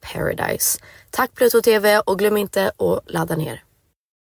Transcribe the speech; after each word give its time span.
paradise. 0.00 0.80
Tack 1.10 1.34
Pluto 1.34 1.62
TV 1.62 1.98
och 1.98 2.18
glöm 2.18 2.36
inte 2.36 2.68
att 2.68 3.12
ladda 3.12 3.36
ner. 3.36 3.62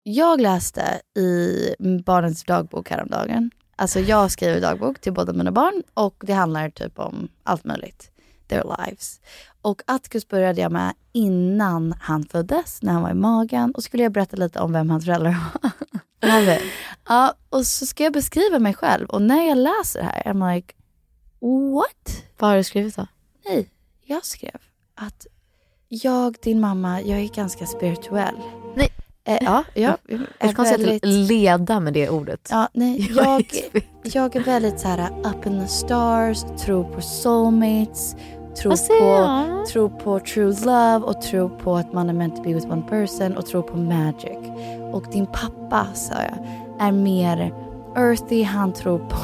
Jag 0.04 0.42
läste 0.42 1.02
i 1.18 1.76
barnens 2.06 2.44
dagbok 2.44 2.90
häromdagen. 2.90 3.52
Alltså 3.76 4.00
jag 4.00 4.32
skriver 4.32 4.62
dagbok 4.62 5.00
till 5.00 5.14
båda 5.14 5.34
mina 5.34 5.52
barn 5.52 5.84
och 5.94 6.16
det 6.20 6.34
handlar 6.34 6.70
typ 6.70 7.00
om 7.00 7.28
allt 7.44 7.64
möjligt. 7.64 8.12
Their 8.48 8.64
lives. 8.64 9.22
Och 9.62 9.82
Atticus 9.86 10.28
började 10.28 10.62
jag 10.62 10.72
med 10.72 10.94
innan 11.12 11.94
han 12.00 12.24
föddes, 12.26 12.82
när 12.82 12.94
han 12.94 13.02
var 13.02 13.12
i 13.12 13.14
magen. 13.14 13.72
Och 13.72 13.84
skulle 13.84 14.04
jag 14.04 14.12
berätta 14.12 14.38
lite 14.38 14.60
om 14.60 14.74
vem 14.74 14.90
hans 14.90 15.06
föräldrar 15.06 15.36
var. 15.54 16.60
ja, 17.08 17.34
och 17.50 17.66
så 17.66 17.86
ska 17.86 18.04
jag 18.04 18.14
beskriva 18.14 18.60
mig 18.60 18.74
själv. 18.74 19.10
Och 19.10 19.22
när 19.22 19.48
jag 19.48 19.58
läser 19.58 20.00
det 20.00 20.06
här, 20.06 20.24
I'm 20.24 20.56
like, 20.56 20.74
what? 21.76 22.24
Vad 22.38 22.50
har 22.50 22.58
du 22.58 22.64
skrivit 22.64 22.96
då? 22.96 23.08
Nej, 23.46 23.70
jag 24.06 24.26
skrev 24.26 24.58
att 24.96 25.28
jag, 25.90 26.36
din 26.42 26.60
mamma, 26.60 27.02
jag 27.02 27.20
är 27.20 27.28
ganska 27.28 27.66
spirituell. 27.66 28.36
Nej. 28.76 28.90
Eh, 29.24 29.38
ja, 29.42 29.64
jag 29.74 29.98
är 30.40 30.64
väldigt... 30.64 31.04
att 31.04 31.10
leda 31.10 31.80
med 31.80 31.94
det 31.94 32.10
ordet. 32.10 32.50
Ja, 32.52 32.70
nej, 32.74 33.12
jag, 33.16 33.46
jag 34.04 34.36
är 34.36 34.44
väldigt 34.44 34.80
så 34.80 34.88
här 34.88 35.10
up 35.10 35.46
in 35.46 35.60
the 35.60 35.68
stars, 35.68 36.46
tror 36.66 36.84
på 36.84 37.02
soulmates, 37.02 38.16
tror 38.62 38.72
på, 39.00 39.66
tror 39.72 39.90
på 39.90 40.20
true 40.20 40.56
love 40.66 41.06
och 41.06 41.22
tror 41.22 41.50
på 41.50 41.76
att 41.76 41.94
man 41.94 42.10
är 42.10 42.14
meant 42.14 42.36
to 42.36 42.42
be 42.42 42.54
with 42.54 42.72
one 42.72 42.82
person 42.82 43.38
och 43.38 43.46
tror 43.46 43.62
på 43.62 43.78
magic. 43.78 44.38
Och 44.94 45.04
din 45.12 45.26
pappa, 45.26 45.88
sa 45.94 46.14
jag, 46.14 46.48
är 46.80 46.92
mer 46.92 47.54
earthy, 47.96 48.44
han 48.44 48.74
tror 48.74 49.00
på... 49.00 49.18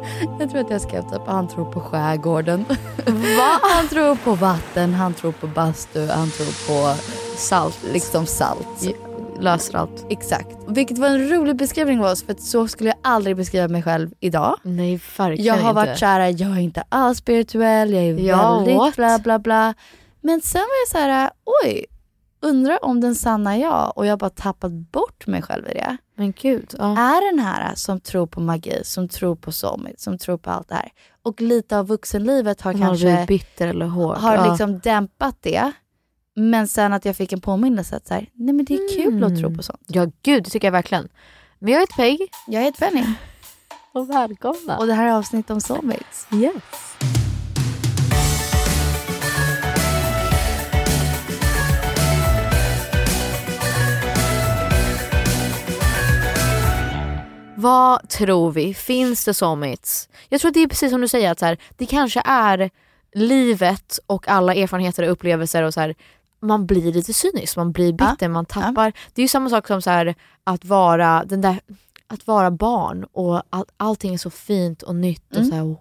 jag 0.40 0.50
tror 0.50 0.60
att 0.60 0.70
jag 0.70 0.80
skrev 0.80 1.02
typ, 1.02 1.22
han 1.26 1.48
tror 1.48 1.72
på 1.72 1.80
skärgården. 1.80 2.64
Va? 3.06 3.58
han 3.76 3.88
tror 3.88 4.14
på 4.14 4.34
vatten, 4.34 4.94
han 4.94 5.14
tror 5.14 5.32
på 5.32 5.46
bastu, 5.46 6.06
han 6.08 6.30
tror 6.30 6.46
på 6.68 6.94
salt. 7.36 7.78
Liksom 7.92 8.26
salt. 8.26 8.66
Löser 9.40 9.76
allt. 9.78 10.06
Exakt. 10.10 10.56
Vilket 10.68 10.98
var 10.98 11.08
en 11.08 11.28
rolig 11.28 11.56
beskrivning 11.56 11.98
av 12.00 12.04
oss 12.04 12.22
för 12.24 12.34
så 12.38 12.68
skulle 12.68 12.88
jag 12.90 12.98
aldrig 13.02 13.36
beskriva 13.36 13.68
mig 13.68 13.82
själv 13.82 14.10
idag. 14.20 14.56
Nej 14.62 15.00
verkligen 15.18 15.44
Jag 15.46 15.54
har 15.54 15.70
inte. 15.70 15.72
varit 15.86 15.98
såhär, 15.98 16.20
jag 16.20 16.50
är 16.50 16.60
inte 16.60 16.84
alls 16.88 17.18
spirituell, 17.18 17.92
jag 17.92 18.02
är 18.02 18.18
Ja, 18.18 18.56
väldigt 18.58 18.76
what? 18.76 18.96
bla 18.96 19.18
bla 19.18 19.38
bla. 19.38 19.74
Men 20.20 20.40
sen 20.40 20.60
var 20.60 20.82
jag 20.82 20.88
så 20.88 20.98
här, 21.12 21.30
oj, 21.64 21.84
undrar 22.42 22.84
om 22.84 23.00
den 23.00 23.14
sanna 23.14 23.58
jag 23.58 23.92
och 23.96 24.06
jag 24.06 24.12
har 24.12 24.16
bara 24.16 24.30
tappat 24.30 24.72
bort 24.72 25.26
mig 25.26 25.42
själv 25.42 25.68
i 25.68 25.74
det. 25.74 25.96
Men 26.16 26.32
gud. 26.32 26.74
Ja. 26.78 26.84
Är 26.84 27.30
den 27.30 27.38
här 27.38 27.74
som 27.74 28.00
tror 28.00 28.26
på 28.26 28.40
magi, 28.40 28.80
som 28.84 29.08
tror 29.08 29.36
på 29.36 29.52
soulmate, 29.52 29.94
som 29.98 30.18
tror 30.18 30.38
på 30.38 30.50
allt 30.50 30.68
det 30.68 30.74
här. 30.74 30.92
Och 31.22 31.40
lite 31.40 31.78
av 31.78 31.86
vuxenlivet 31.86 32.60
har 32.60 32.72
har 32.74 32.80
kanske 32.80 33.24
bitter 33.28 33.68
eller 33.68 33.86
hård. 33.86 34.16
har 34.16 34.34
ja. 34.34 34.50
liksom 34.50 34.78
dämpat 34.78 35.36
det. 35.40 35.72
Men 36.34 36.68
sen 36.68 36.92
att 36.92 37.04
jag 37.04 37.16
fick 37.16 37.32
en 37.32 37.40
påminnelse 37.40 37.96
att 37.96 38.06
så 38.06 38.14
här, 38.14 38.26
nej 38.34 38.54
men 38.54 38.64
det 38.64 38.74
är 38.74 39.02
kul 39.02 39.24
att 39.24 39.38
tro 39.38 39.54
på 39.56 39.62
sånt. 39.62 39.82
Ja 39.86 40.06
gud, 40.22 40.44
det 40.44 40.50
tycker 40.50 40.66
jag 40.66 40.72
verkligen. 40.72 41.08
Men 41.58 41.72
jag 41.72 41.80
heter 41.80 41.94
Peg. 41.94 42.30
Jag 42.46 42.62
heter 42.62 42.88
Penny 42.88 43.04
Och 43.92 44.10
välkomna. 44.10 44.78
och 44.78 44.86
det 44.86 44.94
här 44.94 45.06
är 45.06 45.12
avsnitt 45.12 45.50
om 45.50 45.60
soulmates. 45.60 46.26
yes. 46.32 47.21
Vad 57.62 58.08
tror 58.08 58.52
vi? 58.52 58.74
Finns 58.74 59.24
det 59.24 59.34
soulmates? 59.34 60.08
Jag 60.28 60.40
tror 60.40 60.48
att 60.48 60.54
det 60.54 60.62
är 60.62 60.68
precis 60.68 60.90
som 60.90 61.00
du 61.00 61.08
säger, 61.08 61.30
att 61.30 61.38
så 61.38 61.46
här, 61.46 61.58
det 61.76 61.86
kanske 61.86 62.22
är 62.24 62.70
livet 63.14 63.98
och 64.06 64.28
alla 64.28 64.54
erfarenheter 64.54 65.02
och 65.02 65.12
upplevelser 65.12 65.62
och 65.62 65.74
så 65.74 65.80
här, 65.80 65.94
man 66.40 66.66
blir 66.66 66.92
lite 66.92 67.14
cynisk, 67.14 67.56
man 67.56 67.72
blir 67.72 67.92
bitter, 67.92 68.28
man 68.28 68.46
tappar. 68.46 68.92
Det 69.14 69.20
är 69.20 69.24
ju 69.24 69.28
samma 69.28 69.50
sak 69.50 69.66
som 69.66 69.82
så 69.82 69.90
här, 69.90 70.14
att 70.44 70.64
vara 70.64 71.24
den 71.24 71.40
där 71.40 71.60
att 72.06 72.26
vara 72.26 72.50
barn 72.50 73.04
och 73.12 73.42
all, 73.50 73.64
allting 73.76 74.14
är 74.14 74.18
så 74.18 74.30
fint 74.30 74.82
och 74.82 74.94
nytt 74.94 75.36
och 75.36 75.46
så 75.46 75.54
här, 75.54 75.62
wow. 75.62 75.78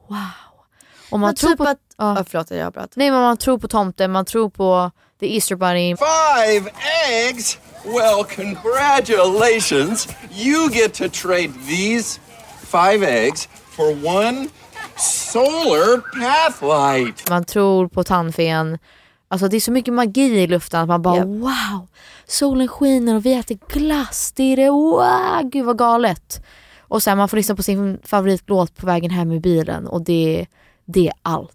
Och 1.12 1.20
man 1.20 1.28
Men 1.28 1.36
tror 1.36 1.50
typ 1.50 1.58
på, 1.58 1.64
att, 1.64 1.78
ja. 1.98 2.16
ja. 2.18 2.24
förlåt 2.28 2.52
jag 2.52 2.68
avbröt. 2.68 2.96
Nej 2.96 3.12
men 3.12 3.22
man 3.22 3.38
tror 3.38 3.58
på 3.58 3.68
tomten, 3.68 4.12
man 4.12 4.26
tror 4.26 4.50
på 4.50 4.92
the 5.20 5.36
Easter 5.36 5.56
bunny. 5.56 5.96
Five 5.98 6.72
eggs? 7.10 7.60
Well, 7.86 8.24
congratulations. 8.24 10.08
You 10.32 10.70
get 10.70 10.94
to 10.94 11.10
trade 11.10 11.52
these 11.68 12.20
five 12.62 13.04
eggs 13.04 13.48
for 13.70 13.94
one 14.06 14.50
solar 14.98 16.02
pathlight. 16.20 17.30
Man 17.30 17.44
tror 17.46 17.88
på 17.88 18.04
tandfen. 18.04 18.78
Alltså 19.28 19.48
det 19.48 19.56
är 19.56 19.62
så 19.62 19.72
mycket 19.72 19.94
magi 19.94 20.42
i 20.42 20.48
luften 20.48 20.82
att 20.82 20.88
man 20.88 21.02
bara 21.02 21.18
Japp. 21.18 21.28
wow, 21.28 21.88
solen 22.28 22.68
skiner 22.68 23.16
och 23.16 23.26
vi 23.26 23.34
äter 23.34 23.60
glass. 23.70 24.32
Det 24.36 24.44
är 24.44 24.56
det, 24.56 24.70
wow, 24.70 25.50
gud 25.50 25.66
vad 25.66 25.78
galet. 25.78 26.46
Och 26.80 27.04
sen 27.04 27.18
man 27.18 27.30
får 27.30 27.38
lyssna 27.38 27.56
på 27.56 27.64
sin 27.64 28.00
favoritlåt 28.04 28.76
på 28.78 28.86
vägen 28.86 29.12
hem 29.12 29.32
i 29.32 29.40
bilen 29.40 29.88
och 29.88 30.02
det, 30.02 30.46
det 30.86 31.08
är 31.08 31.14
allt. 31.22 31.52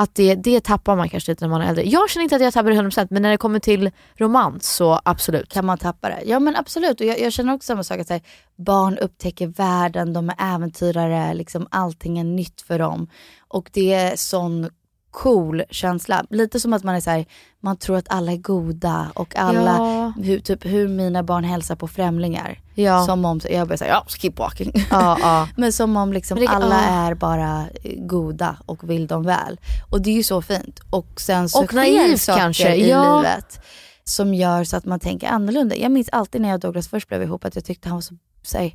Att 0.00 0.14
det, 0.14 0.34
det 0.34 0.60
tappar 0.64 0.96
man 0.96 1.08
kanske 1.08 1.32
lite 1.32 1.44
när 1.44 1.50
man 1.50 1.60
är 1.62 1.68
äldre. 1.68 1.84
Jag 1.88 2.10
känner 2.10 2.22
inte 2.22 2.36
att 2.36 2.42
jag 2.42 2.52
tappar 2.52 2.70
det 2.70 2.76
100% 2.76 3.06
men 3.10 3.22
när 3.22 3.30
det 3.30 3.36
kommer 3.36 3.58
till 3.58 3.90
romans 4.14 4.74
så 4.74 5.00
absolut. 5.04 5.52
Kan 5.52 5.66
man 5.66 5.78
tappa 5.78 6.08
det? 6.08 6.22
Ja 6.26 6.40
men 6.40 6.56
absolut. 6.56 7.00
Och 7.00 7.06
jag, 7.06 7.20
jag 7.20 7.32
känner 7.32 7.54
också 7.54 7.66
samma 7.66 7.82
sak. 7.82 8.00
Att 8.00 8.08
här, 8.08 8.20
barn 8.56 8.98
upptäcker 8.98 9.46
världen, 9.46 10.12
de 10.12 10.28
är 10.28 10.54
äventyrare, 10.54 11.34
liksom, 11.34 11.66
allting 11.70 12.18
är 12.18 12.24
nytt 12.24 12.60
för 12.60 12.78
dem. 12.78 13.08
Och 13.48 13.70
det 13.72 13.92
är 13.92 14.16
sån 14.16 14.68
cool 15.10 15.62
känsla. 15.70 16.24
Lite 16.30 16.60
som 16.60 16.72
att 16.72 16.84
man 16.84 16.94
är 16.94 17.00
så 17.00 17.10
här, 17.10 17.26
man 17.60 17.76
tror 17.76 17.96
att 17.96 18.06
alla 18.08 18.32
är 18.32 18.36
goda 18.36 19.10
och 19.14 19.36
alla, 19.36 19.76
Ja. 19.78 20.12
hur, 20.22 20.40
typ 20.40 20.64
hur 20.66 20.88
mina 20.88 21.22
barn 21.22 21.44
hälsar 21.44 21.76
på 21.76 21.88
främlingar. 21.88 22.60
Ja. 22.74 23.06
Som 23.06 23.24
om, 23.24 23.40
jag 23.50 23.68
börjar 23.68 23.76
säga 23.78 23.90
ja, 23.90 24.04
keep 24.08 24.32
walking. 24.36 24.72
Ja, 24.90 25.18
ja. 25.20 25.48
Men 25.56 25.72
som 25.72 25.96
om 25.96 26.12
liksom 26.12 26.38
det- 26.38 26.46
alla 26.46 26.80
är 26.80 27.14
bara 27.14 27.64
eh, 27.84 27.92
goda 27.98 28.56
och 28.66 28.90
vill 28.90 29.06
dem 29.06 29.22
väl. 29.22 29.60
Och 29.90 30.00
det 30.02 30.10
är 30.10 30.14
ju 30.14 30.22
så 30.22 30.42
fint. 30.42 30.80
Och 30.90 31.20
sen 31.20 31.48
så 31.48 31.62
Och 31.62 31.66
sker 31.70 32.16
saker 32.16 32.40
kanske, 32.40 32.74
i 32.74 32.82
livet 32.82 33.60
som 34.04 34.34
gör 34.34 34.64
så 34.64 34.76
att 34.76 34.84
man 34.84 35.00
tänker 35.00 35.28
annorlunda. 35.28 35.76
Jag 35.76 35.92
minns 35.92 36.08
alltid 36.08 36.40
när 36.40 36.48
jag 36.48 36.54
och 36.56 36.60
Douglas 36.60 36.88
först 36.88 37.08
blev 37.08 37.22
ihop 37.22 37.44
att 37.44 37.54
jag 37.54 37.64
tyckte 37.64 37.88
han 37.88 37.96
var 37.96 38.02
så, 38.02 38.14
säg, 38.42 38.66
s- 38.66 38.74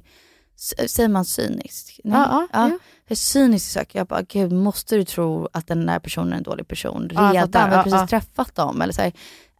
säger 0.88 1.08
man 1.10 1.26
cynisk? 1.26 2.00
Nej. 2.04 2.20
Ja, 2.20 2.48
ja, 2.54 2.68
jo. 2.72 2.80
Jag 3.08 3.12
är 3.12 3.16
cynisk 3.16 3.72
sak. 3.72 3.96
Jag 3.96 4.08
bara, 4.08 4.22
gud 4.22 4.52
måste 4.52 4.96
du 4.96 5.04
tro 5.06 5.50
att 5.54 5.68
den 5.68 5.86
där 5.86 6.00
personen 6.00 6.34
är 6.34 6.38
en 6.38 6.44
dålig 6.44 6.68
person? 6.68 7.10
Ja, 7.14 7.22
jag 7.22 7.34
Redan, 7.36 7.52
fattar. 7.52 7.70
vi 7.70 7.76
har 7.76 7.78
Ja, 7.80 7.84
precis 7.84 8.00
ja. 8.00 8.08
träffat 8.08 8.56
dem. 8.56 8.82
Eller 8.82 8.94
så 8.94 9.02
här, 9.02 9.12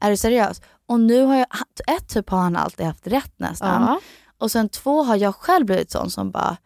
är 0.02 0.10
du 0.10 0.18
seriös? 0.18 0.62
Och 0.88 1.00
nu 1.00 1.22
har 1.24 1.36
jag, 1.36 1.48
ett 1.98 2.08
typ 2.10 2.30
har 2.30 2.38
han 2.40 2.56
alltid 2.56 2.86
haft 2.86 3.08
rätt 3.08 3.34
nästan. 3.38 3.82
Ja. 3.82 4.00
Och 4.38 4.52
sen 4.52 4.70
två 4.70 5.04
har 5.04 5.16
jag 5.16 5.36
själv 5.36 5.66
blivit 5.66 5.92
sån 5.92 6.12
som 6.12 6.32
bara, 6.32 6.58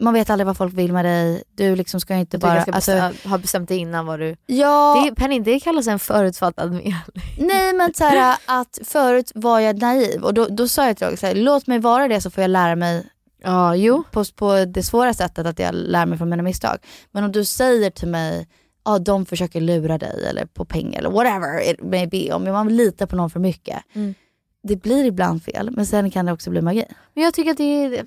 man 0.00 0.14
vet 0.14 0.30
aldrig 0.30 0.46
vad 0.46 0.56
folk 0.56 0.74
vill 0.74 0.92
med 0.92 1.04
dig, 1.04 1.42
du 1.54 1.76
liksom 1.76 2.00
ska 2.00 2.14
inte 2.14 2.36
Du 2.36 2.40
bara... 2.40 2.62
ska 2.62 2.72
Alltså, 2.72 2.92
bestäm, 2.92 3.30
ha 3.30 3.38
bestämt 3.38 3.68
dig 3.68 3.78
innan 3.78 4.06
vad 4.06 4.18
du... 4.20 4.36
ja, 4.46 5.04
Det, 5.08 5.14
Penny, 5.14 5.40
det 5.40 5.60
kallas 5.60 5.86
en 5.86 5.98
förutfattad 5.98 6.70
mening. 6.72 6.94
nej 7.38 7.72
men 7.72 7.94
så 7.94 8.04
här, 8.04 8.36
att 8.46 8.78
förut 8.84 9.32
var 9.34 9.60
jag 9.60 9.78
naiv 9.82 10.24
och 10.24 10.34
då, 10.34 10.46
då 10.50 10.68
sa 10.68 10.86
jag 10.86 10.96
till 10.96 11.06
Roger, 11.06 11.34
låt 11.34 11.66
mig 11.66 11.78
vara 11.78 12.08
det 12.08 12.20
så 12.20 12.30
får 12.30 12.42
jag 12.42 12.50
lära 12.50 12.76
mig 12.76 13.06
Ja, 13.42 13.76
jo. 13.76 14.02
på, 14.10 14.24
på 14.34 14.64
det 14.64 14.82
svåra 14.82 15.14
sättet 15.14 15.46
att 15.46 15.58
jag 15.58 15.74
lär 15.74 16.06
mig 16.06 16.18
från 16.18 16.28
mina 16.28 16.42
misstag. 16.42 16.78
Men 17.10 17.24
om 17.24 17.32
du 17.32 17.44
säger 17.44 17.90
till 17.90 18.08
mig, 18.08 18.48
ja 18.84 18.98
de 18.98 19.26
försöker 19.26 19.60
lura 19.60 19.98
dig 19.98 20.26
eller 20.30 20.46
på 20.46 20.64
pengar 20.64 20.98
eller 20.98 21.10
whatever 21.10 21.70
it 21.70 21.82
may 21.82 22.06
be, 22.06 22.32
om 22.32 22.44
man 22.44 22.76
litar 22.76 23.06
på 23.06 23.16
någon 23.16 23.30
för 23.30 23.40
mycket. 23.40 23.82
Mm. 23.92 24.14
Det 24.62 24.76
blir 24.76 25.04
ibland 25.04 25.42
fel 25.42 25.70
men 25.70 25.86
sen 25.86 26.10
kan 26.10 26.26
det 26.26 26.32
också 26.32 26.50
bli 26.50 26.62
magi. 26.62 26.84
Men 27.14 27.24
jag 27.24 27.34
tycker 27.34 27.50
att 27.50 27.56
det 27.56 27.84
är, 27.84 28.06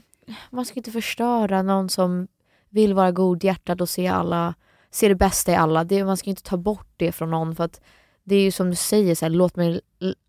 man 0.50 0.66
ska 0.66 0.80
inte 0.80 0.92
förstöra 0.92 1.62
någon 1.62 1.90
som 1.90 2.28
vill 2.70 2.94
vara 2.94 3.12
godhjärtad 3.12 3.82
och 3.82 3.90
se 3.90 4.08
alla, 4.08 4.54
se 4.92 5.08
det 5.08 5.16
bästa 5.16 5.52
i 5.52 5.56
alla. 5.56 5.84
Det, 5.84 6.04
man 6.04 6.18
ska 6.18 6.30
inte 6.30 6.44
ta 6.44 6.58
bort 6.58 6.94
det 6.98 7.12
från 7.12 7.32
någon 7.32 7.56
för 7.56 7.64
att 7.64 7.82
det 8.30 8.36
är 8.36 8.42
ju 8.42 8.52
som 8.52 8.70
du 8.70 8.76
säger, 8.76 9.16
så 9.16 9.26
här, 9.26 9.30
låt 9.30 9.56
mig, 9.56 9.82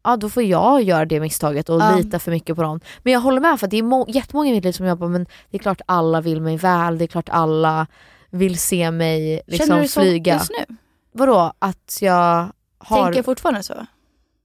ja 0.04 0.16
då 0.16 0.28
får 0.28 0.42
jag 0.42 0.82
göra 0.82 1.04
det 1.04 1.20
misstaget 1.20 1.68
och 1.68 1.80
Ja. 1.80 1.96
lita 1.96 2.18
för 2.18 2.30
mycket 2.30 2.56
på 2.56 2.62
någon. 2.62 2.80
Men 3.02 3.12
jag 3.12 3.20
håller 3.20 3.40
med 3.40 3.60
för 3.60 3.66
att 3.66 3.70
det 3.70 3.76
är 3.78 3.82
må- 3.82 4.06
jättemånga 4.08 4.50
i 4.50 4.52
mitt 4.52 4.64
liv 4.64 4.72
som 4.72 4.86
jobbar 4.86 5.08
men 5.08 5.26
det 5.50 5.56
är 5.56 5.58
klart 5.58 5.80
alla 5.86 6.20
vill 6.20 6.40
mig 6.40 6.56
väl, 6.56 6.98
det 6.98 7.04
är 7.04 7.06
klart 7.06 7.28
alla 7.28 7.86
vill 8.30 8.58
se 8.58 8.90
mig 8.90 9.42
liksom 9.46 9.66
Känner 9.66 9.82
du 9.82 9.88
så 9.88 10.00
flyga. 10.00 10.34
just 10.34 10.50
nu? 10.68 10.76
Vadå? 11.12 11.52
Att 11.58 11.98
jag 12.00 12.48
har, 12.78 13.04
Tänker 13.04 13.22
fortfarande 13.22 13.62
så? 13.62 13.86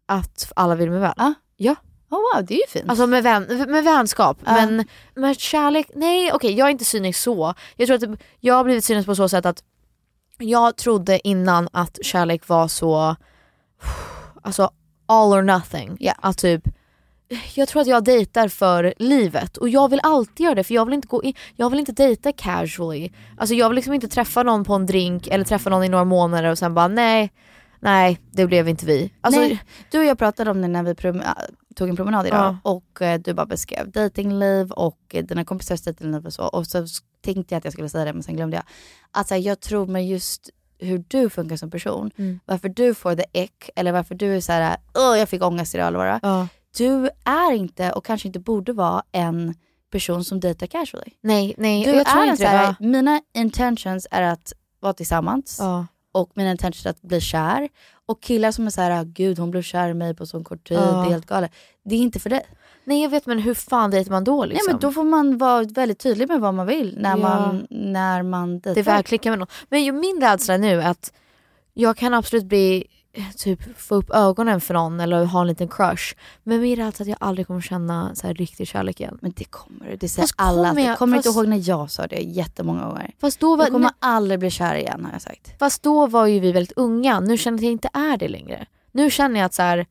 att 0.06 0.52
alla 0.56 0.76
vill 0.76 0.90
mig 0.92 1.00
väl? 1.00 1.14
Ja. 1.18 1.34
Ja. 1.58 1.76
Oh, 2.10 2.20
wow, 2.36 2.46
det 2.46 2.54
är 2.54 2.58
ju 2.58 2.68
fint. 2.70 2.90
Alltså 2.90 3.08
med, 3.08 3.24
vän, 3.24 3.66
med 3.68 3.84
vänskap. 3.84 4.38
Ja. 4.46 4.54
Men 4.54 4.86
med 5.16 5.40
kärlek, 5.40 5.88
nej 5.96 6.32
okej 6.34 6.54
jag 6.54 6.68
är 6.68 6.72
inte 6.72 6.86
cynisk 6.86 7.20
så. 7.20 7.54
Jag 7.76 7.88
tror 7.88 8.04
att 8.14 8.20
jag 8.40 8.54
har 8.56 8.64
blivit 8.64 8.84
cynisk 8.84 9.06
på 9.06 9.16
så 9.16 9.30
sätt 9.30 9.46
att 9.46 9.64
jag 10.38 10.76
trodde 10.76 11.28
innan 11.28 11.70
att 11.72 12.00
kärlek 12.02 12.48
var 12.48 12.68
så, 12.68 13.16
alltså 14.42 14.70
all 15.06 15.34
or 15.34 15.42
nothing. 15.42 15.98
Ja. 16.00 16.14
Att 16.18 16.38
typ, 16.38 16.64
jag 17.56 17.68
tror 17.68 17.82
att 17.82 17.88
jag 17.88 18.04
dejtar 18.04 18.48
för 18.48 18.94
livet 18.98 19.58
och 19.58 19.70
jag 19.70 19.90
vill 19.90 20.00
alltid 20.04 20.44
göra 20.44 20.56
det 20.56 20.64
för 20.64 20.74
jag 20.74 20.86
vill 20.86 20.94
inte 20.94 21.08
gå 21.08 21.24
in, 21.24 21.34
jag 21.56 21.70
vill 21.70 21.80
inte 21.80 21.92
dejta 21.92 22.32
casually. 22.32 23.12
Alltså 23.38 23.56
jag 23.56 23.70
vill 23.70 23.76
liksom 23.76 23.94
inte 23.94 24.08
träffa 24.08 24.44
någon 24.44 24.64
på 24.64 24.74
en 24.74 24.86
drink 24.86 25.28
eller 25.28 25.46
träffa 25.46 25.70
någon 25.70 25.84
i 25.84 25.90
några 25.90 26.04
månader 26.06 26.52
och 26.52 26.58
sen 26.58 26.74
bara 26.74 26.88
nej, 26.88 27.32
nej 27.80 28.20
det 28.32 28.46
blev 28.48 28.68
inte 28.70 28.86
vi. 28.86 29.14
Alltså, 29.22 29.42
Nej, 29.42 29.62
du 29.92 30.00
och 30.00 30.06
jag 30.06 30.18
pratade 30.18 30.52
om 30.52 30.62
det 30.62 30.68
när 30.68 30.84
vi 30.84 30.94
prom- 30.94 31.24
tog 31.76 31.90
en 31.90 31.96
promenad 31.96 32.28
idag 32.28 32.58
och 32.64 33.02
eh, 33.02 33.20
du 33.20 33.34
bara 33.34 33.46
beskrev 33.46 33.92
datingliv 33.92 34.72
och 34.72 35.00
eh, 35.14 35.26
dina 35.26 35.46
kompisars 35.46 35.82
datingliv 35.82 36.26
och 36.26 36.34
så. 36.34 36.44
Och 36.44 36.68
så 36.68 36.86
tänkte 37.22 37.56
jag 37.56 37.58
att 37.58 37.64
jag 37.64 37.74
skulle 37.74 37.90
säga 37.90 38.06
det 38.06 38.14
men 38.14 38.24
sen 38.24 38.36
glömde 38.36 38.58
jag. 38.58 38.64
Att 39.12 39.28
så 39.28 39.34
här, 39.34 39.42
jag 39.42 39.60
tror 39.60 39.88
med 39.88 40.08
just 40.08 40.50
hur 40.80 41.04
du 41.08 41.30
funkar 41.30 41.58
som 41.58 41.72
person, 41.72 42.12
Mm. 42.18 42.40
varför 42.46 42.70
du 42.70 42.94
får 42.94 43.16
the 43.16 43.26
ick 43.44 43.70
eller 43.76 43.92
varför 43.92 44.16
du 44.16 44.36
är 44.36 44.42
så 44.42 44.52
här, 44.52 44.78
"Åh, 44.94 45.18
jag 45.20 45.30
fick 45.30 45.44
ångest 45.44 45.76
idag 45.76 45.88
eller 45.88 45.98
vad 45.98 46.08
det 46.08 46.20
ja. 46.24 46.48
Du 46.78 47.10
är 47.26 47.52
inte 47.52 47.92
och 47.92 48.06
kanske 48.06 48.28
inte 48.28 48.40
borde 48.40 48.74
vara 48.74 49.04
en 49.12 49.56
person 49.92 50.24
som 50.24 50.40
dejtar 50.40 50.68
casually. 50.68 51.12
Nej, 51.22 51.56
nej 51.58 51.84
Du 51.86 51.92
jag 51.92 52.06
tror 52.08 52.20
är 52.20 52.24
en 52.24 52.30
inte 52.30 52.38
så 52.38 52.44
det. 52.44 52.58
här, 52.58 52.76
mina 52.80 53.22
intentions 53.34 54.08
är 54.12 54.22
att 54.22 54.54
vara 54.80 54.94
tillsammans 54.94 55.58
Ja. 55.60 55.86
och 56.12 56.32
mina 56.36 56.52
intentions 56.52 56.86
är 56.86 56.90
att 56.90 57.02
bli 57.02 57.22
kär. 57.22 57.70
Och 58.06 58.22
killar 58.24 58.52
som 58.52 58.66
är 58.66 58.70
så 58.70 58.82
här, 58.82 58.92
"Ah, 58.92 59.04
gud 59.04 59.40
hon 59.40 59.52
blev 59.52 59.62
kär 59.62 59.90
i 59.90 59.94
mig 59.94 60.14
på 60.16 60.26
sån 60.26 60.44
kort 60.44 60.68
tid, 60.68 60.78
Ja. 60.78 60.82
det 60.92 61.08
är 61.08 61.10
helt 61.12 61.26
galet. 61.26 61.52
Det 61.84 61.96
är 61.96 62.00
inte 62.00 62.20
för 62.20 62.30
dig. 62.30 62.46
Nej 62.86 63.02
jag 63.04 63.10
vet 63.10 63.26
men 63.26 63.40
hur 63.40 63.54
fan 63.54 63.92
dejtar 63.92 64.12
man 64.12 64.24
då 64.24 64.46
liksom? 64.46 64.64
Nej 64.68 64.74
men 64.74 64.80
då 64.80 64.92
får 64.92 65.04
man 65.04 65.38
vara 65.38 65.64
väldigt 65.64 66.00
tydlig 66.00 66.28
med 66.28 66.40
vad 66.42 66.54
man 66.54 66.68
vill 66.68 66.98
när, 67.00 67.10
Ja. 67.10 67.18
man, 67.18 67.68
när 67.70 68.24
man 68.24 68.60
dejtar. 68.60 68.98
det 68.98 69.04
klickar 69.04 69.30
med 69.30 69.40
någon. 69.40 69.48
Men 69.70 69.84
ju 69.84 69.92
min 69.92 70.22
rädsla 70.22 70.58
nu 70.58 70.82
är 70.82 70.88
att 70.90 71.14
jag 71.74 71.98
kan 71.98 72.14
absolut 72.14 72.46
bli 72.46 72.84
typ 73.38 73.78
få 73.82 73.96
upp 73.96 74.10
ögonen 74.12 74.62
för 74.62 74.74
någon 74.74 75.00
eller 75.00 75.26
ha 75.26 75.42
en 75.42 75.48
liten 75.48 75.68
crush. 75.68 76.16
Men 76.44 76.62
min 76.62 76.76
rädsla 76.76 77.04
är 77.04 77.06
att 77.06 77.10
jag 77.10 77.28
aldrig 77.28 77.48
kommer 77.48 77.62
känna 77.62 78.16
så 78.16 78.28
här 78.28 78.34
riktig 78.34 78.68
kärlek 78.68 79.00
igen. 79.00 79.18
Men 79.22 79.34
det 79.36 79.44
kommer 79.44 79.90
du, 79.90 79.96
det 79.96 80.10
säger 80.10 80.24
Fast 80.24 80.34
alla. 80.38 80.70
kommer 80.70 80.82
jag- 80.82 80.90
alltid. 80.90 81.00
Kommer 81.00 81.18
fast- 81.18 81.26
inte 81.28 81.40
ihåg 81.40 81.48
när 81.48 81.70
jag 81.70 81.92
sa 81.92 82.08
det 82.08 82.20
jättemånga 82.22 82.88
gånger? 82.88 83.14
Fast 83.22 83.40
då, 83.40 83.56
var, 83.56 83.66
Du 83.66 83.72
kommer 83.72 83.92
aldrig 84.00 84.40
bli 84.40 84.52
kär 84.52 84.76
igen 84.76 85.06
har 85.06 85.12
jag 85.12 85.22
sagt. 85.22 85.60
fast 85.60 85.84
då 85.84 86.08
var 86.08 86.26
ju 86.26 86.40
vi 86.40 86.52
väldigt 86.52 86.78
unga. 86.78 87.20
Nu 87.20 87.38
känner 87.38 87.58
jag 87.58 87.60
att 87.60 87.64
jag 87.64 87.72
inte 87.72 87.90
är 87.94 88.18
det 88.18 88.28
längre. 88.28 88.66
Nu 88.92 89.10
känner 89.12 89.40
jag 89.40 89.46
att 89.46 89.54
så 89.54 89.62
här, 89.62 89.86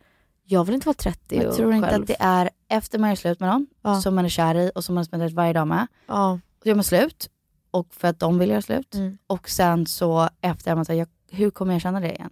jag 0.47 0.65
vill 0.65 0.75
inte 0.75 0.87
vara 0.87 0.95
30 0.95 1.37
Jag 1.37 1.47
och 1.49 1.57
tror 1.57 1.75
inte 1.75 1.89
själv. 1.89 2.03
att 2.03 2.09
det 2.09 2.17
är 2.21 2.51
efter 2.69 2.99
man 2.99 3.11
är 3.11 3.15
slut 3.15 3.41
med 3.41 3.49
någon 3.49 3.67
Ja. 3.83 4.01
som 4.01 4.15
man 4.15 4.25
är 4.25 4.29
kär 4.29 4.55
i 4.55 4.71
och 4.75 4.85
som 4.85 4.95
man 4.95 5.01
har 5.01 5.05
spenderat 5.05 5.33
varje 5.33 5.53
dag 5.53 5.67
med. 5.69 5.87
Ja. 6.07 6.41
Då 6.63 6.69
gör 6.69 6.75
man 6.75 6.85
slut 6.85 7.31
och 7.71 7.95
för 7.95 8.09
att 8.09 8.19
de 8.21 8.39
vill 8.39 8.51
göra 8.51 8.63
slut. 8.63 8.95
Mm. 8.95 9.19
Och 9.27 9.49
sen 9.49 9.87
så 9.87 10.29
efter 10.41 10.75
man 10.75 10.85
säger 10.85 11.07
hur 11.31 11.51
kommer 11.51 11.73
jag 11.73 11.83
känna 11.83 12.01
det 12.01 12.13
igen? 12.15 12.31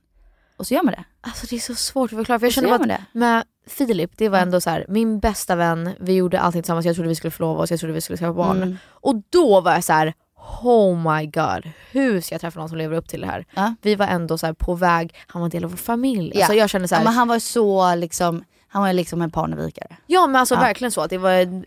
Och 0.57 0.66
så 0.66 0.75
gör 0.75 0.83
man 0.83 0.92
det. 0.95 1.04
Alltså 1.21 1.47
det 1.50 1.57
är 1.57 1.61
så 1.61 1.75
svårt 1.75 2.12
att 2.12 2.19
förklara. 2.19 2.38
För 2.38 2.47
jag 2.47 2.50
Och 2.50 2.54
känner 2.54 2.69
bara 2.69 2.83
att 2.83 2.88
det. 2.88 3.04
med 3.12 3.45
Filip, 3.66 4.11
det 4.16 4.28
var 4.28 4.38
Ja. 4.38 4.42
ändå 4.42 4.61
så 4.61 4.71
här, 4.71 4.87
min 4.88 5.19
bästa 5.21 5.57
vän, 5.57 5.90
vi 6.00 6.12
gjorde 6.14 6.40
allting 6.40 6.62
tillsammans, 6.62 6.87
jag 6.87 6.95
trodde 6.95 7.09
vi 7.09 7.14
skulle 7.14 7.31
förlova 7.31 7.62
oss, 7.62 7.71
jag 7.71 7.81
trodde 7.81 7.92
vi 7.92 8.00
skulle 8.00 8.16
skaffa 8.16 8.33
barn. 8.33 8.57
Mm. 8.57 8.76
Och 8.88 9.23
då 9.31 9.61
var 9.61 9.73
jag 9.73 9.85
så 9.85 9.92
här: 9.92 10.14
oh 10.63 11.15
my 11.17 11.27
god, 11.27 11.71
hur 11.91 12.21
ska 12.21 12.35
jag 12.35 12.41
träffa 12.41 12.61
någon 12.61 12.69
som 12.69 12.79
lever 12.79 12.97
upp 12.97 13.09
till 13.09 13.21
det 13.21 13.27
här? 13.27 13.45
Ja. 13.55 13.75
Vi 13.83 13.95
var 13.95 14.07
ändå 14.07 14.39
så 14.39 14.55
på 14.55 14.75
väg, 14.75 15.15
han 15.27 15.41
var 15.41 15.47
en 15.47 15.51
del 15.51 15.65
av 15.65 15.71
vår 15.71 15.77
familj. 15.77 16.33
Ja. 16.35 16.41
Alltså 16.41 16.55
jag 16.55 16.71
kände 16.71 16.89
så 16.89 16.95
här, 16.95 17.05
men 17.05 17.13
han 17.13 17.29
var 17.29 17.39
så 17.39 17.95
liksom, 17.95 18.45
han 18.69 18.83
var 18.83 18.93
liksom 18.93 19.23
en 19.23 19.31
parnevikare. 19.31 19.97
ja 20.07 20.27
men 20.27 20.37
alltså 20.37 20.55
Ja. 20.55 20.61
verkligen 20.61 20.93
så 20.93 21.01
att 21.01 21.11
det 21.11 21.19
var, 21.19 21.63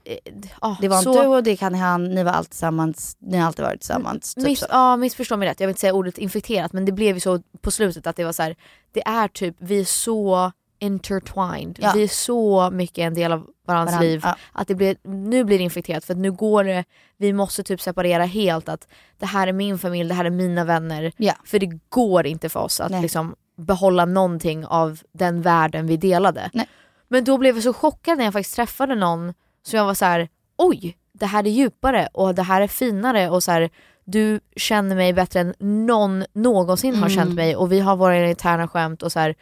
ah, 0.60 0.76
Det 0.82 0.88
var 0.88 1.02
så, 1.02 1.14
så... 1.14 1.22
du 1.22 1.28
och 1.28 1.44
det 1.44 1.56
kan 1.56 1.76
han, 1.76 2.04
ni 2.04 2.24
var 2.24 2.32
alltid 2.32 2.52
tillsammans, 2.52 3.18
ni 3.20 3.38
har 3.38 3.48
alltid 3.48 3.66
varit 3.66 3.80
tillsammans. 3.80 4.34
Typ 4.36 4.44
Miss, 4.44 4.60
så. 4.60 4.66
ja, 4.70 4.98
missförstå 4.98 5.38
mig 5.38 5.48
rätt, 5.50 5.60
jag 5.60 5.68
vill 5.68 5.72
inte 5.72 5.82
säga 5.82 5.94
ordet 5.94 6.18
infekterat 6.18 6.74
men 6.74 6.86
det 6.86 6.92
blev 6.92 7.16
ju 7.16 7.20
så 7.20 7.40
på 7.62 7.72
slutet 7.72 8.08
att 8.08 8.16
det 8.16 8.24
var 8.24 8.34
så 8.34 8.44
här, 8.44 8.56
det 8.94 9.02
är 9.08 9.28
typ, 9.28 9.56
vi 9.60 9.80
är 9.80 9.86
så 9.86 10.52
intertwined, 10.86 11.80
Ja. 11.82 11.92
vi 11.96 12.04
är 12.04 12.08
så 12.08 12.70
mycket 12.72 12.98
en 12.98 13.14
del 13.14 13.32
av 13.32 13.48
varandras 13.68 13.96
Varann- 13.96 14.02
liv. 14.02 14.20
ja. 14.24 14.36
Att 14.52 14.68
det 14.68 14.76
blir, 14.76 14.98
nu 15.04 15.44
blir 15.44 15.58
det 15.58 15.64
infekterat 15.64 16.06
för 16.06 16.14
att 16.14 16.20
nu 16.20 16.32
går 16.32 16.64
det, 16.64 16.84
vi 17.18 17.34
måste 17.34 17.64
typ 17.64 17.82
separera 17.82 18.24
helt 18.26 18.70
att 18.70 18.88
det 19.20 19.26
här 19.26 19.48
är 19.48 19.54
min 19.54 19.80
familj, 19.80 20.10
det 20.10 20.16
här 20.16 20.26
är 20.26 20.30
mina 20.30 20.64
vänner. 20.64 21.12
Ja. 21.18 21.34
För 21.46 21.60
det 21.60 21.80
går 21.90 22.26
inte 22.26 22.50
för 22.50 22.60
oss 22.60 22.80
att 22.80 22.92
Nej. 22.92 23.02
liksom 23.02 23.36
behålla 23.58 24.06
någonting 24.06 24.66
av 24.66 25.00
den 25.12 25.42
världen 25.42 25.88
vi 25.88 25.98
delade. 25.98 26.50
Nej. 26.54 26.68
Men 27.08 27.24
då 27.24 27.38
blev 27.38 27.56
jag 27.56 27.64
så 27.64 27.74
chockad 27.74 28.18
när 28.18 28.26
jag 28.26 28.34
faktiskt 28.34 28.56
träffade 28.56 28.96
någon 28.96 29.34
som 29.64 29.78
jag 29.78 29.86
var 29.86 29.94
så 29.94 30.06
här: 30.06 30.30
oj, 30.58 30.98
det 31.14 31.26
här 31.26 31.44
är 31.44 31.50
djupare 31.50 32.08
och 32.14 32.36
det 32.36 32.42
här 32.44 32.62
är 32.62 32.68
finare 32.68 33.30
och 33.30 33.44
så 33.44 33.52
här, 33.52 33.70
du 34.06 34.40
känner 34.56 34.96
mig 34.96 35.14
bättre 35.14 35.40
än 35.40 35.54
någon 35.86 36.26
någonsin 36.34 36.96
har 36.96 37.08
Mm. 37.10 37.10
känt 37.10 37.34
mig 37.36 37.56
och 37.56 37.72
vi 37.72 37.80
har 37.80 37.96
våra 37.96 38.30
interna 38.30 38.68
skämt 38.68 39.04
och 39.04 39.12
så 39.12 39.20
här, 39.20 39.36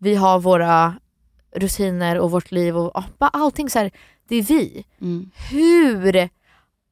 vi 0.00 0.14
har 0.14 0.40
våra 0.40 0.94
rutiner 1.56 2.18
och 2.18 2.30
vårt 2.30 2.50
liv 2.50 2.76
och 2.76 3.04
bara 3.18 3.30
allting 3.30 3.70
så 3.70 3.78
här, 3.78 3.90
det 4.28 4.36
är 4.36 4.42
vi. 4.42 4.84
Mm. 5.00 5.30
Hur, 5.50 6.28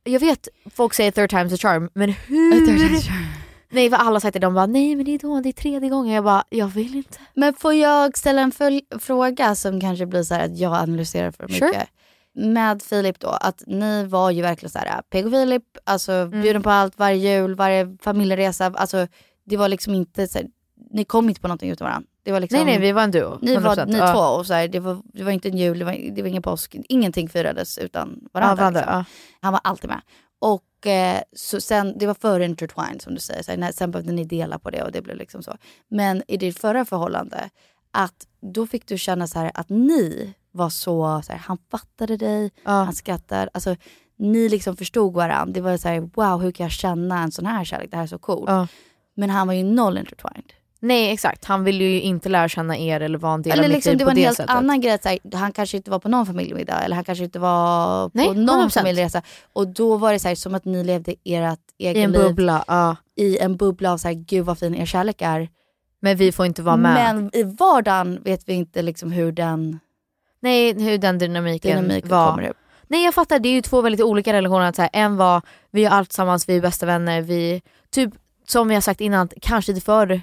jag 0.04 0.20
vet 0.20 0.48
folk 0.74 0.94
säger 0.94 1.10
third 1.10 1.32
time's 1.32 1.54
a 1.54 1.56
charm 1.56 1.90
men 1.94 2.12
hur? 2.12 3.28
Nej 3.70 3.90
för 3.90 3.96
alla 3.96 4.20
sagt 4.20 4.32
det, 4.32 4.38
de 4.38 4.54
bara 4.54 4.66
nej 4.66 4.96
men 4.96 5.04
det 5.04 5.14
är 5.14 5.18
då, 5.18 5.40
det 5.40 5.48
är 5.48 5.52
tredje 5.52 5.88
gången. 5.88 6.14
Jag 6.14 6.24
bara, 6.24 6.44
jag 6.48 6.66
vill 6.66 6.96
inte. 6.96 7.18
Men 7.34 7.54
får 7.54 7.74
jag 7.74 8.18
ställa 8.18 8.42
en 8.42 8.52
fråga 9.00 9.54
som 9.54 9.80
kanske 9.80 10.06
blir 10.06 10.22
så 10.22 10.34
här 10.34 10.44
att 10.44 10.58
jag 10.58 10.72
analyserar 10.74 11.30
för 11.30 11.44
mycket. 11.48 11.58
Sure. 11.58 11.86
Med 12.34 12.82
Filip 12.82 13.20
då, 13.20 13.28
att 13.28 13.62
ni 13.66 14.04
var 14.06 14.30
ju 14.30 14.42
verkligen 14.42 14.70
så 14.70 14.78
här, 14.78 15.02
Peg 15.02 15.26
och 15.26 15.32
Filip, 15.32 15.62
alltså 15.84 16.12
Mm. 16.12 16.40
bjuden 16.42 16.62
på 16.62 16.70
allt 16.70 16.98
varje 16.98 17.34
jul, 17.38 17.54
varje 17.54 17.96
familjeresa. 18.02 18.66
Alltså 18.66 19.06
det 19.44 19.56
var 19.56 19.68
liksom 19.68 19.94
inte 19.94 20.28
så 20.28 20.38
här, 20.38 20.46
ni 20.90 21.04
kom 21.04 21.28
inte 21.28 21.40
på 21.40 21.48
någonting 21.48 21.70
utan 21.70 21.84
varandra. 21.84 22.08
Det 22.28 22.32
var 22.32 22.40
liksom, 22.40 22.56
Nej 22.56 22.64
nej 22.64 22.78
vi 22.78 22.92
var 22.92 23.02
en 23.02 23.10
duo. 23.10 23.38
ni 23.42 23.56
var 23.56 23.76
100%. 23.76 23.86
ni 23.86 23.98
Ja. 23.98 24.12
två 24.12 24.20
och 24.20 24.46
så 24.46 24.54
här, 24.54 24.68
det, 24.68 24.80
var, 24.80 25.02
det 25.04 25.22
var 25.24 25.30
inte 25.30 25.48
en 25.48 25.56
jul, 25.58 25.78
det 25.78 25.84
var, 25.84 26.14
det 26.14 26.22
var 26.22 26.28
ingen 26.28 26.42
påsk, 26.42 26.76
ingenting 26.88 27.28
firades 27.28 27.78
utan 27.78 28.18
Ja, 28.22 28.28
varandra. 28.32 28.56
varandra, 28.62 28.80
liksom. 28.80 28.94
ja. 28.96 29.04
Han 29.40 29.52
var 29.52 29.60
alltid 29.64 29.90
med. 29.90 30.00
Och 30.38 30.86
eh, 30.86 31.20
så 31.36 31.60
sen, 31.60 31.98
det 31.98 32.06
var 32.06 32.14
före 32.14 32.44
intertwine 32.44 33.00
som 33.00 33.14
du 33.14 33.20
säger, 33.20 33.42
så 33.42 33.50
här, 33.50 33.58
när, 33.58 33.72
sen 33.72 33.90
behövde 33.90 34.12
ni 34.12 34.24
dela 34.24 34.58
på 34.58 34.70
det 34.70 34.82
och 34.82 34.92
det 34.92 35.02
blev 35.02 35.16
liksom 35.16 35.42
så. 35.42 35.56
Men 35.88 36.22
i 36.28 36.36
ditt 36.36 36.58
förra 36.58 36.84
förhållande, 36.84 37.50
att 37.90 38.26
då 38.54 38.66
fick 38.66 38.88
du 38.88 38.98
känna 38.98 39.26
så 39.26 39.38
här 39.38 39.50
att 39.54 39.68
ni 39.68 40.34
var 40.50 40.70
så, 40.70 41.22
så 41.24 41.32
här, 41.32 41.38
han 41.38 41.58
fattade 41.70 42.16
dig, 42.16 42.50
han 42.64 42.92
skrattar, 42.94 43.50
alltså 43.54 43.76
ni 44.18 44.48
liksom 44.48 44.76
förstod 44.76 45.14
varandra. 45.14 45.52
Det 45.52 45.60
var 45.60 45.76
så 45.76 45.88
här, 45.88 46.00
wow 46.14 46.40
hur 46.42 46.52
kan 46.52 46.64
jag 46.64 46.72
känna 46.72 47.22
en 47.22 47.32
sån 47.32 47.46
här 47.46 47.64
kärlek, 47.64 47.90
det 47.90 47.96
här 47.96 48.04
är 48.04 48.06
så 48.08 48.18
coolt. 48.18 48.50
Ja. 48.50 48.66
Men 49.14 49.30
han 49.30 49.46
var 49.46 49.54
ju 49.54 49.62
noll 49.64 49.98
intertwined. 49.98 50.52
Nej 50.80 51.12
exakt, 51.12 51.44
han 51.44 51.64
ville 51.64 51.84
ju 51.84 52.00
inte 52.00 52.28
lära 52.28 52.48
känna 52.48 52.76
er 52.78 53.00
eller 53.00 53.18
vara 53.18 53.34
en 53.34 53.42
del 53.42 53.52
Eller 53.52 53.62
av 53.64 53.68
mitt 53.68 53.76
liksom, 53.76 53.90
liv 53.90 53.98
det 53.98 54.04
på 54.04 54.06
var 54.06 54.10
en 54.10 54.16
det 54.16 54.22
helt 54.24 54.36
sättet. 54.36 54.54
annan 54.54 54.80
grej. 54.80 54.98
Så 55.02 55.08
här, 55.08 55.18
han 55.34 55.52
kanske 55.52 55.76
inte 55.76 55.90
var 55.90 55.98
på 55.98 56.08
någon 56.08 56.26
familjemiddag 56.26 56.80
eller 56.80 56.94
han 56.96 57.04
kanske 57.04 57.24
inte 57.24 57.38
var 57.38 58.08
på 58.08 58.18
Nej, 58.18 58.34
någon 58.34 58.68
100%. 58.68 58.70
familjeresa. 58.70 59.22
Och 59.52 59.68
då 59.68 59.96
var 59.96 60.12
det 60.12 60.18
så 60.18 60.28
här, 60.28 60.34
som 60.34 60.54
att 60.54 60.64
ni 60.64 60.84
levde 60.84 61.14
ert 61.24 61.58
eget 61.78 61.96
I 61.96 62.02
en 62.02 62.12
liv 62.12 62.20
bubbla, 62.20 62.64
ja. 62.66 62.96
i 63.16 63.38
en 63.38 63.56
bubbla 63.56 63.92
av 63.92 63.98
så 63.98 64.08
här, 64.08 64.14
gud 64.14 64.44
vad 64.44 64.58
fin 64.58 64.74
er 64.74 64.86
kärlek 64.86 65.22
är. 65.22 65.48
Men 66.00 66.16
vi 66.16 66.32
får 66.32 66.46
inte 66.46 66.62
vara 66.62 66.76
med. 66.76 66.94
Men 66.94 67.30
i 67.32 67.42
vardagen 67.42 68.20
vet 68.24 68.48
vi 68.48 68.52
inte 68.52 68.82
liksom 68.82 69.12
hur 69.12 69.32
den 69.32 69.78
Nej 70.40 70.82
hur 70.82 70.98
den 70.98 71.18
dynamiken, 71.18 71.82
dynamiken 71.82 72.08
var. 72.10 72.52
Nej 72.88 73.04
jag 73.04 73.14
fattar, 73.14 73.38
det 73.38 73.48
är 73.48 73.52
ju 73.52 73.60
två 73.62 73.80
väldigt 73.80 74.02
olika 74.02 74.32
relationer. 74.32 74.68
Att 74.68 74.76
så 74.76 74.82
här, 74.82 74.90
en 74.92 75.16
var, 75.16 75.42
vi 75.70 75.80
gör 75.80 75.90
allt 75.90 76.08
tillsammans, 76.08 76.48
vi 76.48 76.56
är 76.56 76.60
bästa 76.60 76.86
vänner, 76.86 77.22
vi, 77.22 77.62
typ 77.90 78.14
som 78.48 78.68
vi 78.68 78.74
har 78.74 78.80
sagt 78.80 79.00
innan, 79.00 79.28
kanske 79.40 79.72
lite 79.72 79.84
för, 79.84 80.22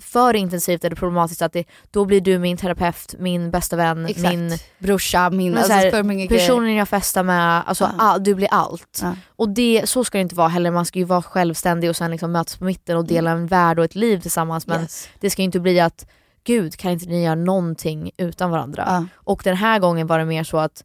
för 0.00 0.36
intensivt 0.36 0.84
eller 0.84 0.96
problematiskt 0.96 1.42
att 1.42 1.52
det, 1.52 1.64
då 1.90 2.04
blir 2.04 2.20
du 2.20 2.38
min 2.38 2.56
terapeut, 2.56 3.14
min 3.18 3.50
bästa 3.50 3.76
vän, 3.76 4.06
Exakt. 4.06 4.34
min 4.34 4.58
brorsa, 4.78 5.30
min, 5.30 5.56
alltså, 5.56 5.68
så 5.68 5.72
här, 5.78 6.28
personen 6.28 6.74
jag 6.74 6.88
festar 6.88 7.22
med, 7.22 7.62
alltså 7.66 7.84
Ja. 7.84 7.90
all, 7.98 8.24
du 8.24 8.34
blir 8.34 8.48
allt. 8.50 8.98
Ja. 9.02 9.14
Och 9.36 9.48
det, 9.48 9.82
så 9.84 10.04
ska 10.04 10.18
det 10.18 10.22
inte 10.22 10.34
vara 10.34 10.48
heller, 10.48 10.70
man 10.70 10.84
ska 10.86 10.98
ju 10.98 11.04
vara 11.04 11.22
självständig 11.22 11.90
och 11.90 11.96
sen 11.96 12.10
liksom 12.10 12.32
mötas 12.32 12.56
på 12.56 12.64
mitten 12.64 12.96
och 12.96 13.04
dela 13.04 13.30
en 13.30 13.46
värld 13.46 13.78
och 13.78 13.84
ett 13.84 13.94
liv 13.94 14.20
tillsammans 14.20 14.66
men 14.66 14.80
Yes. 14.82 15.08
det 15.20 15.30
ska 15.30 15.42
ju 15.42 15.46
inte 15.46 15.60
bli 15.60 15.80
att 15.80 16.06
gud 16.44 16.76
kan 16.76 16.90
inte 16.92 17.06
ni 17.06 17.24
göra 17.24 17.34
någonting 17.34 18.10
utan 18.16 18.50
varandra? 18.50 18.84
Ja. 18.86 19.04
Och 19.14 19.40
den 19.44 19.56
här 19.56 19.78
gången 19.78 20.06
var 20.06 20.18
det 20.18 20.24
mer 20.24 20.44
så 20.44 20.56
att 20.58 20.84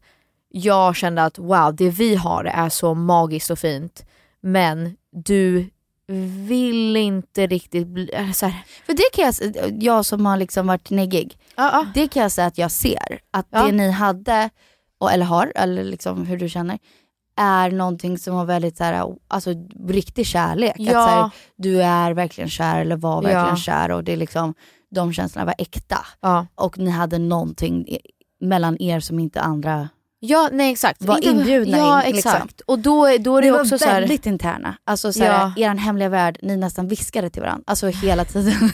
jag 0.50 0.96
kände 0.96 1.24
att 1.24 1.38
wow 1.38 1.74
det 1.76 1.90
vi 1.90 2.14
har 2.14 2.44
är 2.44 2.68
så 2.68 2.94
magiskt 2.94 3.50
och 3.50 3.58
fint 3.58 4.04
men 4.40 4.96
du 5.12 5.70
vill 6.48 6.96
inte 6.96 7.46
riktigt 7.46 7.86
bli, 7.86 8.10
så 8.34 8.46
här. 8.46 8.62
För 8.86 8.92
det 8.92 9.02
kan 9.12 9.24
jag, 9.24 9.82
jag 9.82 10.04
som 10.04 10.26
har 10.26 10.36
liksom 10.36 10.66
varit 10.66 10.90
neggig, 10.90 11.38
det 11.94 12.08
kan 12.08 12.22
jag 12.22 12.32
säga 12.32 12.46
att 12.46 12.58
jag 12.58 12.70
ser. 12.70 13.20
Att 13.30 13.46
Ja. 13.50 13.66
det 13.66 13.72
ni 13.72 13.90
hade, 13.90 14.50
och, 15.00 15.12
eller 15.12 15.24
har, 15.24 15.52
eller 15.54 15.84
liksom 15.84 16.26
hur 16.26 16.36
du 16.36 16.48
känner, 16.48 16.78
är 17.38 17.70
någonting 17.70 18.18
som 18.18 18.34
var 18.34 18.44
väldigt 18.44 18.76
så 18.76 18.84
här, 18.84 19.14
alltså 19.28 19.50
riktig 19.88 20.26
kärlek. 20.26 20.72
Att, 20.72 20.80
Ja. 20.80 20.92
så 20.92 20.98
här, 21.08 21.30
du 21.56 21.82
är 21.82 22.12
verkligen 22.12 22.50
kär 22.50 22.80
eller 22.80 22.96
var 22.96 23.22
verkligen 23.22 23.46
Ja. 23.46 23.56
kär 23.56 23.90
och 23.90 24.04
det 24.04 24.12
är 24.12 24.16
liksom, 24.16 24.54
de 24.94 25.12
känslorna 25.12 25.44
var 25.46 25.54
äkta. 25.58 26.06
Och 26.54 26.78
ni 26.78 26.90
hade 26.90 27.18
någonting 27.18 27.86
mellan 28.40 28.82
er 28.82 29.00
som 29.00 29.18
inte 29.18 29.40
andra 29.40 29.88
Ja 30.28 30.48
nej 30.52 30.72
exakt. 30.72 31.02
var 31.02 31.16
Inte- 31.16 31.28
inbjudna 31.28 31.78
ja, 31.78 32.02
in. 32.04 32.16
exakt. 32.16 32.42
Liksom. 32.46 32.64
Och 32.66 32.78
då, 32.78 33.16
då 33.20 33.36
är 33.36 33.42
det 33.42 33.50
var 33.50 33.60
också 33.60 33.78
så 33.78 33.84
här, 33.84 34.00
väldigt 34.00 34.26
interna. 34.26 34.76
Alltså 34.84 35.12
såhär, 35.12 35.52
Ja. 35.56 35.70
er 35.70 35.74
hemliga 35.74 36.08
värld, 36.08 36.38
ni 36.42 36.56
nästan 36.56 36.88
viskade 36.88 37.30
till 37.30 37.42
varandra. 37.42 37.62
Alltså 37.66 37.86
hela 37.86 38.24
tiden. 38.24 38.54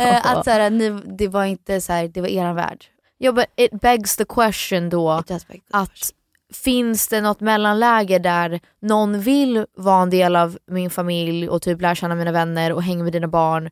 Att 0.24 0.44
såhär, 0.44 0.70
ni, 0.70 0.90
det 1.18 1.28
var 1.28 1.44
inte 1.44 1.80
såhär, 1.80 2.08
det 2.08 2.20
var 2.20 2.28
eran 2.28 2.54
värld. 2.56 2.84
ja, 3.18 3.32
but 3.32 3.44
it 3.56 3.80
begs 3.80 4.16
the 4.16 4.24
question 4.24 4.88
då 4.90 5.22
the 5.22 5.38
att 5.70 6.12
finns 6.52 7.08
det 7.08 7.20
något 7.20 7.40
mellanläge 7.40 8.18
där 8.18 8.60
någon 8.82 9.20
vill 9.20 9.66
vara 9.76 10.02
en 10.02 10.10
del 10.10 10.36
av 10.36 10.58
min 10.70 10.90
familj 10.90 11.48
och 11.48 11.62
typ 11.62 11.80
lära 11.80 11.94
känna 11.94 12.14
mina 12.14 12.32
vänner 12.32 12.72
och 12.72 12.82
hänga 12.82 13.04
med 13.04 13.12
dina 13.12 13.28
barn 13.28 13.70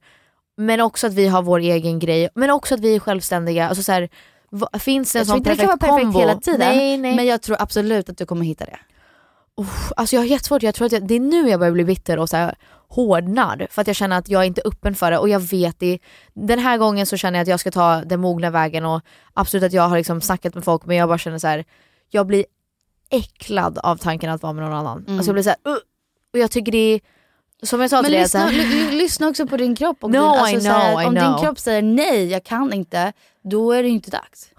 men 0.56 0.80
också 0.80 1.06
att 1.06 1.14
vi 1.14 1.26
har 1.28 1.42
vår 1.42 1.58
egen 1.58 1.98
grej 1.98 2.28
men 2.34 2.50
också 2.50 2.74
att 2.74 2.80
vi 2.80 2.94
är 2.94 3.00
självständiga. 3.00 3.68
Alltså 3.68 3.82
så 3.82 3.92
här, 3.92 4.08
finns 4.78 5.12
det 5.12 5.18
en 5.18 5.20
Jag 5.20 5.26
tror 5.26 5.32
sån 5.32 5.36
inte 5.36 5.50
det 5.50 5.56
perfekt 5.56 5.60
kan 5.60 5.66
vara 5.68 5.78
perfekt 5.98 6.04
kombo? 6.04 6.18
hela 6.20 6.34
tiden. 6.40 6.76
Nej, 6.76 6.98
nej. 6.98 7.16
Men 7.16 7.26
jag 7.26 7.42
tror 7.42 7.56
absolut 7.60 8.08
att 8.08 8.18
du 8.18 8.26
kommer 8.26 8.44
hitta 8.44 8.64
det. 8.64 8.78
Uff, 9.56 9.92
alltså 9.96 10.16
jag 10.16 10.20
har 10.20 10.26
jättesvårt, 10.26 10.62
jag 10.62 10.74
tror 10.74 10.86
att 10.86 10.92
jag, 10.92 11.06
det 11.08 11.14
är 11.14 11.20
nu 11.20 11.48
jag 11.50 11.60
börjar 11.60 11.72
bli 11.72 11.84
bitter 11.84 12.18
och 12.18 12.28
så 12.28 12.36
här 12.36 12.54
hårdnar 12.88 13.66
för 13.70 13.80
att 13.80 13.86
jag 13.86 13.96
känner 13.96 14.18
att 14.18 14.28
jag 14.28 14.42
är 14.42 14.46
inte 14.46 14.62
öppen 14.64 14.94
för 14.94 15.10
det 15.10 15.18
och 15.18 15.28
jag 15.28 15.40
vet 15.40 15.78
det. 15.78 15.98
Den 16.34 16.58
här 16.58 16.78
gången 16.78 17.06
så 17.06 17.16
känner 17.16 17.38
jag 17.38 17.42
att 17.42 17.48
jag 17.48 17.60
ska 17.60 17.70
ta 17.70 17.94
den 18.04 18.20
mogna 18.20 18.50
vägen 18.50 18.84
och 18.84 19.00
absolut 19.34 19.64
att 19.64 19.72
jag 19.72 19.82
har 19.88 19.96
liksom 19.96 20.20
snackat 20.20 20.54
med 20.54 20.64
folk 20.64 20.86
men 20.86 20.96
jag 20.96 21.08
bara 21.08 21.18
känner 21.18 21.38
så 21.38 21.46
här. 21.46 21.64
jag 22.10 22.26
blir 22.26 22.44
äcklad 23.10 23.78
av 23.78 23.96
tanken 23.96 24.30
att 24.30 24.42
vara 24.42 24.52
med 24.52 24.64
någon 24.64 24.72
annan. 24.72 24.98
Mm. 25.06 25.18
Alltså 25.18 25.28
jag 25.28 25.34
blir 25.34 25.42
så 25.42 25.48
här, 25.50 25.58
"Ugh." 25.64 25.78
och 26.32 26.38
jag 26.38 26.50
tycker 26.50 26.72
det 26.72 26.78
är, 26.94 27.00
som 27.62 27.80
jag 27.80 27.90
sa 27.90 27.96
Men 27.96 28.04
till 28.04 28.12
dig, 28.12 28.22
lyssna, 28.22 28.40
här, 28.40 28.92
lyssna 28.92 29.28
också 29.28 29.46
på 29.46 29.56
din 29.56 29.76
kropp. 29.76 30.04
Och 30.04 30.10
No, 30.10 30.14
din, 30.14 30.22
alltså, 30.22 30.70
know, 30.70 31.02
I 31.02 31.06
om 31.06 31.14
din 31.14 31.38
kropp 31.38 31.58
säger 31.58 31.82
nej, 31.82 32.26
jag 32.26 32.44
kan 32.44 32.72
inte, 32.72 33.12
då 33.42 33.72
är 33.72 33.82
det 33.82 33.88
inte 33.88 34.10
dags. 34.10 34.50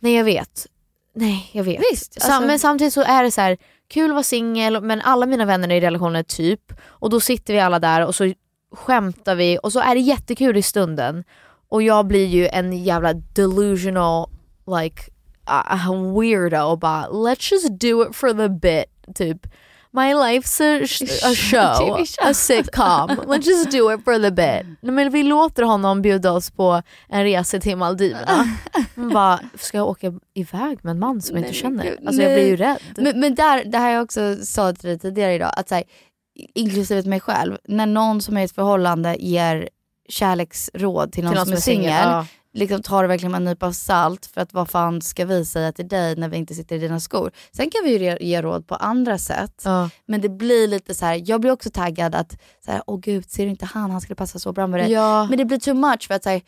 nej 0.00 0.14
jag 0.14 0.24
vet. 0.24 0.66
Nej 1.14 1.50
jag 1.52 1.64
vet. 1.64 1.80
Visst, 1.92 2.22
Sam, 2.22 2.32
alltså- 2.32 2.46
men 2.46 2.58
samtidigt 2.58 2.94
så 2.94 3.02
är 3.02 3.22
det 3.22 3.30
så 3.30 3.40
här 3.40 3.56
kul 3.88 4.10
att 4.10 4.14
vara 4.14 4.22
singel 4.22 4.82
men 4.82 5.00
alla 5.00 5.26
mina 5.26 5.44
vänner 5.44 5.68
är 5.68 5.74
i 5.74 5.80
relationer 5.80 6.22
typ 6.22 6.72
och 6.86 7.10
då 7.10 7.20
sitter 7.20 7.54
vi 7.54 7.60
alla 7.60 7.78
där 7.78 8.06
och 8.06 8.14
så 8.14 8.32
skämtar 8.72 9.34
vi 9.34 9.58
och 9.62 9.72
så 9.72 9.80
är 9.80 9.94
det 9.94 10.00
jättekul 10.00 10.56
i 10.56 10.62
stunden 10.62 11.24
och 11.68 11.82
jag 11.82 12.06
blir 12.06 12.26
ju 12.26 12.48
en 12.48 12.84
jävla 12.84 13.12
delusional 13.14 14.30
like 14.80 15.02
a 15.44 15.78
weirdo 16.20 16.62
och 16.62 16.78
bara 16.78 17.06
let's 17.08 17.52
just 17.52 17.80
do 17.80 18.02
it 18.02 18.16
for 18.16 18.28
the 18.28 18.48
bit 18.48 19.14
typ 19.14 19.46
My 19.94 20.14
life's 20.14 20.60
a, 20.60 20.86
sh- 20.86 21.02
a 21.24 21.34
show, 21.34 21.96
a 22.22 22.32
sitcom. 22.34 23.08
Let's 23.26 23.46
just 23.46 23.70
do 23.70 23.90
it 23.94 24.04
for 24.04 24.18
the 24.18 24.30
bit. 24.30 24.66
Men 24.80 25.10
vi 25.10 25.22
låter 25.22 25.62
honom 25.62 26.02
bjuda 26.02 26.32
oss 26.32 26.50
på 26.50 26.82
en 27.08 27.24
resa 27.24 27.60
till 27.60 27.76
Maldiverna. 27.76 28.48
Man 28.94 29.08
bara, 29.12 29.40
ska 29.58 29.76
jag 29.78 29.88
åka 29.88 30.12
iväg 30.34 30.78
med 30.84 30.90
en 30.90 30.98
man 30.98 31.22
som 31.22 31.36
jag 31.36 31.46
inte 31.46 31.54
känner? 31.58 31.98
Alltså 32.06 32.22
jag 32.22 32.32
blir 32.34 32.46
ju 32.46 32.56
rädd. 32.56 32.78
Men, 32.96 33.20
men 33.20 33.34
där, 33.34 33.64
det 33.64 33.78
här 33.78 33.90
jag 33.90 34.02
också 34.02 34.36
sa 34.36 34.72
till 34.72 34.88
dig 34.88 34.98
tidigare 34.98 35.34
idag, 35.34 35.52
att 35.56 35.68
så 35.68 35.74
här, 35.74 35.84
inklusive 36.54 37.08
mig 37.08 37.20
själv, 37.20 37.56
när 37.64 37.86
någon 37.86 38.22
som 38.22 38.36
är 38.36 38.40
i 38.40 38.44
ett 38.44 38.52
förhållande 38.54 39.16
ger 39.20 39.68
kärleksråd 40.08 41.12
till 41.12 41.24
någon, 41.24 41.34
som 41.44 41.52
är 41.52 41.56
singel, 41.60 41.90
ja. 42.04 42.26
Liksom 42.52 42.82
tar 42.82 43.02
det 43.02 43.08
verkligen 43.08 43.32
med 43.32 43.38
en 43.38 43.44
nypa 43.44 43.72
salt 43.72 44.26
för 44.26 44.40
att 44.40 44.52
vad 44.52 44.70
fan 44.70 45.02
ska 45.02 45.24
vi 45.24 45.44
säga 45.44 45.72
till 45.72 45.88
dig 45.88 46.16
när 46.16 46.28
vi 46.28 46.36
inte 46.36 46.54
sitter 46.54 46.76
i 46.76 46.78
dina 46.78 47.00
skor. 47.00 47.32
Sen 47.52 47.70
kan 47.70 47.84
vi 47.84 47.90
ju 47.90 48.04
ge, 48.04 48.18
ge 48.20 48.42
råd 48.42 48.66
på 48.66 48.74
andra 48.74 49.18
sätt. 49.18 49.62
Ja. 49.64 49.90
Men 50.06 50.20
det 50.20 50.28
blir 50.28 50.68
lite 50.68 50.94
så 50.94 51.06
här, 51.06 51.22
jag 51.24 51.40
blir 51.40 51.50
också 51.50 51.70
taggad 51.70 52.14
att, 52.14 52.32
så 52.64 52.70
här, 52.70 52.82
åh 52.86 53.00
gud, 53.00 53.30
ser 53.30 53.44
du 53.44 53.50
inte 53.50 53.66
han, 53.66 53.90
han 53.90 54.00
skulle 54.00 54.16
passa 54.16 54.38
så 54.38 54.52
bra 54.52 54.66
med 54.66 54.80
det. 54.80 54.88
Ja. 54.88 55.26
Men 55.28 55.38
det 55.38 55.44
blir 55.44 55.58
too 55.58 55.74
much 55.74 56.06
för 56.06 56.14
att 56.14 56.22
så 56.22 56.30
här, 56.30 56.42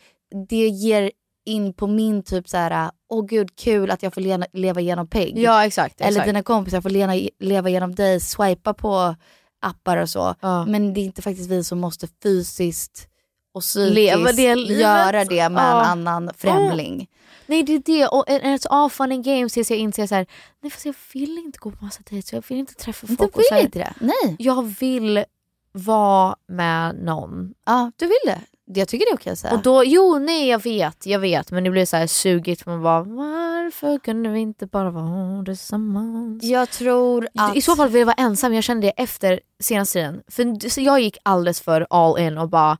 det 0.49 0.67
ger 0.67 1.11
in 1.45 1.73
på 1.73 1.87
min 1.87 2.23
typ 2.23 2.49
så 2.49 2.57
här, 2.57 2.91
åh 3.09 3.25
gud 3.25 3.55
kul 3.55 3.91
att 3.91 4.03
jag 4.03 4.13
får 4.13 4.21
leva, 4.21 4.45
leva 4.53 4.81
genom 4.81 5.07
Peg. 5.07 5.37
ja 5.37 5.65
exakt. 5.65 6.01
Eller 6.01 6.09
exakt. 6.09 6.27
dina 6.27 6.43
kompisar 6.43 6.81
får 6.81 6.89
leva, 6.89 7.13
leva 7.39 7.69
genom 7.69 7.95
dig, 7.95 8.19
swipa 8.19 8.73
på 8.73 9.15
appar 9.61 9.97
och 9.97 10.09
så. 10.09 10.35
Ja. 10.41 10.65
Men 10.65 10.93
det 10.93 10.99
är 10.99 11.05
inte 11.05 11.21
faktiskt 11.21 11.49
vi 11.49 11.63
som 11.63 11.79
måste 11.79 12.07
fysiskt 12.23 13.07
och 13.55 13.61
psykiskt 13.61 13.95
Leva 13.95 14.31
det 14.31 14.55
livet. 14.55 14.77
göra 14.79 15.25
det 15.25 15.49
med 15.49 15.63
Ja. 15.63 15.81
en 15.91 16.07
annan 16.07 16.31
främling. 16.37 17.07
Nej 17.47 17.63
det 17.63 17.73
är 17.73 17.79
det, 17.85 18.07
och 18.07 18.25
it's 18.27 18.67
all 18.69 18.89
fun 18.89 19.11
and 19.11 19.23
games 19.25 19.53
tills 19.53 19.71
jag 19.71 19.79
inser 19.79 20.07
såhär, 20.07 20.25
nej 20.61 20.71
fast 20.71 20.85
jag 20.85 20.95
vill 21.13 21.37
inte 21.37 21.59
gå 21.59 21.71
på 21.71 21.85
massa 21.85 22.01
dejter, 22.09 22.37
jag 22.37 22.43
vill 22.47 22.57
inte 22.57 22.73
träffa 22.73 23.07
Du 23.07 23.15
folk. 23.15 23.35
och 23.35 23.41
så 23.43 23.53
vill 23.55 23.57
här, 23.57 23.65
inte 23.65 23.79
det? 23.79 23.93
Nej. 23.99 24.35
Jag 24.39 24.63
vill 24.79 25.23
vara 25.71 26.35
med 26.47 26.95
någon. 27.03 27.53
Ja, 27.65 27.91
du 27.95 28.05
vill 28.05 28.15
det. 28.25 28.41
Jag 28.67 28.87
tycker 28.87 29.05
det 29.05 29.11
är 29.11 29.15
okej 29.15 29.33
att 29.33 29.39
säga. 29.39 29.53
Och 29.53 29.61
då, 29.61 29.83
jo 29.85 30.19
nej 30.19 30.47
jag 30.47 30.63
vet, 30.63 31.05
jag 31.05 31.19
vet 31.19 31.51
men 31.51 31.63
det 31.63 31.69
blir 31.69 31.85
så 31.85 31.97
här 31.97 32.07
sugigt. 32.07 32.65
Man 32.65 32.83
bara 32.83 33.03
varför 33.03 33.99
kunde 33.99 34.29
vi 34.29 34.39
inte 34.39 34.65
bara 34.65 34.89
vara 34.91 35.45
tillsammans? 35.45 36.43
jag 36.43 36.69
tror 36.69 37.27
att... 37.35 37.55
I 37.55 37.61
så 37.61 37.75
fall 37.75 37.89
vill 37.89 37.99
jag 37.99 38.05
vara 38.05 38.15
ensam, 38.15 38.53
jag 38.53 38.63
kände 38.63 38.87
det 38.87 39.03
efter 39.03 39.39
senaste 39.63 39.93
tiden. 39.93 40.21
För 40.27 40.69
så 40.69 40.81
jag 40.81 40.99
gick 40.99 41.17
alldeles 41.23 41.61
för 41.61 41.87
all 41.89 42.19
in 42.19 42.37
och 42.37 42.49
bara 42.49 42.77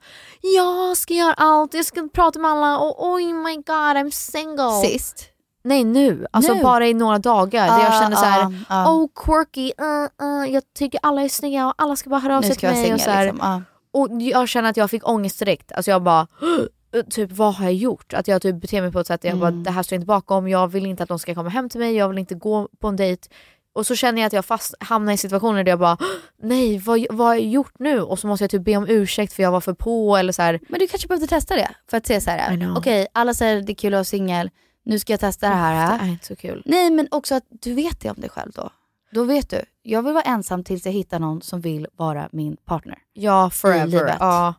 jag 0.56 0.98
ska 0.98 1.14
göra 1.14 1.34
allt, 1.34 1.74
jag 1.74 1.86
ska 1.86 2.10
prata 2.14 2.40
med 2.40 2.52
alla 2.52 2.80
och 2.80 3.06
oh 3.08 3.34
my 3.34 3.56
god 3.56 3.66
I'm 3.68 4.10
single. 4.10 4.90
Sist. 4.90 5.30
Nej 5.64 5.84
nu, 5.84 6.28
alltså 6.32 6.54
Nu? 6.54 6.64
bara 6.64 6.88
i 6.88 6.94
några 6.94 7.20
dagar 7.20 7.68
där 7.68 7.84
jag 7.84 7.94
Ah, 7.94 8.02
kände 8.02 8.18
så 8.18 8.26
här, 8.26 8.64
ah, 8.68 8.84
ah. 8.84 8.94
oh 8.94 9.08
quirky, 9.16 9.72
uh, 9.82 10.28
uh, 10.28 10.54
jag 10.54 10.64
tycker 10.74 11.00
alla 11.04 11.22
är 11.22 11.30
snygga 11.30 11.68
och 11.68 11.74
alla 11.78 11.96
ska 11.96 12.10
bara 12.10 12.20
höra 12.20 12.38
av 12.38 12.42
sig 12.42 12.56
till 12.56 12.70
mig. 12.70 12.78
Och, 12.80 12.84
singel 12.84 13.00
så 13.00 13.10
här, 13.10 13.26
liksom. 13.26 13.64
Och 13.96 14.22
jag 14.22 14.50
känner 14.50 14.70
att 14.70 14.78
jag 14.78 14.90
fick 14.92 15.08
ångest 15.10 15.40
direkt. 15.40 15.72
Alltså 15.72 15.92
jag 15.92 16.04
bara, 16.04 16.28
typ 17.10 17.32
vad 17.32 17.54
har 17.56 17.66
jag 17.66 17.74
gjort? 17.74 18.14
Att 18.14 18.28
jag 18.28 18.42
typ 18.42 18.56
beter 18.62 18.82
mig 18.82 18.92
på 18.92 19.00
ett 19.00 19.08
sätt 19.08 19.22
där 19.22 19.30
jag 19.30 19.38
bara, 19.40 19.48
Mm. 19.50 19.64
det 19.64 19.72
här 19.72 19.84
står 19.84 19.96
inte 19.96 20.06
bakom, 20.06 20.48
jag 20.48 20.68
vill 20.68 20.86
inte 20.86 21.04
att 21.04 21.10
de 21.10 21.20
ska 21.20 21.36
komma 21.36 21.50
hem 21.50 21.70
till 21.70 21.80
mig, 21.80 21.96
jag 21.96 22.10
vill 22.10 22.18
inte 22.18 22.36
gå 22.36 22.70
på 22.80 22.88
en 22.88 22.96
dejt. 22.96 23.30
Och 23.74 23.88
så 23.88 23.96
känner 23.96 24.22
jag 24.22 24.28
att 24.28 24.34
jag 24.34 24.46
fast 24.46 24.76
hamnar 24.80 25.14
i 25.14 25.18
situationer 25.18 25.64
där 25.64 25.72
jag 25.72 25.80
bara, 25.80 25.98
nej 26.42 26.78
vad, 26.80 27.06
vad 27.10 27.28
har 27.28 27.34
jag 27.34 27.44
gjort 27.44 27.74
nu? 27.80 28.02
Och 28.02 28.20
så 28.20 28.28
måste 28.28 28.44
jag 28.44 28.52
typ 28.52 28.62
be 28.64 28.78
om 28.78 28.88
ursäkt 28.90 29.34
för 29.34 29.44
jag 29.44 29.52
var 29.52 29.62
för 29.62 29.74
på 29.74 30.18
eller 30.18 30.34
så 30.34 30.42
här. 30.42 30.60
Men 30.70 30.80
du 30.80 30.88
kanske 30.88 31.08
behövde 31.08 31.28
testa 31.28 31.56
det 31.56 31.70
för 31.90 31.98
att 31.98 32.08
se 32.08 32.22
så 32.22 32.30
här. 32.30 32.74
okej 32.78 33.08
alla 33.14 33.34
säger 33.34 33.62
det 33.62 33.72
är 33.72 33.76
kul 33.76 33.94
att 33.94 33.98
vara 33.98 34.04
singel, 34.04 34.50
nu 34.86 35.00
ska 35.00 35.14
jag 35.14 35.20
testa 35.20 35.50
det 35.50 35.56
här. 35.56 35.98
Det 36.00 36.04
är 36.06 36.10
inte 36.10 36.26
så 36.26 36.36
kul. 36.36 36.62
Nej 36.66 36.90
men 36.92 37.08
också 37.12 37.36
att 37.36 37.44
du 37.50 37.74
vet 37.74 38.00
det 38.02 38.10
om 38.10 38.16
dig 38.20 38.30
själv 38.30 38.52
då. 38.56 38.70
Då 39.12 39.24
vet 39.24 39.50
du, 39.50 39.62
jag 39.82 40.04
vill 40.04 40.14
vara 40.14 40.24
ensam 40.24 40.64
tills 40.64 40.86
jag 40.86 40.94
hittar 40.94 41.20
någon 41.20 41.42
som 41.42 41.62
vill 41.62 41.88
vara 41.96 42.30
min 42.32 42.58
partner. 42.58 42.98
Ja 43.14 43.48
I 43.48 43.52
forever. 43.52 43.86
livet. 43.88 44.18
Ja. 44.20 44.54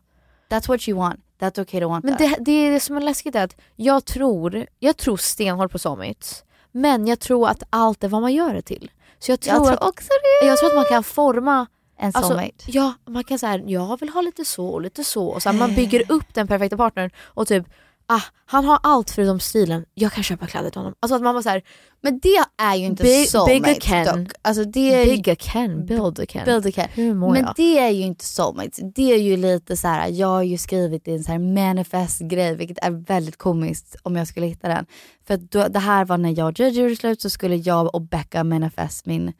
That's 0.49 0.67
what 0.67 0.87
you 0.87 0.97
want, 0.99 1.19
that's 1.39 1.61
okay 1.61 1.81
to 1.81 1.87
want 1.89 2.05
Men 2.05 2.17
that. 2.17 2.19
det, 2.29 2.35
det 2.39 2.51
är 2.51 2.71
det 2.71 2.79
som 2.79 2.97
är 2.97 3.01
läskigt 3.01 3.35
är 3.35 3.43
att 3.43 3.55
jag 3.75 4.05
tror, 4.05 4.65
jag 4.79 4.97
tror 4.97 5.17
stenhårt 5.17 5.71
på 5.71 5.79
soulmates. 5.79 6.43
Men 6.71 7.07
jag 7.07 7.19
tror 7.19 7.47
att 7.49 7.63
allt 7.69 8.03
är 8.03 8.07
vad 8.07 8.21
man 8.21 8.33
gör 8.33 8.53
det 8.53 8.61
till. 8.61 8.91
Så 9.19 9.31
jag 9.31 9.39
tror, 9.39 9.55
jag 9.55 9.63
tror 9.65 9.73
att, 9.73 9.83
också 9.89 10.07
det. 10.41 10.47
jag 10.47 10.57
tror 10.57 10.69
att 10.69 10.75
man 10.75 10.85
kan 10.85 11.03
forma 11.03 11.67
En 11.99 12.05
Alltså, 12.13 12.21
soulmate. 12.21 12.53
ja, 12.67 12.93
man 13.07 13.23
kan 13.23 13.39
säga 13.39 13.57
jag 13.65 13.99
vill 13.99 14.09
ha 14.09 14.21
lite 14.21 14.45
så 14.45 14.67
och 14.67 14.81
lite 14.81 15.03
så. 15.03 15.27
Och 15.27 15.41
så 15.43 15.53
man 15.53 15.75
bygger 15.75 16.11
upp 16.11 16.33
den 16.33 16.47
perfekta 16.47 16.77
partnern 16.77 17.09
och 17.23 17.47
typ, 17.47 17.65
ah, 18.07 18.21
han 18.45 18.65
har 18.65 18.79
allt 18.83 19.11
förutom 19.11 19.39
stilen, 19.39 19.85
jag 19.93 20.11
kan 20.11 20.23
köpa 20.23 20.47
kläder 20.47 20.69
till 20.69 20.79
honom. 20.79 20.95
Alltså 20.99 21.15
att 21.15 21.21
man 21.21 21.35
bara 21.35 21.43
såhär, 21.43 21.61
men 22.01 22.19
det 22.19 22.37
är 22.57 22.75
ju 22.75 22.85
inte 22.85 23.03
Big- 23.03 23.29
soulmates 23.29 23.61
bigger 23.63 23.79
Ken. 24.05 24.23
dock. 24.23 24.33
Alltså 24.41 24.63
det 24.63 24.93
är 24.93 25.05
big 25.05 25.29
a 25.29 25.35
can, 25.39 25.85
build 25.85 26.19
a 26.19 26.25
can. 26.29 26.45
Build 26.45 26.65
a 26.65 26.71
Ken. 26.71 26.87
Hur 26.93 27.13
mår 27.13 27.31
Men 27.31 27.41
jag? 27.41 27.53
det 27.55 27.79
är 27.79 27.89
ju 27.89 28.01
inte 28.01 28.25
soulmates. 28.25 28.79
Det 28.95 29.11
är 29.13 29.17
ju 29.17 29.37
lite 29.37 29.77
så 29.77 29.87
här. 29.87 30.07
jag 30.09 30.27
har 30.27 30.43
ju 30.43 30.57
skrivit 30.57 31.07
i 31.07 31.11
en 31.11 31.23
så 31.23 31.31
här 31.31 31.39
manifest 31.39 32.19
grej 32.21 32.55
vilket 32.55 32.77
är 32.81 32.91
väldigt 32.91 33.37
komiskt 33.37 33.95
om 34.03 34.15
jag 34.15 34.27
skulle 34.27 34.45
hitta 34.45 34.67
den. 34.67 34.85
För 35.27 35.37
då, 35.37 35.67
det 35.67 35.79
här 35.79 36.05
var 36.05 36.17
när 36.17 36.37
jag 36.37 36.47
och 36.47 36.59
Gigi 36.59 36.81
gjorde 36.81 36.95
slut 36.95 37.21
så 37.21 37.29
skulle 37.29 37.55
jag 37.55 37.95
och 37.95 38.01
Becca 38.01 38.43
manifest 38.43 39.05
min 39.05 39.33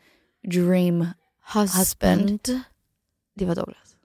dream 0.52 1.08
husband. 1.54 2.40
Det 3.36 3.46
var 3.46 3.56
Douglas. 3.56 3.96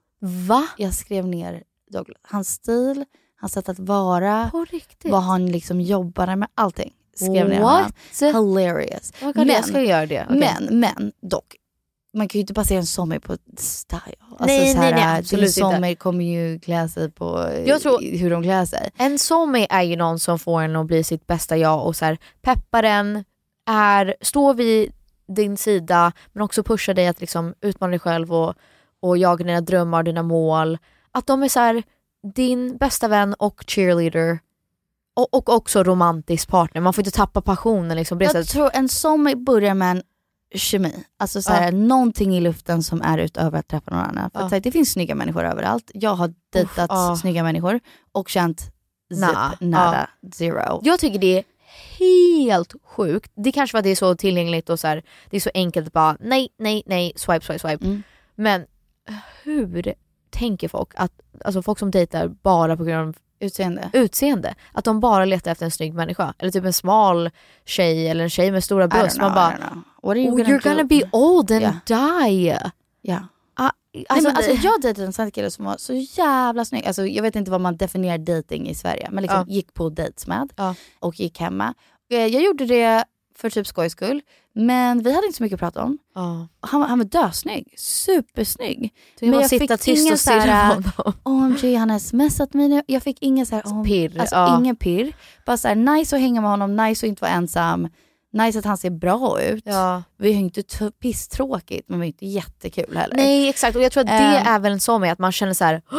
Va? 0.47 0.67
Jag 0.77 0.93
skrev 0.93 1.27
ner 1.27 1.63
Douglas. 1.91 2.21
Hans 2.23 2.49
stil, 2.49 3.05
hans 3.43 3.53
sätt 3.53 3.69
att 3.69 3.79
vara, 3.79 4.49
På 4.51 4.65
riktigt? 4.65 5.11
vad 5.11 5.21
han 5.23 5.45
liksom 5.45 5.81
jobbade 5.81 6.35
med, 6.35 6.49
allting. 6.55 6.93
Skrev 7.15 7.49
ner. 7.49 7.61
What? 7.61 7.93
Hilarious. 8.19 9.13
Oh 9.21 9.31
God, 9.31 9.47
jag 9.47 9.65
ska 9.65 9.81
göra 9.81 10.05
det. 10.05 10.25
Okej. 10.29 10.39
Men, 10.39 10.79
men 10.79 11.11
dock. 11.21 11.55
Man 12.13 12.27
kan 12.27 12.39
ju 12.39 12.41
inte 12.41 12.53
basera 12.53 12.77
en 12.77 12.85
sommar 12.85 13.19
på 13.19 13.37
style. 13.57 14.01
Alltså, 14.29 14.45
Nej, 14.45 14.73
så 14.73 14.79
nej, 14.79 14.91
nej, 14.91 15.01
här, 15.01 15.19
absolut 15.19 15.43
din 15.45 15.53
sommar 15.53 15.95
kommer 15.95 16.25
ju 16.25 16.59
klä 16.59 16.89
sig 16.89 17.11
på 17.11 17.49
Jag 17.65 17.81
tror- 17.81 18.17
hur 18.17 18.29
de 18.29 18.43
klär 18.43 18.65
sig. 18.65 18.89
En 18.97 19.19
soulmate 19.19 19.67
är 19.69 19.81
ju 19.81 19.95
någon 19.95 20.19
som 20.19 20.39
får 20.39 20.61
en 20.61 20.75
att 20.75 20.85
bli 20.85 21.03
sitt 21.03 21.27
bästa 21.27 21.57
jag 21.57 21.85
och 21.85 21.95
så 21.95 22.05
här, 22.05 22.17
peppar 22.41 22.83
en, 22.83 23.23
är, 23.69 24.15
står 24.21 24.53
vid 24.53 24.91
din 25.27 25.57
sida 25.57 26.11
men 26.33 26.41
också 26.43 26.63
pushar 26.63 26.93
dig 26.93 27.07
att 27.07 27.21
liksom 27.21 27.53
utmana 27.61 27.91
dig 27.91 27.99
själv 27.99 28.33
och, 28.33 28.53
och 29.01 29.17
jaga 29.17 29.45
dina 29.45 29.61
drömmar 29.61 29.97
och 29.97 30.03
dina 30.03 30.23
mål. 30.23 30.77
Att 31.11 31.27
de 31.27 31.43
är 31.43 31.49
så 31.49 31.59
här, 31.59 31.83
din 32.23 32.77
bästa 32.77 33.07
vän 33.07 33.33
och 33.33 33.63
cheerleader 33.67 34.39
och, 35.15 35.33
och 35.33 35.49
också 35.49 35.83
romantisk 35.83 36.47
partner. 36.47 36.81
Man 36.81 36.93
får 36.93 37.01
inte 37.01 37.17
tappa 37.17 37.41
passionen. 37.41 37.97
Liksom. 37.97 38.21
Jag 38.21 38.31
sättet. 38.31 38.49
tror 38.49 38.69
en 38.73 38.89
sommar 38.89 39.35
börjar 39.35 39.73
med 39.73 39.91
en 39.91 40.03
kemi. 40.55 41.05
Alltså 41.19 41.41
så 41.41 41.53
här, 41.53 41.71
någonting 41.71 42.35
i 42.37 42.41
luften 42.41 42.83
som 42.83 43.01
är 43.01 43.17
utöver 43.17 43.59
att 43.59 43.67
träffa 43.67 43.91
någon 43.91 43.99
annan. 44.03 44.31
För 44.31 44.39
Ja. 44.39 44.49
så 44.49 44.55
här, 44.55 44.61
det 44.61 44.71
finns 44.71 44.91
snygga 44.91 45.15
människor 45.15 45.43
överallt. 45.43 45.91
Jag 45.93 46.15
har 46.15 46.33
dejtat 46.53 46.87
ja. 46.89 47.17
snygga 47.21 47.43
människor 47.43 47.79
och 48.11 48.29
känt 48.29 48.59
zip, 48.59 49.19
Nah, 49.19 49.51
nada, 49.59 50.09
zero. 50.33 50.81
Jag 50.83 50.99
tycker 50.99 51.19
det 51.19 51.37
är 51.37 51.43
helt 51.99 52.73
sjukt. 52.83 53.31
Det 53.35 53.51
kanske 53.51 53.77
att 53.77 53.83
det 53.83 53.89
är 53.89 53.95
så 53.95 54.15
tillgängligt 54.15 54.69
och 54.69 54.79
så 54.79 54.87
här, 54.87 55.03
det 55.29 55.37
är 55.37 55.41
så 55.41 55.51
enkelt 55.53 55.93
bara 55.93 56.17
nej, 56.19 56.49
nej, 56.59 56.83
nej, 56.85 57.13
swipe, 57.15 57.45
swipe, 57.45 57.59
swipe. 57.59 57.85
Mm. 57.85 58.03
Men 58.35 58.65
hur 59.43 59.93
tänker 60.43 60.67
folk 60.67 60.89
att, 60.95 61.11
alltså 61.45 61.61
folk 61.61 61.79
som 61.79 61.91
dejtar 61.91 62.27
bara 62.27 62.77
på 62.77 62.83
grund 62.83 63.07
av 63.09 63.15
Utseende. 63.39 63.89
utseende, 63.93 64.55
att 64.71 64.85
de 64.85 64.99
bara 64.99 65.25
letar 65.25 65.51
efter 65.51 65.65
en 65.65 65.71
snygg 65.71 65.93
människa. 65.93 66.33
Eller 66.39 66.51
typ 66.51 66.65
en 66.65 66.73
smal 66.73 67.29
tjej 67.65 68.07
eller 68.07 68.23
en 68.23 68.29
tjej 68.29 68.51
med 68.51 68.63
stora 68.63 68.87
bröst. 68.87 69.17
Man 69.17 69.33
bara. 69.33 69.83
What 70.03 70.11
are 70.11 70.19
you 70.19 70.31
oh, 70.31 70.37
gonna 70.37 70.49
you're 70.49 70.63
do? 70.63 70.69
gonna 70.69 70.83
be 70.83 71.01
old 71.11 71.51
and 71.51 71.61
Yeah. 71.61 71.75
die. 72.29 72.57
Ja. 73.01 73.27
Ah, 73.55 73.69
Nej, 73.93 74.05
alltså, 74.09 74.27
men 74.29 74.37
alltså, 74.37 74.51
jag 74.51 74.81
dejtade 74.81 75.05
en 75.07 75.13
svensk 75.13 75.35
kille 75.35 75.51
som 75.51 75.65
var 75.65 75.77
så 75.77 75.93
jävla 75.93 76.65
snygg. 76.65 76.85
Alltså, 76.87 77.05
jag 77.05 77.23
vet 77.23 77.35
inte 77.35 77.51
vad 77.51 77.61
man 77.61 77.77
definierar 77.77 78.17
dating 78.17 78.69
i 78.69 78.75
Sverige, 78.75 79.07
men 79.11 79.21
liksom 79.21 79.45
gick 79.49 79.73
på 79.73 79.89
dates 79.89 80.27
med 80.27 80.49
Ja. 80.55 80.75
och 80.99 81.19
gick 81.19 81.39
hemma. 81.39 81.73
Eh, 82.11 82.17
Jag 82.25 82.41
gjorde 82.43 82.65
det 82.65 83.05
för 83.35 83.49
typ 83.49 83.67
skojs 83.67 83.91
skull, 83.91 84.21
men 84.55 85.03
vi 85.03 85.13
hade 85.13 85.25
inte 85.27 85.37
så 85.37 85.43
mycket 85.43 85.55
att 85.55 85.59
prata 85.59 85.83
om. 85.83 85.97
Ja. 86.15 86.47
Han, 86.61 86.81
han 86.81 86.97
var 86.97 87.05
dösnygg, 87.05 87.73
supersnygg. 87.77 88.93
Du 89.19 89.25
kan 89.25 89.31
bara 89.39 89.47
sitta 89.47 89.77
tyst 89.77 90.11
och 90.11 90.19
stirra 90.19 90.83
på. 90.95 91.13
OMG 91.23 91.75
han 91.75 91.89
har 91.89 91.99
smsat 91.99 92.53
mig 92.53 92.67
nu. 92.69 92.81
Jag 92.87 93.03
fick 93.03 93.17
ingen 93.21 93.45
så 93.45 93.55
här, 93.55 93.63
oh, 93.63 93.83
Pirr, 93.83 94.19
Alltså 94.19 94.35
ja. 94.35 94.59
ingen 94.59 94.75
pirr. 94.75 95.13
Bara 95.45 95.57
så 95.57 95.67
här, 95.67 95.75
nice 95.75 96.15
att 96.15 96.21
hänga 96.21 96.41
med 96.41 96.49
honom, 96.49 96.75
nice 96.75 97.05
att 97.05 97.09
inte 97.09 97.21
vara 97.21 97.31
ensam. 97.31 97.87
Nice 98.33 98.59
att 98.59 98.65
han 98.65 98.77
ser 98.77 98.89
bra 98.89 99.41
ut. 99.41 99.63
Ja. 99.65 100.03
Vi 100.17 100.27
har 100.33 100.39
ju 100.39 100.45
inte 100.45 100.63
pisstråkigt 101.01 101.89
men 101.89 101.99
vi 101.99 102.03
har 102.03 102.07
inte 102.07 102.25
jättekul 102.25 102.97
heller. 102.97 103.15
Nej 103.15 103.49
exakt 103.49 103.75
och 103.75 103.81
jag 103.83 103.91
tror 103.91 104.01
att 104.01 104.07
det 104.07 104.13
Eh. 104.13 104.47
är 104.47 104.59
väl 104.59 104.79
så 104.79 104.99
med 104.99 105.11
att 105.11 105.19
man 105.19 105.31
känner 105.31 105.53
så 105.53 105.63
här. 105.63 105.81
"Åh!" 105.91 105.97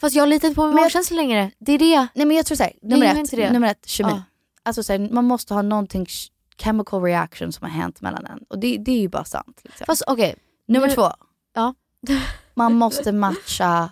Fast 0.00 0.16
jag 0.16 0.28
litar 0.28 0.48
inte 0.48 0.54
på 0.56 0.62
min 0.62 0.70
Men 0.70 0.76
jag- 0.78 0.84
magkänsla 0.84 1.16
längre. 1.16 1.50
Det 1.58 1.72
är 1.72 1.78
det. 1.78 2.06
Nej 2.14 2.26
men 2.26 2.36
jag 2.36 2.46
tror 2.46 2.56
såhär, 2.56 2.72
nummer 2.82 3.06
ett, 3.06 3.52
nummer 3.52 3.68
ett, 3.70 3.86
kemi. 3.88 4.10
Ja. 4.12 4.22
Alltså 4.62 4.82
så 4.82 4.92
här, 4.92 5.08
man 5.12 5.24
måste 5.24 5.54
ha 5.54 5.62
någonting 5.62 6.06
chemical 6.62 7.02
reaction 7.02 7.52
som 7.52 7.64
har 7.64 7.70
hänt 7.70 8.00
mellan 8.00 8.26
en. 8.26 8.38
Och 8.48 8.58
det, 8.58 8.78
det 8.78 8.92
är 8.92 9.00
ju 9.00 9.08
bara 9.08 9.24
sant. 9.24 9.60
Liksom. 9.64 9.84
Fast 9.86 10.02
okej. 10.06 10.34
nummer 10.66 10.86
nu- 10.88 10.94
två, 10.94 11.08
Ja. 11.54 11.74
man 12.54 12.74
måste 12.74 13.12
matcha 13.12 13.90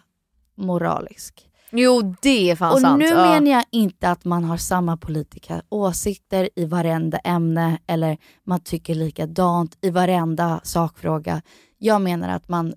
moralisk. 0.55 1.51
Jo 1.71 2.15
det 2.23 2.51
är 2.51 2.57
fan 2.57 2.73
Och 2.73 2.81
sant. 2.81 2.99
nu 2.99 3.05
ja. 3.07 3.15
menar 3.31 3.51
jag 3.51 3.65
inte 3.71 4.11
att 4.11 4.25
man 4.25 4.45
har 4.45 4.57
samma 4.57 4.97
politiska 4.97 5.63
åsikter 5.69 6.49
i 6.57 6.65
varenda 6.65 7.19
ämne 7.19 7.79
eller 7.87 8.19
man 8.45 8.61
tycker 8.61 8.95
likadant 8.95 9.79
i 9.81 9.91
varenda 9.91 10.61
sakfråga. 10.63 11.43
Jag 11.79 12.01
menar 12.03 12.29
att 12.29 12.49
man 12.49 12.75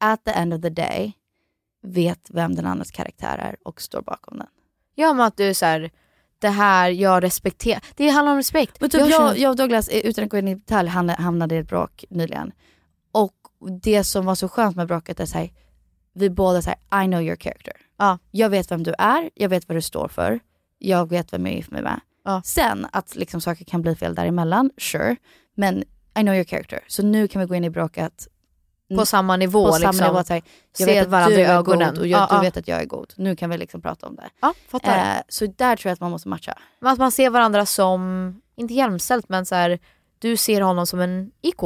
at 0.00 0.24
the 0.24 0.30
end 0.30 0.54
of 0.54 0.62
the 0.62 0.70
day 0.70 1.12
vet 1.82 2.30
vem 2.30 2.54
den 2.54 2.66
andras 2.66 2.90
karaktär 2.90 3.38
är 3.38 3.56
och 3.64 3.82
står 3.82 4.02
bakom 4.02 4.38
den. 4.38 4.46
Ja 4.94 5.12
men 5.12 5.26
att 5.26 5.36
du 5.36 5.44
är 5.48 5.54
så 5.54 5.66
här, 5.66 5.90
det 6.42 6.48
här 6.48 6.90
jag 6.90 7.22
respekterar. 7.22 7.82
Det 7.96 8.08
handlar 8.08 8.32
om 8.32 8.38
respekt. 8.38 8.80
Men 8.80 8.90
typ 8.90 9.00
Jag 9.00 9.10
jag, 9.10 9.38
jag 9.38 9.50
och 9.50 9.56
Douglas, 9.56 9.88
eh, 9.88 10.00
utan 10.00 10.24
att 10.24 10.30
gå 10.30 10.38
in 10.38 10.48
i 10.48 10.54
detalj, 10.54 10.88
hamnade 10.88 11.54
i 11.54 11.58
ett 11.58 11.68
bråk 11.68 12.04
nyligen. 12.10 12.52
Och 13.12 13.34
det 13.82 14.04
som 14.04 14.26
var 14.26 14.34
så 14.34 14.48
skönt 14.48 14.76
med 14.76 14.86
bråket 14.86 15.20
är 15.20 15.26
så 15.26 15.38
här, 15.38 15.50
vi 16.14 16.30
båda 16.30 16.62
säger 16.62 17.04
I 17.04 17.06
know 17.06 17.22
your 17.22 17.36
character. 17.36 17.72
Ja. 17.96 18.18
Jag 18.30 18.48
vet 18.48 18.70
vem 18.70 18.82
du 18.82 18.94
är, 18.98 19.30
jag 19.34 19.48
vet 19.48 19.68
vad 19.68 19.76
du 19.76 19.82
står 19.82 20.08
för, 20.08 20.40
jag 20.78 21.08
vet 21.08 21.32
vem 21.32 21.46
jag 21.46 21.52
är 21.52 21.56
gift 21.56 21.70
mig 21.70 21.82
med. 21.82 22.00
Ja. 22.24 22.42
Sen 22.44 22.86
att 22.92 23.16
liksom 23.16 23.40
saker 23.40 23.64
kan 23.64 23.82
bli 23.82 23.96
fel 23.96 24.14
däremellan, 24.14 24.70
sure. 24.78 25.16
Men 25.54 25.78
I 26.18 26.20
know 26.20 26.34
your 26.34 26.44
character. 26.44 26.80
Så 26.86 27.02
nu 27.02 27.28
kan 27.28 27.40
vi 27.40 27.46
gå 27.46 27.54
in 27.54 27.64
i 27.64 27.70
bråket 27.70 28.28
på 28.96 29.06
samma 29.06 29.36
nivå. 29.36 29.66
på 29.66 29.72
samma 29.72 29.90
liksom. 29.90 30.06
nivå. 30.06 30.18
att 30.18 30.26
säga, 30.26 30.42
Jag 30.78 30.86
Se 30.86 30.94
vet 30.94 31.02
att 31.02 31.08
varandra 31.10 31.36
du 31.36 31.42
i 31.42 31.44
är 31.44 31.54
ögonen. 31.54 31.88
god 31.94 31.98
och 31.98 32.06
jag, 32.06 32.20
Ja, 32.30 32.36
du 32.36 32.40
vet 32.46 32.56
att 32.56 32.68
jag 32.68 32.80
är 32.80 32.84
god. 32.86 33.12
Nu 33.16 33.36
kan 33.36 33.50
vi 33.50 33.58
liksom 33.58 33.82
prata 33.82 34.06
om 34.06 34.16
det. 34.16 34.30
Ja, 34.40 34.54
fattar. 34.68 34.98
Eh, 34.98 35.22
så 35.28 35.46
där 35.46 35.76
tror 35.76 35.90
jag 35.90 35.92
att 35.94 36.00
man 36.00 36.10
måste 36.10 36.28
matcha. 36.28 36.54
Men 36.80 36.92
att 36.92 36.98
man 36.98 37.12
ser 37.12 37.30
varandra 37.30 37.66
som, 37.66 38.34
inte 38.56 38.74
jämställt 38.74 39.28
men 39.28 39.46
så 39.46 39.54
här, 39.54 39.78
du 40.18 40.36
ser 40.36 40.60
honom 40.60 40.86
som 40.86 41.00
en 41.00 41.30
IK. 41.42 41.60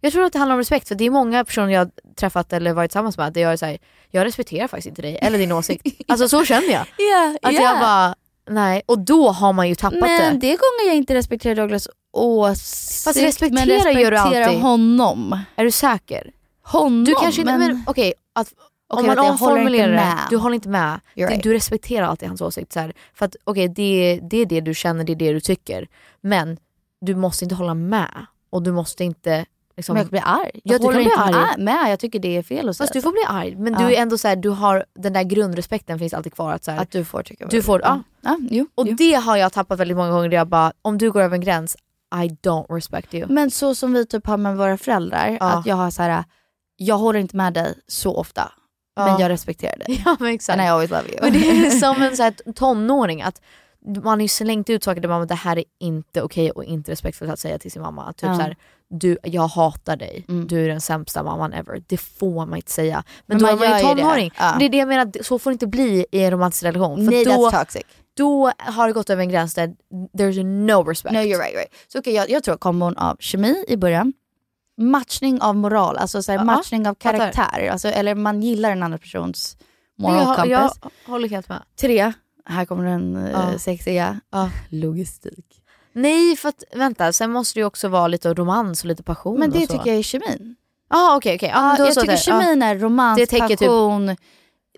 Jag 0.00 0.12
tror 0.12 0.24
att 0.24 0.32
det 0.32 0.38
handlar 0.38 0.54
om 0.54 0.58
respekt 0.60 0.88
för 0.88 0.94
det 0.94 1.04
är 1.04 1.10
många 1.10 1.44
personer 1.44 1.68
jag 1.72 1.90
träffat 2.16 2.52
eller 2.52 2.72
varit 2.72 2.90
tillsammans 2.90 3.18
med 3.18 3.32
där 3.32 3.40
jag 3.40 3.52
är 3.52 3.56
så 3.56 3.66
här, 3.66 3.78
jag 4.10 4.24
respekterar 4.26 4.68
faktiskt 4.68 4.86
inte 4.88 5.02
dig 5.02 5.18
eller 5.22 5.38
din 5.38 5.52
åsikt. 5.58 5.86
Alltså 6.08 6.28
så 6.28 6.44
känner 6.44 6.68
jag. 6.72 6.86
Yeah, 6.98 7.36
Att 7.42 7.52
jag 7.52 7.78
bara, 7.80 8.14
nej. 8.50 8.82
Och 8.86 8.98
då 8.98 9.30
har 9.30 9.52
man 9.52 9.68
ju 9.68 9.74
tappat 9.74 10.00
Men 10.00 10.34
det. 10.34 10.40
det 10.40 10.46
är 10.52 10.56
gånger 10.56 10.88
jag 10.90 10.96
inte 10.96 11.14
respekterar 11.14 11.54
Douglas 11.54 11.88
åsikt. 12.12 13.04
Fast 13.04 13.16
respektera 13.22 13.84
men 13.84 14.00
gör 14.02 14.10
du 14.10 14.16
alltid. 14.16 14.60
honom. 14.60 15.38
Är 15.56 15.64
du 15.64 15.70
säker? 15.70 16.30
Honom? 16.72 17.04
Du 17.04 17.14
kanske 17.14 17.40
inte, 17.40 17.58
men... 17.58 17.68
men 17.72 17.82
okej, 17.86 18.12
att 18.32 18.48
Okej, 18.92 19.00
om 19.00 19.06
man 19.06 19.16
jag 19.16 19.30
omformulerar 19.32 19.88
det, 19.88 19.94
med. 19.96 20.18
du 20.30 20.36
håller 20.36 20.54
inte 20.54 20.68
med. 20.68 21.00
Det- 21.14 21.26
right. 21.26 21.42
Du 21.42 21.52
respekterar 21.52 22.06
alltid 22.06 22.28
hans 22.28 22.40
åsikt. 22.40 22.72
Så 22.72 22.80
här. 22.80 22.92
För 23.14 23.26
att 23.26 23.36
okej, 23.44 23.68
det, 23.68 24.20
det 24.30 24.36
är 24.36 24.46
det 24.46 24.60
du 24.60 24.74
känner, 24.74 25.04
det 25.04 25.12
är 25.12 25.16
det 25.16 25.32
du 25.32 25.40
tycker. 25.40 25.88
Men 26.20 26.56
du 27.00 27.14
måste 27.14 27.44
inte 27.44 27.54
hålla 27.54 27.74
med. 27.74 28.26
Och 28.50 28.62
du 28.62 28.72
måste 28.72 29.04
inte... 29.04 29.44
Liksom, 29.76 29.94
Men 29.94 30.02
jag 30.02 30.10
blir 30.10 30.22
arg. 30.24 30.50
Ja, 30.54 30.60
Jag 30.64 30.80
du 30.80 30.84
håller 30.84 31.00
inte 31.00 31.16
arg. 31.20 31.62
med. 31.62 31.90
Jag 31.92 31.98
tycker 32.00 32.18
det 32.18 32.36
är 32.36 32.42
fel 32.42 32.68
att 32.68 32.76
säga 32.76 32.84
Fast 32.86 32.92
du 32.92 33.02
får 33.02 33.12
bli 33.12 33.22
arg. 33.28 33.56
Men 33.56 33.72
Ja. 33.72 33.78
du 33.78 33.94
är 33.94 34.02
ändå 34.02 34.18
så 34.18 34.28
här, 34.28 34.36
du 34.36 34.48
har 34.48 34.84
den 34.94 35.12
där 35.12 35.22
grundrespekten 35.22 35.98
finns 35.98 36.14
alltid 36.14 36.34
kvar. 36.34 36.52
Att 36.52 36.64
så 36.64 36.70
här, 36.70 36.82
Att 36.82 36.90
du 36.90 37.04
får 37.04 37.22
tycka 37.22 37.44
vad 37.44 37.50
du 37.50 37.62
får, 37.62 37.80
ja. 37.84 38.02
ja. 38.20 38.38
Jo, 38.50 38.66
Och 38.74 38.86
jo. 38.88 38.94
det 38.98 39.12
har 39.14 39.36
jag 39.36 39.52
tappat 39.52 39.80
väldigt 39.80 39.96
många 39.96 40.10
gånger. 40.10 40.28
där 40.28 40.36
Jag 40.36 40.48
bara, 40.48 40.72
om 40.82 40.98
du 40.98 41.10
går 41.10 41.20
över 41.20 41.34
en 41.34 41.40
gräns, 41.40 41.76
I 42.14 42.28
don't 42.42 42.74
respect 42.74 43.14
you. 43.14 43.26
Men 43.28 43.50
så 43.50 43.74
som 43.74 43.92
vi 43.92 44.06
typ 44.06 44.26
har 44.26 44.36
med 44.36 44.56
våra 44.56 44.76
föräldrar, 44.78 45.36
Ja. 45.40 45.46
att 45.52 45.66
jag 45.66 45.76
har 45.76 45.90
så 45.90 46.02
här, 46.02 46.24
jag 46.84 46.98
håller 46.98 47.18
inte 47.18 47.36
med 47.36 47.52
dig 47.52 47.74
så 47.86 48.16
ofta, 48.16 48.52
Ja. 48.96 49.06
men 49.06 49.20
jag 49.20 49.28
respekterar 49.28 49.76
dig. 49.78 50.02
Ja 50.04 50.16
men 50.20 50.34
exakt. 50.34 50.58
And 50.58 50.66
I 50.66 50.70
always 50.70 50.90
love 50.90 51.08
you. 51.08 51.18
Men 51.22 51.32
det 51.32 51.48
är 51.66 51.70
som 51.70 52.02
en 52.02 52.16
så 52.16 52.22
här 52.22 52.52
tonåring, 52.52 53.22
att 53.22 53.40
man 53.86 54.06
har 54.06 54.20
ju 54.20 54.28
slängt 54.28 54.70
ut 54.70 54.84
saker 54.84 55.00
där 55.00 55.08
man 55.08 55.20
bara, 55.20 55.26
det 55.26 55.34
här 55.34 55.58
är 55.58 55.64
inte 55.80 56.22
okej 56.22 56.50
och 56.50 56.64
inte 56.64 56.92
respektfullt 56.92 57.30
att 57.30 57.38
säga 57.38 57.58
till 57.58 57.70
sin 57.72 57.82
mamma. 57.82 58.12
Typ 58.12 58.22
Ja. 58.28 58.34
så 58.36 58.40
här, 58.42 58.56
du, 58.90 59.18
jag 59.22 59.46
hatar 59.48 59.96
dig, 59.96 60.24
Mm. 60.28 60.46
du 60.46 60.64
är 60.64 60.68
den 60.68 60.80
sämsta 60.80 61.22
mamman 61.22 61.52
ever. 61.52 61.82
Det 61.86 61.96
får 61.96 62.46
man 62.46 62.56
inte 62.56 62.72
säga. 62.72 63.04
Men, 63.26 63.36
Men 63.36 63.38
då 63.38 63.56
man 63.56 63.64
är 63.66 63.70
man 63.70 63.80
ju 63.80 63.88
ju 63.88 63.94
det. 63.94 64.00
tonåring. 64.02 64.30
Ja. 64.38 64.56
Det 64.58 64.64
är 64.64 64.68
det 64.68 64.76
jag 64.78 64.88
menar, 64.88 65.22
så 65.22 65.38
får 65.38 65.50
det 65.50 65.52
inte 65.52 65.66
bli 65.66 66.06
i 66.12 66.22
en 66.24 66.30
romantisk 66.30 66.62
relation. 66.62 67.04
För 67.04 67.12
Nej, 67.12 67.24
då, 67.24 67.30
that's 67.50 67.58
toxic. 67.60 67.82
då 68.16 68.52
har 68.58 68.86
det 68.86 68.92
gått 68.92 69.10
över 69.10 69.22
en 69.22 69.28
gräns 69.28 69.54
där 69.54 69.74
there's 70.18 70.44
no 70.44 70.82
respect. 70.88 71.12
No 71.12 71.18
you're 71.18 71.24
right, 71.38 71.54
you're 71.54 71.58
right. 71.58 71.72
Så 71.92 71.98
okay, 71.98 72.12
jag, 72.12 72.30
jag 72.30 72.44
tror 72.44 72.56
kombon 72.56 72.96
av 72.96 73.16
kemi 73.20 73.64
i 73.68 73.76
början, 73.76 74.12
matchning 74.80 75.40
av 75.40 75.56
moral, 75.56 75.96
alltså 75.96 76.22
så 76.22 76.32
här, 76.32 76.38
Ja, 76.38 76.44
matchning 76.44 76.88
av 76.88 76.94
karaktär, 76.94 77.68
alltså, 77.72 77.88
eller 77.88 78.14
man 78.14 78.42
gillar 78.42 78.70
en 78.70 78.82
annan 78.82 78.98
persons 78.98 79.56
moral 79.98 80.16
jag, 80.26 80.36
compass. 80.36 80.78
jag 81.06 81.12
håller 81.12 81.28
helt 81.28 81.48
med. 81.48 81.62
Tre, 81.80 82.12
här 82.44 82.64
kommer 82.64 82.84
den 82.84 83.16
eh, 83.16 83.30
Ja. 83.32 83.58
sexiga, 83.58 84.20
Ja. 84.32 84.50
logistik. 84.68 85.46
Nej 85.92 86.36
för 86.36 86.48
att 86.48 86.64
vänta, 86.74 87.12
sen 87.12 87.30
måste 87.30 87.54
det 87.58 87.60
ju 87.60 87.66
också 87.66 87.88
vara 87.88 88.08
lite 88.08 88.34
romans 88.34 88.80
och 88.82 88.88
lite 88.88 89.02
passion 89.02 89.38
Men 89.38 89.50
det 89.50 89.60
tycker 89.60 89.86
jag 89.86 89.96
är 89.98 90.02
kemin. 90.02 90.56
ah, 90.88 91.16
okej 91.16 91.36
okej. 91.36 91.50
Ja, 91.54 91.62
men 91.62 91.76
då 91.76 91.84
jag 91.84 91.94
tycker. 91.94 92.10
Ja. 92.12 92.16
kemin 92.16 92.62
är 92.62 92.76
romans, 92.78 93.18
Det 93.18 93.26
täcker 93.26 93.48
typ- 93.48 93.58
passion, 93.58 94.16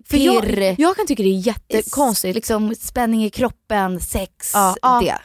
För 0.05 0.17
jag, 0.17 0.75
jag 0.79 0.95
kan 0.95 1.07
tycka 1.07 1.23
det 1.23 1.29
är 1.29 1.47
jättekonstigt. 1.47 2.35
liksom 2.35 2.75
spänning 2.75 3.23
i 3.23 3.29
kroppen, 3.29 3.99
sex, 3.99 4.51
Ja, 4.53 4.75
ja. 4.81 4.99
det. 5.03 5.17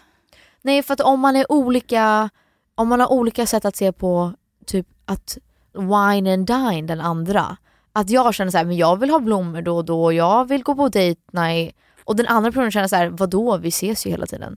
Nej 0.62 0.82
för 0.82 0.94
att 0.94 1.00
om 1.00 1.20
man 1.20 1.36
är 1.36 1.52
olika, 1.52 2.30
om 2.74 2.88
man 2.88 3.00
har 3.00 3.12
olika 3.12 3.46
sätt 3.46 3.64
att 3.64 3.76
se 3.76 3.92
på 3.92 4.32
typ 4.68 4.86
att 5.04 5.38
wine 5.74 6.34
and 6.34 6.46
dine 6.46 6.86
den 6.86 7.00
andra. 7.00 7.56
Att 7.92 8.10
jag 8.10 8.34
känner 8.34 8.50
så 8.50 8.58
här, 8.58 8.64
men 8.64 8.76
jag 8.76 8.96
vill 9.00 9.10
ha 9.10 9.18
blommor 9.18 9.62
då 9.62 9.76
och 9.76 9.84
då, 9.84 10.12
jag 10.12 10.48
vill 10.48 10.62
gå 10.62 10.74
på 10.74 10.88
date 10.88 11.20
night. 11.32 11.74
Och 12.04 12.16
den 12.16 12.26
andra 12.26 12.50
personen 12.50 12.70
känner 12.70 12.88
så 12.88 12.96
här, 12.96 13.08
vadå 13.08 13.56
vi 13.56 13.68
ses 13.68 14.06
ju 14.06 14.10
hela 14.10 14.26
tiden. 14.26 14.56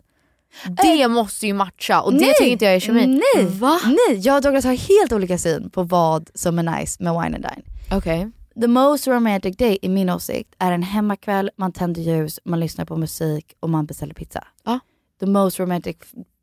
Det 0.84 1.08
måste 1.08 1.48
ju 1.48 1.54
matcha 1.54 2.02
och 2.02 2.14
det 2.14 2.20
Nej, 2.20 2.34
tycker 2.34 2.52
inte 2.52 2.66
jag 2.66 2.76
är 2.76 2.80
kemi. 2.80 3.22
Nej, 3.36 3.46
Va? 3.46 3.80
nej, 3.86 4.20
jag 4.20 4.36
och 4.36 4.42
Douglas 4.42 4.66
har 4.66 5.00
helt 5.00 5.12
olika 5.12 5.38
syn 5.38 5.70
på 5.70 5.84
vad 5.84 6.30
som 6.34 6.60
är 6.60 6.64
nice 6.80 7.04
med 7.04 7.14
wine 7.14 7.36
and 7.36 7.44
dine. 7.44 7.64
Okej. 7.98 8.32
The 8.62 8.68
most 8.68 9.08
romantic 9.08 9.58
day 9.58 9.78
i 9.82 9.90
min 9.90 10.10
åsikt 10.10 10.56
är 10.58 10.72
en 10.72 10.84
hemmakväll, 10.84 11.52
man 11.56 11.72
tänder 11.72 12.02
ljus, 12.02 12.40
man 12.44 12.60
lyssnar 12.60 12.86
på 12.86 12.98
musik 12.98 13.56
och 13.60 13.70
man 13.70 13.86
beställer 13.86 14.14
pizza. 14.14 14.48
Ja. 14.66 14.80
The 15.20 15.26
most 15.26 15.60
romantic 15.60 15.98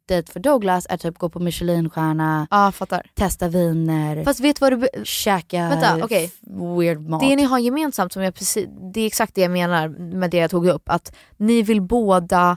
date 0.09 0.33
för 0.33 0.40
Douglas 0.40 0.87
är 0.90 0.97
typ 0.97 1.18
gå 1.18 1.29
på 1.29 1.40
Michelinstjärna, 1.40 2.47
Ja 2.51 2.73
fattar. 2.73 3.07
testa 3.14 3.49
viner, 3.49 4.25
Fast 4.25 4.40
vet 4.40 4.61
vad 4.61 4.73
du, 4.81 4.88
käka 5.05 5.68
Vänta, 5.68 6.09
f- 6.11 6.33
weird 6.79 7.01
mat. 7.01 7.21
det 7.21 7.37
ni 7.37 7.42
har 7.42 7.59
gemensamt 7.59 8.12
som 8.12 8.23
jag 8.23 8.35
precis, 8.35 8.66
det 8.94 9.01
är 9.01 9.07
exakt 9.07 9.35
det 9.35 9.40
jag 9.40 9.51
menar 9.51 9.88
med 9.88 10.31
det 10.31 10.37
jag 10.37 10.51
tog 10.51 10.66
upp. 10.66 10.88
Att 10.88 11.14
ni 11.37 11.62
vill 11.62 11.81
båda 11.83 12.57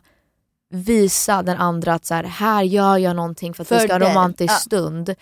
visa 0.74 1.44
den 1.44 1.58
andra 1.58 1.94
att 1.94 2.06
så 2.06 2.14
här, 2.14 2.24
här 2.24 2.64
gör 2.64 2.98
jag 2.98 3.16
någonting 3.16 3.54
för 3.54 3.64
att 3.64 3.72
vi 3.72 3.76
För 3.78 3.84
ska 3.86 3.94
ha 3.94 4.00
dig. 4.00 4.10
romantisk 4.12 4.54
Ja. 4.54 4.58
stund. 4.58 5.16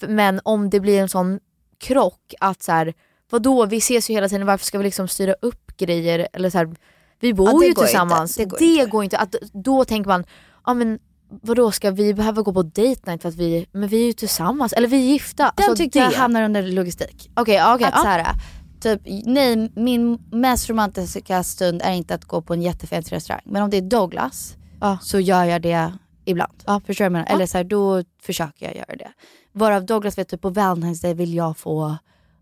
Men 0.00 0.40
om 0.44 0.70
det 0.70 0.80
blir 0.80 1.00
en 1.00 1.08
sån 1.08 1.40
krock 1.78 2.34
att 2.40 2.62
så 2.62 2.72
här, 2.72 2.94
vadå 3.30 3.66
vi 3.66 3.76
ses 3.76 4.10
ju 4.10 4.14
hela 4.14 4.28
tiden, 4.28 4.46
varför 4.46 4.64
ska 4.66 4.78
vi 4.78 4.84
liksom 4.84 5.08
styra 5.08 5.34
upp 5.42 5.76
grejer? 5.76 6.28
Eller 6.32 6.50
så 6.50 6.58
här, 6.58 6.76
vi 7.20 7.34
bor 7.34 7.48
Ja, 7.48 7.58
det 7.58 7.66
ju 7.66 7.74
tillsammans. 7.74 8.38
inte. 8.38 8.56
Det 8.58 8.76
går 8.76 8.86
går 8.90 9.04
inte. 9.04 9.18
Att, 9.18 9.34
då 9.52 9.84
tänker 9.84 10.08
man, 10.08 10.24
ja 10.66 10.74
men 10.74 10.98
vadå 11.28 11.70
ska 11.70 11.90
vi 11.90 12.14
behöva 12.14 12.42
gå 12.42 12.52
på 12.52 12.62
date 12.62 13.00
night 13.06 13.22
för 13.22 13.28
att 13.28 13.34
vi, 13.34 13.66
men 13.72 13.88
vi 13.88 14.02
är 14.02 14.06
ju 14.06 14.12
tillsammans, 14.12 14.72
eller 14.72 14.88
vi 14.88 14.96
är 14.96 15.12
gifta. 15.12 15.42
Den 15.42 15.52
Alltså, 15.56 15.76
tyckte 15.84 15.98
jag 15.98 16.10
det. 16.10 16.16
hamnar 16.16 16.42
under 16.42 16.62
logistik. 16.62 17.30
Okej, 17.34 17.54
ja, 17.54 17.74
okej. 17.74 17.86
att 17.92 18.04
ja. 18.04 18.34
typ, 18.80 19.00
nej, 19.26 19.70
min 19.74 20.18
mest 20.32 20.70
romantiska 20.70 21.42
stund 21.42 21.82
är 21.84 21.92
inte 21.92 22.14
att 22.14 22.24
gå 22.24 22.42
på 22.42 22.54
en 22.54 22.62
jättefancy 22.62 23.14
restaurang. 23.16 23.42
Men 23.44 23.62
om 23.62 23.70
det 23.70 23.76
är 23.76 23.82
Douglas 23.82 24.56
Ja. 24.80 24.98
så 25.02 25.20
gör 25.20 25.44
jag 25.44 25.62
det 25.62 25.92
ibland. 26.24 26.52
Ja. 26.66 26.80
Förstår 26.86 27.04
du 27.04 27.10
vad 27.10 27.18
jag 27.20 27.24
menar? 27.26 27.34
Eller 27.36 27.46
så 27.46 27.56
här, 27.56 27.64
då 27.64 28.02
försöker 28.22 28.66
jag 28.66 28.76
göra 28.76 28.96
det. 28.96 29.08
Varav 29.52 29.86
Douglas 29.86 30.18
vet 30.18 30.28
typ 30.28 30.40
på 30.40 30.50
Valentine's 30.50 31.02
Day 31.02 31.14
vill 31.14 31.34
jag 31.34 31.56
få 31.56 31.96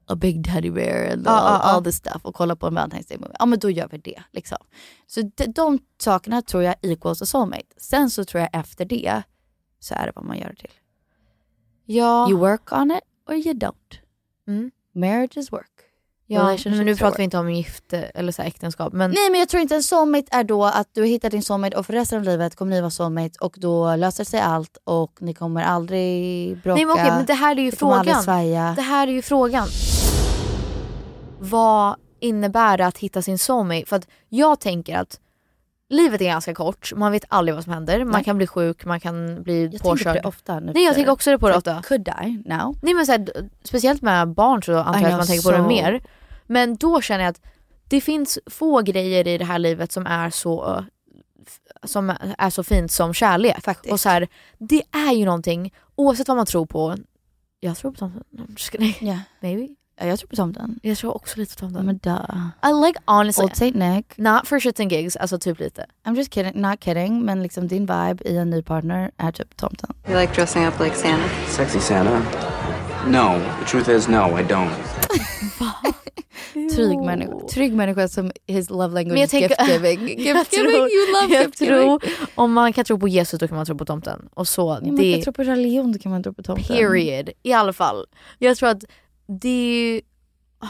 a 0.07 0.17
big 0.17 0.47
teddy 0.47 0.71
bear 0.71 1.13
and 1.13 1.27
Ja, 1.27 1.31
all, 1.33 1.61
ja. 1.63 1.71
all 1.77 1.85
this 1.85 1.97
stuff 1.97 2.25
och 2.25 2.35
kolla 2.35 2.57
på 2.57 2.67
en 2.67 2.79
Valentine's 2.79 3.09
Day 3.09 3.19
movie. 3.19 3.37
Ja 3.39 3.47
men 3.47 3.59
då 3.59 3.71
gör 3.71 3.89
vi 3.91 3.99
det. 3.99 4.23
Liksom. 4.33 4.59
Så 5.07 5.23
de, 5.35 5.47
de 5.47 5.79
sakerna 5.99 6.43
tror 6.43 6.63
jag 6.63 6.75
equals 6.83 7.23
a 7.23 7.27
soulmate. 7.27 7.67
Sen 7.77 8.11
så 8.11 8.25
tror 8.25 8.41
jag 8.41 8.51
efter 8.53 8.85
det 8.85 9.23
så 9.81 9.95
är 9.95 10.07
det 10.07 10.13
vad 10.15 10.25
man 10.25 10.39
gör 10.39 10.49
det 10.49 10.57
till. 10.57 10.71
Ja. 11.85 12.31
You 12.31 12.39
work 12.39 12.73
on 12.73 12.91
it 12.91 13.01
or 13.29 13.35
you 13.35 13.55
don't. 13.55 13.99
Mm. 14.49 14.71
Marriage 14.93 15.37
is 15.37 15.53
work. 15.53 15.71
Ja, 16.27 16.57
men 16.65 16.85
nu 16.87 16.97
pratar 16.97 17.17
vi 17.17 17.25
inte 17.25 17.39
om 17.39 17.51
gifte 17.51 17.99
eller 17.99 18.33
så 18.33 18.43
äktenskap. 18.43 18.93
Men 18.93 19.11
Nej 19.11 19.31
men 19.31 19.41
jag 19.41 19.49
tror 19.49 19.63
inte 19.63 19.75
en 19.75 19.83
soulmate 19.83 20.29
är 20.31 20.45
då 20.45 20.65
att 20.65 20.89
du 20.93 21.01
har 21.01 21.09
hittat 21.09 21.31
din 21.31 21.43
soulmate 21.43 21.77
och 21.77 21.87
för 21.87 21.93
resten 21.93 22.19
av 22.19 22.25
livet 22.25 22.57
kommer 22.57 22.73
ni 22.73 22.81
vara 22.81 22.91
soulmate 22.91 23.39
och 23.41 23.55
då 23.59 23.97
löser 23.97 24.25
sig 24.25 24.41
allt 24.41 24.79
och 24.85 25.13
ni 25.21 25.35
kommer 25.35 25.63
aldrig 25.63 26.57
bråka. 26.63 26.75
Nej 26.75 26.85
men 26.85 26.95
okej, 26.95 27.11
men 27.11 27.27
det 27.27 27.35
här 27.35 27.59
är 27.59 27.63
ju 27.63 27.73
frågan. 27.73 28.25
Det 28.77 28.83
här 28.83 29.09
är 29.09 29.13
ju 29.13 29.23
frågan. 29.23 29.69
Vad 31.39 31.97
innebär 32.21 32.79
det 32.79 32.87
att 32.87 32.99
hitta 32.99 33.23
sin 33.23 33.39
soulmate? 33.39 33.87
För 33.87 33.97
att 33.97 34.09
jag 34.29 34.61
tänker 34.61 34.97
att 34.97 35.21
livet 35.89 36.21
är 36.21 36.25
ganska 36.25 36.55
kort, 36.55 36.93
man 36.97 37.13
vet 37.13 37.25
aldrig 37.29 37.55
vad 37.55 37.65
som 37.65 37.73
händer. 37.73 38.05
Man 38.05 38.13
Nej. 38.13 38.25
kan 38.25 38.37
bli 38.37 38.47
sjuk, 38.47 38.85
man 38.85 39.01
kan 39.01 39.43
bli 39.43 39.63
jag 39.63 39.71
tänker 39.71 39.85
på 39.85 39.91
påkörd. 39.91 40.15
det 40.17 40.29
ofta 40.29 40.61
nu. 40.61 40.73
Nej 40.75 40.85
jag 40.85 40.95
tänker 40.95 41.13
också 41.13 41.39
på 41.39 41.49
det 41.49 41.57
ofta. 41.57 41.83
Could 41.83 42.05
die 42.05 42.43
now. 42.47 42.77
Nej 42.83 42.95
men 42.95 43.07
så 43.07 43.13
här, 43.13 43.27
speciellt 43.65 44.03
med 44.03 44.29
barn 44.29 44.63
så 44.63 44.79
antar 44.79 45.01
jag 45.01 45.11
att 45.11 45.17
man 45.17 45.27
tänker 45.27 45.51
på 45.51 45.57
det 45.57 45.69
mer. 45.69 46.03
Men 46.47 46.77
då 46.77 47.01
känner 47.01 47.25
jag 47.25 47.31
att 47.31 47.41
det 47.89 48.01
finns 48.01 48.39
få 48.47 48.81
grejer 48.81 49.29
i 49.29 49.39
det 49.39 49.45
här 49.45 49.59
livet 49.59 49.93
som 49.93 50.07
är 50.07 50.31
så 50.31 50.85
som 51.83 52.13
är 52.39 52.51
så 52.51 52.65
fint 52.65 52.93
som 52.93 53.15
kärlek. 53.15 53.65
Faktiskt. 53.65 53.93
Och 53.93 54.01
så 54.01 54.09
här, 54.09 54.29
det 54.59 54.83
är 54.93 55.13
ju 55.13 55.25
någonting, 55.25 55.75
oavsett 55.95 56.29
vad 56.29 56.37
man 56.37 56.47
tror 56.47 56.67
på. 56.67 56.97
Jag 57.61 57.77
tror 57.77 57.91
på 57.93 57.99
tomten. 57.99 58.25
Kidding. 58.57 58.97
Ja. 59.01 59.19
Maybe. 59.41 59.69
Ja, 60.01 60.07
jag 60.07 60.19
tror 60.19 60.29
på 60.29 60.37
tomten. 60.37 60.79
Jag 60.83 60.99
tror 60.99 61.17
också 61.17 61.41
lite 61.41 61.55
på 61.55 61.61
tomten. 61.61 61.87
Men 61.87 61.99
duh. 61.99 62.47
I 62.71 62.87
like 62.87 63.01
honestly, 63.05 63.45
Old 63.45 63.57
Saint 63.57 63.77
Nick. 63.77 64.19
not 64.19 64.47
for 64.49 64.61
shits 64.61 64.81
and 64.81 64.93
gigs, 64.93 65.17
alltså 65.17 65.39
typ 65.39 65.59
lite. 65.61 65.87
I'm 66.05 66.17
just 66.17 66.35
kidding, 66.35 66.61
not 66.61 66.85
kidding. 66.85 67.25
Men 67.25 67.43
liksom 67.43 67.69
din 67.69 67.83
vibe 67.87 68.17
i 68.25 68.37
en 68.37 68.51
ny 68.51 68.63
partner 68.63 69.11
är 69.17 69.33
typ 69.33 69.57
tomten. 69.57 69.95
You 70.09 70.21
like 70.21 70.35
dressing 70.35 70.67
up 70.67 70.81
like 70.81 70.97
Santa? 70.97 71.29
Sexy 71.49 71.81
Santa? 71.81 72.23
No. 73.07 73.41
The 73.61 73.67
truth 73.71 73.89
is, 73.91 74.09
no, 74.09 74.39
I 74.41 74.43
don't. 74.43 74.71
Trygg 76.77 76.99
människa. 76.99 77.49
Trygg 77.49 77.73
människa 77.75 78.09
som 78.09 78.31
his 78.47 78.71
love 78.71 78.95
language 78.95 79.25
is 79.25 79.33
gift 79.35 79.55
giving. 79.69 80.09
Gift 80.19 80.53
giving, 80.53 80.75
you 80.75 81.13
love 81.23 81.43
gift 81.43 81.61
giving. 81.61 81.99
om 82.35 82.53
man 82.53 82.73
kan 82.73 82.85
tro 82.85 82.99
på 82.99 83.09
Jesus 83.09 83.41
då 83.41 83.49
kan 83.49 83.57
man 83.57 83.67
tro 83.67 83.79
på 83.79 83.85
tomten. 83.85 84.29
Och 84.35 84.49
så, 84.49 84.79
Ja, 84.83 84.93
man 84.93 85.13
kan 85.13 85.23
tro 85.23 85.33
på 85.33 85.43
religion, 85.43 85.93
då 85.93 85.99
kan 85.99 86.13
man 86.13 86.23
tro 86.23 86.33
på 86.35 86.43
tomten. 86.43 86.77
period. 86.77 87.31
I 87.43 87.53
alla 87.53 87.73
fall. 87.73 88.07
Jag 88.39 88.57
tror 88.57 88.69
att 88.69 88.85
det 89.27 89.49
är 89.49 89.93
ju... 89.93 90.01
Ah, 90.59 90.69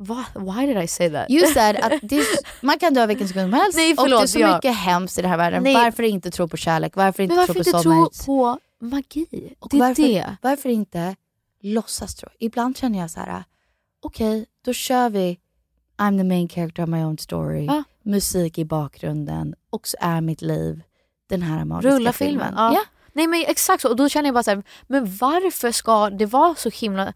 Va? 0.00 0.24
Why 0.34 0.66
did 0.66 0.76
I 0.84 0.86
say 0.88 1.10
that? 1.10 1.30
You 1.30 1.46
said 1.46 1.76
att 1.76 1.92
är, 2.12 2.64
man 2.66 2.78
kan 2.78 2.94
dö 2.94 3.06
vilken 3.06 3.28
sekund 3.28 3.44
som 3.44 3.52
helst 3.52 3.76
Nej, 3.76 3.90
och 3.90 3.96
det 3.96 4.02
är 4.02 4.04
förlåt, 4.04 4.30
så 4.30 4.38
ja. 4.38 4.54
mycket 4.54 4.76
hemskt 4.76 5.18
i 5.18 5.22
den 5.22 5.30
här 5.30 5.38
världen. 5.38 5.62
Nej. 5.62 5.74
Varför 5.74 6.02
inte 6.02 6.30
tro 6.30 6.48
på 6.48 6.56
kärlek? 6.56 6.96
Varför 6.96 7.22
inte 7.22 7.34
Men 7.34 7.38
varför 7.46 7.52
tro 7.54 7.60
inte 7.60 7.72
på 7.72 7.82
tro 7.82 8.10
på 8.26 8.58
magi? 8.86 9.54
Och 9.58 9.68
Det 9.70 9.76
är 9.76 9.80
varför, 9.80 10.02
det. 10.02 10.36
varför 10.42 10.68
inte 10.68 11.16
låtsas 11.62 12.14
tro? 12.14 12.28
Ibland 12.38 12.76
känner 12.76 12.98
jag 12.98 13.10
så 13.10 13.20
här: 13.20 13.44
okej 14.02 14.46
då 14.64 14.72
kör 14.72 15.10
vi 15.10 15.38
I'm 15.96 16.18
the 16.18 16.24
main 16.24 16.48
character 16.48 16.82
of 16.82 16.88
my 16.88 17.04
own 17.04 17.18
story, 17.18 17.64
Ja. 17.64 17.82
musik 18.02 18.58
i 18.58 18.64
bakgrunden 18.64 19.54
och 19.70 19.88
så 19.88 19.96
är 20.00 20.20
mitt 20.20 20.42
liv 20.42 20.82
den 21.28 21.42
här 21.42 21.64
magiska 21.64 21.94
Rulla 21.96 22.12
filmen. 22.12 22.54
Ja. 22.56 22.72
Ja. 22.74 22.80
Nej 23.12 23.26
men 23.26 23.44
exakt 23.46 23.82
så. 23.82 23.88
Och 23.88 23.96
då 23.96 24.08
känner 24.08 24.26
jag 24.28 24.34
bara 24.34 24.42
så 24.42 24.50
här, 24.50 24.62
men 24.86 25.16
varför 25.16 25.72
ska 25.72 26.10
det 26.10 26.26
vara 26.26 26.54
så 26.54 26.70
himla 26.70 27.12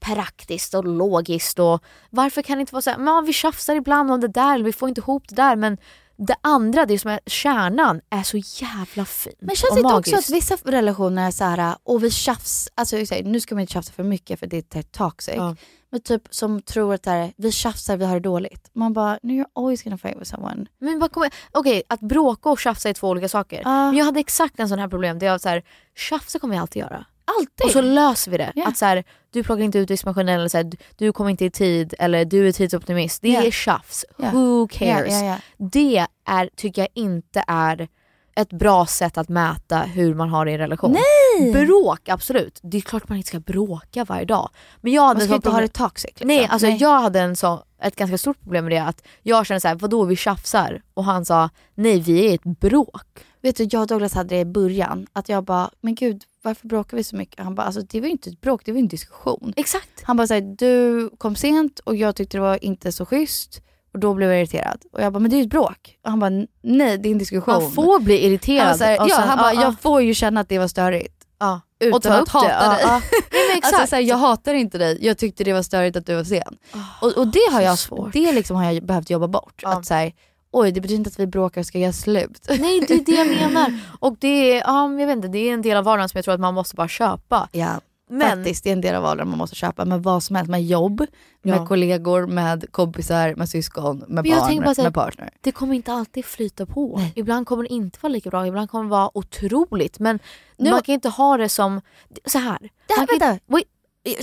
praktiskt 0.00 0.74
och 0.74 0.84
logiskt 0.84 1.58
och 1.58 1.82
varför 2.10 2.42
kan 2.42 2.58
det 2.58 2.60
inte 2.60 2.74
vara 2.74 2.82
så 2.82 2.90
här, 2.90 2.98
men 2.98 3.24
vi 3.24 3.32
tjafsar 3.32 3.76
ibland 3.76 4.10
om 4.10 4.20
det 4.20 4.28
där 4.28 4.54
eller 4.54 4.64
vi 4.64 4.72
får 4.72 4.88
inte 4.88 5.00
ihop 5.00 5.28
det 5.28 5.34
där 5.34 5.56
men 5.56 5.78
det 6.18 6.36
andra, 6.40 6.86
det 6.86 6.98
som 6.98 7.10
är 7.10 7.20
kärnan, 7.26 8.00
är 8.10 8.22
så 8.22 8.36
jävla 8.36 9.04
fint 9.04 9.36
Men 9.40 9.56
känns 9.56 9.74
det 9.74 9.80
inte 9.80 9.94
också 9.94 10.16
att 10.16 10.30
vissa 10.30 10.56
relationer 10.64 11.26
är 11.26 11.30
så 11.30 11.44
här, 11.44 11.76
och 11.82 12.04
vi 12.04 12.10
tjafs, 12.10 12.68
alltså 12.74 12.96
nu 13.24 13.40
ska 13.40 13.54
man 13.54 13.60
inte 13.60 13.72
tjafsa 13.72 13.92
för 13.92 14.02
mycket 14.02 14.40
för 14.40 14.46
det 14.46 14.76
är 14.76 14.82
toxic. 14.82 15.34
Ja. 15.36 15.56
Men 15.90 16.00
typ 16.00 16.22
som 16.30 16.62
tror 16.62 16.94
att 16.94 17.02
det 17.02 17.10
här, 17.10 17.32
vi 17.36 17.52
tjafsar, 17.52 17.96
vi 17.96 18.04
har 18.04 18.14
det 18.14 18.20
dåligt. 18.20 18.70
Man 18.72 18.92
bara, 18.92 19.18
no, 19.22 19.30
you're 19.30 19.46
always 19.54 19.82
gonna 19.82 19.98
fight 19.98 20.16
with 20.16 20.30
someone. 20.30 20.66
Men 20.78 20.98
vad 20.98 21.12
kommer, 21.12 21.30
okej 21.52 21.82
att 21.88 22.00
bråka 22.00 22.48
och 22.48 22.58
tjafsa 22.58 22.88
är 22.88 22.92
två 22.92 23.08
olika 23.08 23.28
saker. 23.28 23.62
Ja. 23.64 23.86
Men 23.86 23.96
jag 23.96 24.04
hade 24.04 24.20
exakt 24.20 24.60
en 24.60 24.68
sån 24.68 24.78
här 24.78 24.88
problem 24.88 25.18
där 25.18 25.26
jag 25.26 25.40
så 25.40 25.48
här, 25.48 25.62
tjafsa 25.96 26.38
kommer 26.38 26.54
jag 26.54 26.62
alltid 26.62 26.80
göra. 26.80 27.06
Alltid! 27.38 27.64
Och 27.64 27.70
så 27.70 27.80
löser 27.80 28.30
vi 28.30 28.36
det. 28.36 28.52
Ja. 28.54 28.66
Att 28.68 28.76
så 28.76 28.84
här, 28.84 29.04
du 29.30 29.42
plockar 29.42 29.62
inte 29.62 29.78
ut 29.78 29.88
diskmaskinen 29.88 30.38
eller 30.38 30.48
så 30.48 30.56
här, 30.56 30.72
du- 30.96 31.12
kommer 31.12 31.30
inte 31.30 31.44
i 31.44 31.50
tid 31.50 31.94
eller 31.98 32.24
du 32.24 32.48
är 32.48 32.52
tidsoptimist. 32.52 33.22
Det 33.22 33.28
Ja. 33.28 33.42
är 33.42 33.50
tjafs. 33.50 34.04
Ja. 34.18 34.30
Who 34.30 34.68
cares? 34.68 35.14
Det 35.58 36.06
är, 36.24 36.50
tycker 36.56 36.82
jag 36.82 36.88
inte 36.94 37.44
är 37.46 37.88
ett 38.36 38.50
bra 38.52 38.86
sätt 38.86 39.18
att 39.18 39.28
mäta 39.28 39.78
hur 39.78 40.14
man 40.14 40.28
har 40.28 40.44
det 40.44 40.50
i 40.50 40.54
en 40.54 40.60
relation. 40.60 40.92
Nej! 41.40 41.52
Bråk, 41.52 42.08
absolut. 42.08 42.60
Det 42.62 42.76
är 42.76 42.80
klart 42.80 43.08
man 43.08 43.16
inte 43.18 43.28
ska 43.28 43.40
bråka 43.40 44.04
varje 44.04 44.24
dag. 44.24 44.50
Men 44.80 44.92
jag 44.92 45.02
hade 45.02 45.18
Man 45.20 45.26
ska 45.26 45.34
inte 45.36 45.50
ha 45.50 45.60
det 45.60 45.68
toxic. 45.68 46.04
Liksom. 46.10 46.28
Nej, 46.28 46.46
alltså 46.50 46.66
jag 46.68 47.00
hade 47.00 47.20
en 47.20 47.36
så, 47.36 47.64
ett 47.82 47.96
ganska 47.96 48.18
stort 48.18 48.40
problem 48.40 48.64
med 48.64 48.72
det. 48.72 48.82
Att 48.82 49.02
jag 49.22 49.46
kände 49.46 49.60
så 49.60 49.68
här, 49.68 49.74
vadå 49.74 50.04
vi 50.04 50.16
tjafsar? 50.16 50.82
Och 50.94 51.04
han 51.04 51.24
sa, 51.24 51.50
nej 51.74 52.00
vi 52.00 52.26
är 52.26 52.30
i 52.30 52.34
ett 52.34 52.44
bråk. 52.60 53.06
Vet 53.42 53.56
du, 53.56 53.68
jag 53.70 53.80
och 53.82 53.86
Douglas 53.88 54.14
hade 54.14 54.28
det 54.34 54.40
i 54.40 54.44
början. 54.44 55.06
Att 55.12 55.28
jag 55.28 55.44
bara, 55.44 55.70
men 55.80 55.94
gud 55.94 56.22
varför 56.46 56.68
bråkar 56.68 56.96
vi 56.96 57.04
så 57.04 57.16
mycket? 57.16 57.44
Han 57.44 57.54
bara, 57.54 57.62
alltså 57.66 57.80
det 57.82 58.00
var 58.00 58.06
ju 58.06 58.12
inte 58.12 58.30
ett 58.30 58.40
bråk, 58.40 58.62
det 58.64 58.72
var 58.72 58.76
ju 58.76 58.82
en 58.82 58.88
diskussion. 58.88 59.52
Exakt. 59.56 60.02
Han 60.02 60.16
bara, 60.16 60.26
så 60.26 60.34
här, 60.34 60.40
du 60.40 61.10
kom 61.18 61.36
sent 61.36 61.78
och 61.78 61.96
jag 61.96 62.16
tyckte 62.16 62.36
det 62.36 62.40
var 62.42 62.64
inte 62.64 62.92
så 62.92 63.06
schysst. 63.06 63.60
Och 63.94 64.00
då 64.00 64.14
blev 64.14 64.30
jag 64.30 64.38
irriterad. 64.40 64.82
Och 64.92 65.02
jag 65.02 65.12
bara, 65.12 65.18
men 65.20 65.30
det 65.30 65.36
är 65.36 65.38
ju 65.38 65.44
ett 65.44 65.50
bråk. 65.50 65.98
Och 66.04 66.10
han 66.10 66.18
bara, 66.20 66.30
nej 66.62 66.98
det 66.98 67.08
är 67.08 67.10
en 67.12 67.18
diskussion. 67.18 67.54
Man 67.62 67.70
får 67.72 68.00
bli 68.00 68.26
irriterad. 68.26 68.66
Han, 68.68 68.78
så 68.78 68.84
här, 68.84 68.96
ja, 68.96 69.08
sen- 69.16 69.28
han 69.28 69.38
bara, 69.38 69.54
ja, 69.54 69.62
jag 69.62 69.80
får 69.80 70.02
ju 70.02 70.14
känna 70.14 70.40
att 70.40 70.48
det 70.48 70.58
var 70.58 70.68
störigt. 70.68 71.14
ja. 71.38 71.60
Utan 71.80 71.92
Och 71.96 72.02
ta 72.02 72.12
att 72.14 72.22
upp 72.22 72.28
hata 72.28 72.48
det. 72.68 72.74
Dig. 72.74 72.78
ja. 72.82 73.00
Nej. 73.32 73.60
Alltså, 73.62 73.86
så 73.86 73.96
här, 73.96 74.02
jag 74.02 74.16
hatar 74.16 74.54
inte 74.54 74.78
dig, 74.78 74.98
jag 75.00 75.18
tyckte 75.18 75.44
det 75.44 75.52
var 75.52 75.62
störigt 75.62 75.96
att 75.96 76.06
du 76.06 76.14
var 76.14 76.24
sen. 76.24 76.56
och, 77.00 77.12
och 77.18 77.26
det 77.28 77.48
har 77.52 77.60
jag, 77.60 77.78
svårt. 77.78 78.12
det 78.12 78.32
liksom 78.32 78.56
har 78.56 78.72
jag 78.72 78.84
behövt 78.86 79.10
jobba 79.10 79.28
bort. 79.28 79.62
Att 79.64 79.86
så 79.86 79.94
här, 79.94 80.12
oj 80.60 80.72
det 80.72 80.80
betyder 80.80 80.98
inte 80.98 81.08
att 81.08 81.18
vi 81.18 81.26
bråkar, 81.26 81.62
ska 81.62 81.78
jag 81.78 81.94
slut? 81.94 82.46
Nej 82.48 82.80
det 82.88 82.94
är 82.94 83.04
det 83.04 83.12
jag 83.12 83.26
menar. 83.26 83.80
Och 84.00 84.16
det 84.18 84.52
är, 84.52 84.56
ja, 84.60 84.90
jag 85.00 85.06
vet 85.06 85.16
inte, 85.16 85.28
det 85.28 85.38
är 85.38 85.52
en 85.54 85.62
del 85.62 85.76
av 85.76 85.84
vardagen 85.84 86.08
som 86.08 86.18
jag 86.18 86.24
tror 86.24 86.34
att 86.34 86.40
man 86.40 86.54
måste 86.54 86.76
bara 86.76 86.88
köpa. 86.88 87.48
Ja, 87.52 87.80
Men 88.10 88.20
faktiskt 88.38 88.64
det 88.64 88.70
är 88.70 88.72
en 88.72 88.80
del 88.80 88.94
av 88.94 89.02
vardagen 89.02 89.28
man 89.28 89.38
måste 89.38 89.56
köpa 89.56 89.84
med 89.84 90.02
vad 90.02 90.22
som 90.22 90.36
helst, 90.36 90.50
med 90.50 90.64
jobb, 90.64 91.06
med 91.42 91.56
Ja. 91.58 91.66
kollegor, 91.66 92.26
med 92.26 92.72
kompisar, 92.72 93.34
med 93.34 93.48
syskon, 93.48 94.04
med 94.08 94.24
barn, 94.24 94.64
här- 94.64 94.82
med 94.82 94.94
partner. 94.94 95.30
det 95.40 95.52
kommer 95.52 95.74
inte 95.74 95.92
alltid 95.92 96.24
flyta 96.24 96.66
på. 96.66 96.96
Nej. 96.98 97.12
Ibland 97.16 97.46
kommer 97.46 97.62
det 97.62 97.68
inte 97.72 97.98
vara 98.02 98.12
lika 98.12 98.30
bra, 98.30 98.46
ibland 98.46 98.70
kommer 98.70 98.84
det 98.84 98.90
vara 98.90 99.18
otroligt. 99.18 99.98
Men 99.98 100.18
Nu- 100.58 100.70
man 100.70 100.82
kan 100.82 100.94
inte 100.94 101.08
ha 101.08 101.36
det 101.36 101.48
som, 101.48 101.80
så 102.26 102.38
här. 102.38 102.58
Det, 102.86 102.94
kan 102.94 103.06
vänta, 103.10 103.38
wait, 103.46 103.66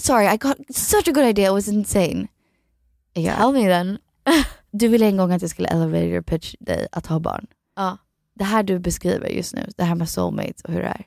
sorry 0.04 0.26
I 0.34 0.38
got 0.38 0.58
such 0.76 1.08
a 1.08 1.12
good 1.12 1.26
idea, 1.26 1.48
it 1.48 1.54
was 1.54 1.68
insane. 1.68 2.28
Ja. 3.14 3.36
Tell 3.36 3.54
me 3.54 3.68
then. 3.68 3.98
Du 4.76 4.88
ville 4.88 5.06
en 5.06 5.18
gång 5.18 5.32
att 5.32 5.42
jag 5.42 5.52
skulle 5.52 5.68
elevator 5.68 6.22
pitch 6.22 6.56
dig 6.60 6.88
att 6.92 7.08
ha 7.08 7.20
barn. 7.20 7.48
Ja. 7.76 7.98
Det 8.34 8.44
här 8.44 8.64
du 8.64 8.80
beskriver 8.80 9.28
just 9.28 9.56
nu, 9.56 9.70
det 9.78 9.84
här 9.84 9.96
med 9.96 10.10
soulmates 10.10 10.62
och 10.62 10.74
hur 10.74 10.82
det 10.82 10.88
är. 10.88 11.06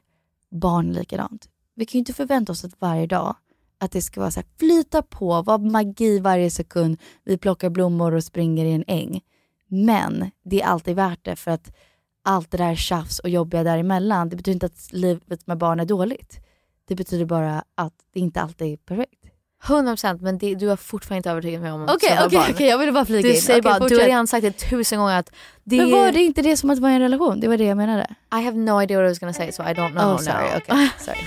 Barn 0.50 0.92
likadant. 0.92 1.48
Vi 1.74 1.86
kan 1.86 1.92
ju 1.92 1.98
inte 1.98 2.12
förvänta 2.12 2.52
oss 2.52 2.64
att 2.64 2.80
varje 2.80 3.06
dag 3.06 3.36
att 3.78 3.92
det 3.92 4.02
ska 4.02 4.20
vara 4.20 4.30
så 4.30 4.40
här, 4.40 4.48
flyta 4.58 5.02
på, 5.02 5.42
vara 5.42 5.58
magi 5.58 6.18
varje 6.18 6.50
sekund. 6.50 6.98
Vi 7.24 7.38
plockar 7.38 7.70
blommor 7.70 8.14
och 8.14 8.24
springer 8.24 8.64
i 8.64 8.72
en 8.72 8.84
äng. 8.86 9.20
Men 9.68 10.30
det 10.44 10.62
är 10.62 10.66
alltid 10.66 10.96
värt 10.96 11.24
det 11.24 11.36
för 11.36 11.50
att 11.50 11.76
allt 12.22 12.50
det 12.50 12.56
där 12.58 12.74
tjafs 12.74 13.18
och 13.18 13.28
jobbiga 13.28 13.62
däremellan, 13.62 14.28
det 14.28 14.36
betyder 14.36 14.54
inte 14.54 14.66
att 14.66 14.92
livet 14.92 15.46
med 15.46 15.58
barn 15.58 15.80
är 15.80 15.84
dåligt. 15.84 16.40
Det 16.84 16.94
betyder 16.94 17.24
bara 17.24 17.64
att 17.74 17.94
det 18.12 18.20
inte 18.20 18.40
alltid 18.40 18.72
är 18.72 18.76
perfekt. 18.76 19.15
100% 19.64 20.18
men 20.22 20.38
det, 20.38 20.54
du 20.54 20.68
har 20.68 20.76
fortfarande 20.76 21.16
inte 21.16 21.30
övertygat 21.30 21.62
mig 21.62 21.72
om 21.72 21.82
att 21.82 22.00
skaffa 22.00 22.26
okej, 22.26 22.38
barn. 22.38 22.50
okej, 22.54 22.66
jag 22.68 22.78
ville 22.78 22.92
bara 22.92 23.04
flika 23.04 23.28
Du 23.28 23.34
in. 23.34 23.40
säger 23.42 23.60
Okej, 23.60 23.70
bara, 23.80 23.88
du 23.88 23.96
har 23.96 24.04
redan 24.04 24.26
sagt 24.26 24.42
det 24.42 24.52
tusen 24.52 24.98
gånger 24.98 25.18
att 25.18 25.30
det 25.64 25.76
Men 25.76 25.90
var 25.90 26.12
det 26.12 26.22
inte 26.22 26.42
det 26.42 26.56
som 26.56 26.70
att 26.70 26.78
vara 26.78 26.92
i 26.92 26.94
en 26.94 27.00
relation? 27.00 27.40
Det 27.40 27.48
var 27.48 27.56
det 27.56 27.64
jag 27.64 27.76
menade. 27.76 28.06
I 28.32 28.44
have 28.44 28.56
no 28.56 28.82
idea 28.82 28.98
what 28.98 29.06
I 29.06 29.08
was 29.08 29.18
gonna 29.18 29.32
say 29.32 29.52
so 29.52 29.62
I 29.62 29.66
don't 29.74 29.90
know 29.92 30.14
oh, 30.14 30.18
sorry. 30.18 30.48
now. 30.50 30.56
Okay, 30.56 30.88
sorry. 30.98 31.18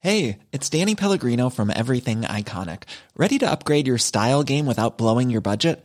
Hey, 0.00 0.38
it's 0.52 0.68
Danny 0.70 0.94
Pellegrino 0.94 1.48
from 1.50 1.70
Everything 1.74 2.22
Iconic. 2.22 2.84
Ready 3.16 3.38
to 3.38 3.50
upgrade 3.50 3.86
your 3.88 3.98
style 3.98 4.44
game 4.44 4.66
without 4.66 4.98
blowing 4.98 5.30
your 5.30 5.40
budget? 5.40 5.84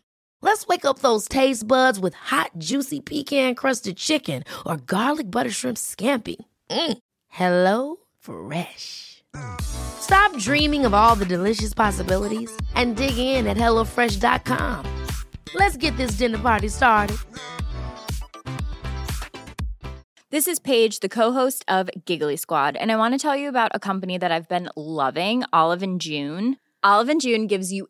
Let's 0.43 0.67
wake 0.67 0.85
up 0.85 0.99
those 0.99 1.27
taste 1.27 1.67
buds 1.67 1.99
with 1.99 2.15
hot, 2.15 2.51
juicy 2.57 2.99
pecan 2.99 3.53
crusted 3.55 3.97
chicken 3.97 4.43
or 4.65 4.77
garlic 4.77 5.29
butter 5.29 5.51
shrimp 5.51 5.77
scampi. 5.77 6.37
Mm. 6.69 6.97
Hello 7.27 7.97
Fresh. 8.19 9.23
Stop 9.61 10.35
dreaming 10.37 10.85
of 10.85 10.93
all 10.93 11.15
the 11.15 11.25
delicious 11.25 11.73
possibilities 11.73 12.51
and 12.75 12.95
dig 12.95 13.17
in 13.17 13.47
at 13.47 13.55
HelloFresh.com. 13.55 14.85
Let's 15.53 15.77
get 15.77 15.95
this 15.97 16.17
dinner 16.17 16.39
party 16.39 16.69
started. 16.69 17.17
This 20.31 20.47
is 20.47 20.59
Paige, 20.59 21.01
the 21.01 21.09
co-host 21.09 21.65
of 21.67 21.89
Giggly 22.05 22.37
Squad, 22.37 22.77
and 22.77 22.89
I 22.89 22.95
want 22.95 23.13
to 23.13 23.17
tell 23.17 23.35
you 23.35 23.49
about 23.49 23.71
a 23.73 23.79
company 23.79 24.17
that 24.17 24.31
I've 24.31 24.47
been 24.47 24.69
loving, 24.77 25.43
Olive 25.51 25.83
and 25.83 25.99
June. 25.99 26.57
Olive 26.83 27.09
and 27.09 27.21
June 27.21 27.47
gives 27.47 27.71
you 27.73 27.89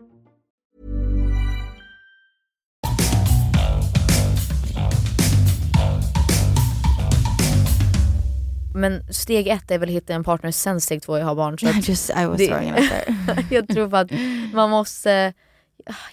Men 8.75 9.13
steg 9.13 9.47
ett 9.47 9.71
är 9.71 9.77
väl 9.79 9.89
att 9.89 9.95
hitta 9.95 10.13
en 10.13 10.23
partner, 10.23 10.51
sen 10.51 10.81
steg 10.81 11.01
två 11.01 11.15
är 11.15 11.19
att 11.19 11.25
ha 11.27 11.35
barn. 11.35 11.59
Så 11.59 11.69
att 11.69 11.87
Just, 11.87 12.09
I 12.09 12.25
was 12.25 12.37
det- 12.37 12.47
throwing 12.47 12.69
it 12.69 12.79
out 12.79 12.89
there. 12.89 13.45
jag 13.55 13.67
tror 13.67 13.95
att 13.95 14.11
man 14.53 14.69
måste, 14.69 15.33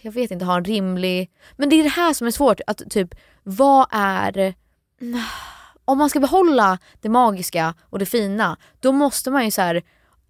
jag 0.02 0.12
vet 0.12 0.30
inte, 0.30 0.44
ha 0.44 0.56
en 0.56 0.64
rimlig... 0.64 1.30
Men 1.56 1.68
det 1.68 1.76
är 1.76 1.82
det 1.82 1.88
här 1.88 2.12
som 2.12 2.26
är 2.26 2.30
svårt, 2.30 2.60
att 2.66 2.82
typ 2.90 3.14
vad 3.42 3.86
är... 3.90 4.54
Om 5.84 5.98
man 5.98 6.10
ska 6.10 6.20
behålla 6.20 6.78
det 7.00 7.08
magiska 7.08 7.74
och 7.82 7.98
det 7.98 8.06
fina, 8.06 8.56
då 8.80 8.92
måste 8.92 9.30
man 9.30 9.44
ju 9.44 9.50
så 9.50 9.62
här 9.62 9.82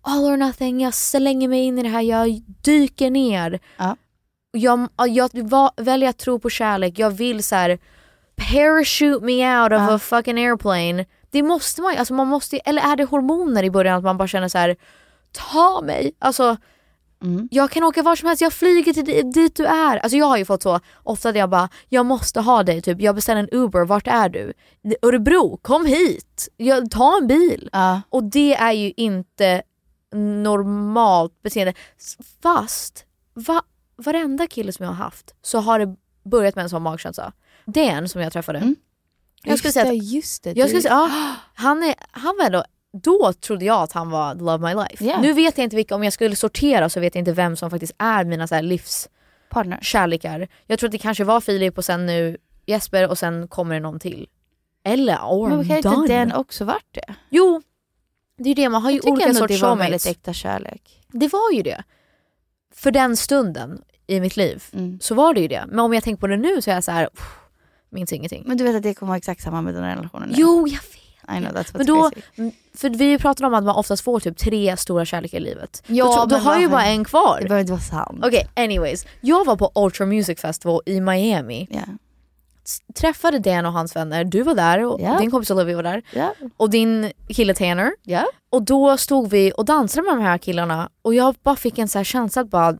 all 0.02 0.24
or 0.24 0.36
nothing, 0.36 0.80
jag 0.80 0.94
slänger 0.94 1.48
mig 1.48 1.60
in 1.64 1.78
i 1.78 1.82
det 1.82 1.88
här, 1.88 2.00
jag 2.02 2.42
dyker 2.62 3.10
ner. 3.10 3.60
Ja. 3.76 3.96
Jag, 4.52 4.88
jag 5.08 5.30
va- 5.42 5.72
väljer 5.76 6.08
att 6.08 6.18
tro 6.18 6.38
på 6.38 6.50
kärlek, 6.50 6.98
jag 6.98 7.10
vill 7.10 7.42
så 7.44 7.54
här 7.54 7.78
parachute 8.36 9.24
me 9.24 9.62
out 9.62 9.72
of 9.72 9.78
Ja. 9.78 9.94
a 9.94 9.98
fucking 9.98 10.38
airplane. 10.38 11.04
Det 11.30 11.42
måste 11.42 11.82
man 11.82 11.92
ju, 11.92 11.98
alltså 11.98 12.14
man 12.14 12.26
måste 12.26 12.58
eller 12.58 12.82
är 12.82 12.96
det 12.96 13.04
hormoner 13.04 13.62
i 13.62 13.70
början 13.70 13.98
att 13.98 14.04
man 14.04 14.16
bara 14.16 14.28
känner 14.28 14.48
så 14.48 14.58
här 14.58 14.76
ta 15.32 15.80
mig. 15.84 16.12
Alltså 16.18 16.56
Mm. 17.22 17.48
jag 17.50 17.70
kan 17.70 17.82
åka 17.84 18.02
var 18.02 18.16
som 18.16 18.28
helst, 18.28 18.42
jag 18.42 18.52
flyger 18.52 18.92
till 18.92 19.04
di- 19.04 19.22
dit 19.22 19.56
du 19.56 19.66
är. 19.66 19.96
Alltså 19.96 20.16
jag 20.18 20.26
har 20.26 20.36
ju 20.36 20.44
fått 20.44 20.62
så 20.62 20.80
ofta 21.02 21.28
att 21.28 21.36
jag 21.36 21.50
bara, 21.50 21.68
jag 21.88 22.06
måste 22.06 22.40
ha 22.40 22.62
dig, 22.62 22.82
typ 22.82 23.00
jag 23.00 23.14
beställer 23.14 23.40
en 23.40 23.48
Uber, 23.52 23.84
vart 23.84 24.06
är 24.06 24.28
du? 24.28 24.52
Örebro, 25.02 25.56
kom 25.62 25.86
hit! 25.86 26.48
Jag, 26.56 26.90
ta 26.90 27.18
en 27.20 27.26
bil. 27.26 27.68
Ja. 27.72 28.00
Och 28.08 28.24
det 28.24 28.54
är 28.54 28.72
ju 28.72 28.92
inte 28.96 29.62
normalt 30.12 31.42
beteende. 31.42 31.74
Fast 32.42 33.04
va, 33.34 33.62
varenda 33.96 34.46
kille 34.46 34.72
som 34.72 34.84
jag 34.84 34.90
har 34.92 35.04
haft 35.04 35.34
så 35.42 35.58
har 35.58 35.78
det 35.78 35.96
börjat 36.24 36.54
med 36.56 36.62
en 36.62 36.70
sån 36.70 36.82
magkänsla. 36.82 37.32
Den 37.64 38.08
som 38.08 38.20
jag 38.22 38.32
träffade. 38.32 38.58
Mm. 38.58 38.76
Jag 39.44 39.58
skulle 39.58 39.68
Just 39.68 39.74
säga 39.74 39.84
det, 39.84 39.90
att 39.98 40.04
just 40.04 40.42
det. 40.42 40.52
jag 40.56 40.68
skulle 40.68 40.82
säga, 40.82 40.94
ja, 40.94 41.34
han, 41.54 41.82
är, 41.82 41.94
han 42.10 42.34
var 42.38 42.46
ändå, 42.46 42.64
då 43.02 43.32
trodde 43.32 43.64
jag 43.64 43.82
att 43.82 43.92
han 43.92 44.10
var 44.10 44.34
the 44.34 44.40
love 44.40 44.54
of 44.54 44.60
my 44.76 44.82
life. 44.90 45.04
Yeah. 45.04 45.22
Nu 45.22 45.32
vet 45.32 45.58
jag 45.58 45.64
inte 45.64 45.76
vilka, 45.76 45.94
om 45.94 46.04
jag 46.04 46.12
skulle 46.12 46.36
sortera 46.36 46.88
så 46.88 47.00
vet 47.00 47.14
jag 47.14 47.20
inte 47.22 47.32
vem 47.32 47.56
som 47.56 47.70
faktiskt 47.70 47.92
är 47.98 48.24
mina 48.24 48.46
så 48.46 48.54
här 48.54 48.62
livs 48.62 49.08
Partner. 49.50 49.78
kärlekar. 49.82 50.48
Jag 50.66 50.78
tror 50.78 50.88
att 50.88 50.92
det 50.92 50.98
kanske 50.98 51.24
var 51.24 51.40
Filip 51.40 51.78
och 51.78 51.84
sen 51.84 52.06
nu 52.06 52.36
Jesper 52.66 53.08
och 53.08 53.18
sen 53.18 53.48
kommer 53.48 53.74
det 53.74 53.80
någon 53.80 54.00
till. 54.00 54.26
Eller 54.84 55.18
or 55.22 55.48
Men 55.48 55.68
kan 55.68 55.76
inte 55.94 56.12
den 56.14 56.32
också 56.32 56.64
varit 56.64 56.88
det? 56.94 57.14
Jo, 57.28 57.62
det 58.38 58.50
är 58.50 58.54
det, 58.54 58.68
man 58.68 58.82
har 58.82 58.90
ju 58.90 58.96
Jag 59.04 59.12
olika 59.12 59.34
sorters 59.34 59.60
det 59.60 59.66
var 59.66 59.76
väldigt 59.76 60.06
äkta 60.06 60.32
kärlek. 60.32 61.02
Det 61.08 61.28
var 61.32 61.52
ju 61.52 61.62
det. 61.62 61.84
För 62.74 62.90
den 62.90 63.16
stunden 63.16 63.82
i 64.06 64.20
mitt 64.20 64.36
liv 64.36 64.64
Mm. 64.72 64.98
så 65.00 65.14
var 65.14 65.34
det 65.34 65.40
ju 65.40 65.48
det. 65.48 65.64
Men 65.68 65.78
om 65.78 65.94
jag 65.94 66.02
tänker 66.04 66.20
på 66.20 66.26
det 66.26 66.36
nu 66.36 66.62
så 66.62 66.70
är 66.70 66.74
jag 66.74 66.84
så 66.84 66.92
här, 66.92 67.06
pff, 67.06 67.37
minns 67.90 68.12
ingenting. 68.12 68.42
Men 68.46 68.56
du 68.56 68.64
vet 68.64 68.76
att 68.76 68.82
det 68.82 68.94
kommer 68.94 69.08
vara 69.08 69.18
exakt 69.18 69.42
samma 69.42 69.62
med 69.62 69.74
dina 69.74 69.96
relationer 69.96 70.26
nu? 70.26 70.32
Jo, 70.36 70.66
jag 70.68 70.72
vet. 70.72 71.36
I 71.38 71.40
know 71.40 71.52
that's 71.52 71.72
what's 71.72 71.76
Men 71.76 71.86
då, 71.86 72.10
crazy. 72.10 72.50
för 72.74 72.90
vi 72.90 73.18
pratade 73.18 73.46
om 73.46 73.54
att 73.54 73.64
man 73.64 73.76
oftast 73.76 74.02
får 74.04 74.20
typ 74.20 74.36
tre 74.36 74.76
stora 74.76 75.04
kärlekar 75.04 75.38
i 75.38 75.40
livet. 75.40 75.82
Ja, 75.86 76.04
då, 76.04 76.24
då 76.26 76.36
men 76.36 76.40
har 76.46 76.58
ju 76.60 76.68
bara 76.68 76.84
en 76.84 77.04
kvar. 77.04 77.38
Det 77.40 77.48
behöver 77.48 77.60
inte 77.60 77.72
vara 77.72 77.80
sant. 77.82 78.24
Okej, 78.24 78.48
anyways. 78.56 79.06
Jag 79.20 79.44
var 79.44 79.56
på 79.56 79.72
Ultra 79.74 80.06
Music 80.06 80.40
Festival 80.40 80.80
i 80.86 81.00
Miami. 81.00 81.68
S- 82.64 82.78
Träffade 82.94 83.38
Dan 83.38 83.66
och 83.66 83.72
hans 83.72 83.96
vänner, 83.96 84.24
du 84.24 84.42
var 84.42 84.54
där 84.54 84.84
och 84.84 85.00
Ja. 85.00 85.18
din 85.18 85.30
kompis 85.30 85.50
Olivia 85.50 85.76
var 85.76 85.82
där. 85.82 86.02
Ja. 86.14 86.34
Och 86.56 86.70
din 86.70 87.12
kille 87.28 87.54
Tanner. 87.54 87.92
Och 88.50 88.62
då 88.62 88.96
stod 88.96 89.30
vi 89.30 89.52
och 89.56 89.64
dansade 89.64 90.06
med 90.06 90.16
de 90.16 90.22
här 90.22 90.38
killarna 90.38 90.88
och 91.02 91.14
jag 91.14 91.34
bara 91.42 91.56
fick 91.56 91.78
en 91.78 91.88
så 91.88 91.98
här 91.98 92.04
känsla 92.04 92.42
att 92.42 92.50
bara, 92.50 92.78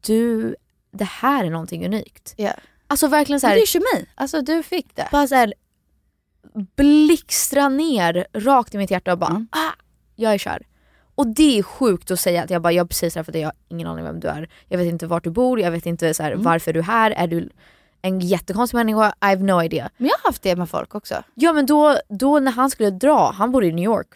du, 0.00 0.54
det 0.92 1.04
här 1.04 1.44
är 1.44 1.50
någonting 1.50 1.86
unikt. 1.86 2.34
Alltså 2.92 3.08
verkligen 3.08 3.40
så 3.40 3.46
här, 3.46 3.54
det 3.54 3.62
är 3.62 3.66
kemi. 3.66 4.06
Alltså 4.14 4.42
du 4.42 4.62
fick 4.62 4.96
det. 4.96 5.08
bara 5.12 5.26
så 5.26 5.34
här, 5.34 5.54
blixtra 6.76 7.68
ner 7.68 8.26
rakt 8.34 8.74
i 8.74 8.78
mitt 8.78 8.90
hjärta 8.90 9.12
och 9.12 9.18
bara, 9.18 9.30
Mm. 9.30 9.48
ah, 9.52 9.72
jag 10.16 10.34
är 10.34 10.38
kär. 10.38 10.66
Och 11.14 11.26
det 11.26 11.58
är 11.58 11.62
sjukt 11.62 12.10
att 12.10 12.20
säga 12.20 12.42
att 12.42 12.50
jag 12.50 12.62
bara, 12.62 12.72
jag 12.72 12.82
har 12.84 12.88
precis 12.88 13.14
träffat 13.14 13.32
dig, 13.32 13.42
jag 13.42 13.48
har 13.48 13.54
ingen 13.68 13.86
aning 13.88 14.04
vem 14.04 14.20
du 14.20 14.28
är. 14.28 14.50
Jag 14.68 14.78
vet 14.78 14.86
inte 14.86 15.06
vart 15.06 15.24
du 15.24 15.30
bor, 15.30 15.60
jag 15.60 15.70
vet 15.70 15.86
inte 15.86 16.14
så 16.14 16.22
här, 16.22 16.30
Mm. 16.32 16.42
varför 16.44 16.72
du 16.72 16.78
är 16.80 16.84
här, 16.84 17.10
är 17.10 17.26
du 17.26 17.48
en 18.02 18.20
jättekonstig 18.20 18.76
människa? 18.78 19.08
I 19.08 19.26
have 19.26 19.42
no 19.42 19.62
idea. 19.62 19.90
Men 19.96 20.08
jag 20.08 20.16
har 20.18 20.28
haft 20.28 20.42
det 20.42 20.56
med 20.56 20.70
folk 20.70 20.94
också. 20.94 21.22
Ja 21.34 21.52
men 21.52 21.66
då, 21.66 21.98
då 22.08 22.38
när 22.38 22.52
han 22.52 22.70
skulle 22.70 22.90
dra, 22.90 23.30
han 23.32 23.52
bodde 23.52 23.66
i 23.66 23.72
New 23.72 23.84
York. 23.84 24.08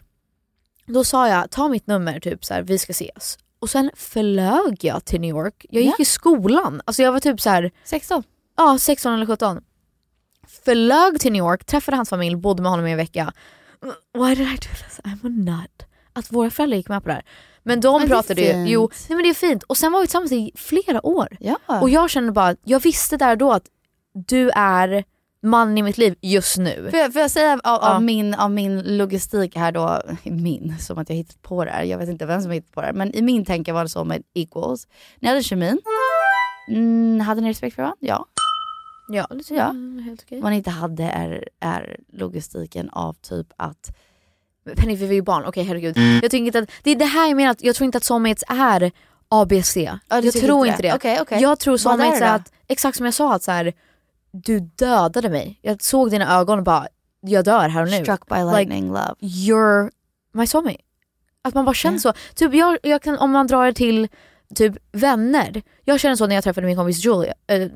Då 0.86 1.04
sa 1.04 1.28
jag, 1.28 1.50
ta 1.50 1.68
mitt 1.68 1.86
nummer, 1.86 2.20
typ 2.20 2.44
så 2.44 2.54
här, 2.54 2.62
vi 2.62 2.78
ska 2.78 2.90
ses. 2.90 3.38
Och 3.58 3.70
sen 3.70 3.90
flög 3.94 4.78
jag 4.80 5.04
till 5.04 5.20
New 5.20 5.30
York. 5.30 5.66
Jag 5.70 5.82
gick 5.82 5.94
Ja. 5.98 6.02
i 6.02 6.04
skolan. 6.04 6.82
Alltså 6.84 7.02
jag 7.02 7.12
var 7.12 7.20
typ 7.20 7.40
så 7.40 7.50
här, 7.50 7.70
16. 7.84 8.22
Ja 8.56 8.78
16 8.78 9.14
eller 9.14 9.26
17. 9.26 9.60
Flög 10.64 11.20
till 11.20 11.32
New 11.32 11.40
York, 11.40 11.64
träffade 11.64 11.96
hans 11.96 12.08
familj, 12.10 12.36
bodde 12.36 12.62
med 12.62 12.70
honom 12.70 12.86
i 12.86 12.90
en 12.90 12.96
vecka. 12.96 13.32
Why 14.18 14.34
did 14.34 14.46
I 14.48 14.50
do 14.56 14.56
this? 14.84 15.00
I'm 15.04 15.26
a 15.26 15.28
nut. 15.28 15.86
Att 16.12 16.32
våra 16.32 16.50
föräldrar 16.50 16.76
gick 16.76 16.88
med 16.88 17.02
på 17.02 17.08
det 17.08 17.14
här. 17.14 17.24
Men 17.62 17.80
de 17.80 18.00
Men 18.00 18.08
pratade 18.08 18.40
ju, 18.42 18.64
jo, 18.68 18.90
nej 19.08 19.16
men 19.16 19.22
det 19.22 19.28
är 19.30 19.34
fint. 19.34 19.62
Och 19.62 19.76
sen 19.76 19.92
var 19.92 20.00
vi 20.00 20.06
tillsammans 20.06 20.32
i 20.32 20.52
flera 20.54 21.06
år. 21.06 21.28
Ja. 21.40 21.56
Och 21.80 21.90
jag 21.90 22.10
kände 22.10 22.32
bara, 22.32 22.56
jag 22.64 22.80
visste 22.80 23.16
där 23.16 23.36
då 23.36 23.52
att 23.52 23.64
du 24.12 24.50
är 24.50 25.04
mannen 25.42 25.78
i 25.78 25.82
mitt 25.82 25.98
liv 25.98 26.14
just 26.20 26.58
nu. 26.58 26.88
Får 26.90 26.98
jag, 26.98 27.12
får 27.12 27.22
jag 27.22 27.30
säga 27.30 27.52
av, 27.52 27.60
Ja. 27.64 27.94
av, 27.94 28.02
min, 28.02 28.34
av 28.34 28.50
min 28.50 28.96
logistik 28.96 29.56
här 29.56 29.72
då, 29.72 30.02
min, 30.22 30.78
som 30.80 30.98
att 30.98 31.08
jag 31.08 31.16
hittat 31.16 31.42
på 31.42 31.64
det 31.64 31.70
här, 31.70 31.82
jag 31.82 31.98
vet 31.98 32.08
inte 32.08 32.26
vem 32.26 32.42
som 32.42 32.50
hittat 32.50 32.72
på 32.72 32.80
det 32.80 32.86
här, 32.86 32.94
men 32.94 33.14
i 33.14 33.22
min 33.22 33.44
tänker 33.44 33.72
var 33.72 33.82
det 33.82 33.88
så 33.88 34.04
med 34.04 34.22
equals. 34.34 34.86
Ni 35.20 35.28
hade 35.28 35.42
kemin, 35.42 35.78
mm, 36.68 37.20
hade 37.20 37.40
ni 37.40 37.50
respekt 37.50 37.74
för 37.76 37.82
varandra? 37.82 37.96
Ja. 38.00 38.26
Ja, 39.08 39.26
det 39.30 39.50
Ja. 39.50 39.56
ja. 39.56 40.02
helt 40.02 40.22
okej. 40.22 40.40
Ni 40.40 40.56
inte 40.56 40.70
hade 40.70 41.04
är, 41.04 41.48
är 41.60 41.96
logistiken 42.12 42.90
av 42.90 43.12
typ 43.12 43.46
att 43.56 43.96
Penny, 44.76 44.96
vi 44.96 45.06
var 45.06 45.14
ju 45.14 45.22
barn, 45.22 45.44
okej 45.46 45.64
herregud. 45.64 45.98
Jag 45.98 46.30
tycker 46.30 46.38
inte 46.38 46.58
att, 46.58 46.70
det 46.82 46.90
är 46.90 46.96
det 46.96 47.04
här 47.04 47.28
jag 47.28 47.36
menar, 47.36 47.50
att 47.50 47.62
jag 47.62 47.76
tror 47.76 47.84
inte 47.84 47.98
att 47.98 48.04
soulmates 48.04 48.44
är 48.48 48.92
ABC. 49.28 49.76
Ja, 49.76 49.98
jag 50.08 50.22
tycker 50.22 50.46
tror 50.46 50.66
inte 50.66 50.82
det. 50.82 50.88
det. 50.88 50.94
Okej, 50.94 51.18
okej. 51.20 51.42
Jag 51.42 51.58
tror 51.58 51.74
är 51.74 51.78
soulmates 51.78 52.20
är 52.20 52.26
då? 52.26 52.32
att, 52.32 52.52
exakt 52.66 52.96
som 52.96 53.06
jag 53.06 53.14
sa, 53.14 53.34
att 53.34 53.42
så 53.42 53.50
här, 53.50 53.72
du 54.30 54.60
dödade 54.60 55.28
mig. 55.28 55.58
Jag 55.62 55.82
såg 55.82 56.10
dina 56.10 56.38
ögon 56.38 56.58
och 56.58 56.64
bara, 56.64 56.86
jag 57.20 57.44
dör 57.44 57.68
här 57.68 57.82
och 57.82 57.88
nu. 57.88 58.02
struck 58.02 58.26
by 58.28 58.34
lightning 58.34 58.88
love. 58.88 59.14
You're 59.20 59.90
my 60.32 60.46
soulmate. 60.46 60.80
Att 61.42 61.54
man 61.54 61.64
bara 61.64 61.74
känner 61.74 61.98
så. 61.98 62.12
Typ 62.34 62.54
jag, 62.54 62.78
jag 62.82 63.02
kan, 63.02 63.18
om 63.18 63.30
man 63.30 63.46
drar 63.46 63.66
det 63.66 63.72
till 63.72 64.08
typ 64.54 64.76
vänner. 64.92 65.62
Jag 65.84 66.00
känner 66.00 66.16
så 66.16 66.26
när 66.26 66.34
jag 66.34 66.44
träffade 66.44 66.66
min 66.66 66.76
kompis 66.76 67.04
Julia, 67.04 67.34
äh, 67.46 67.68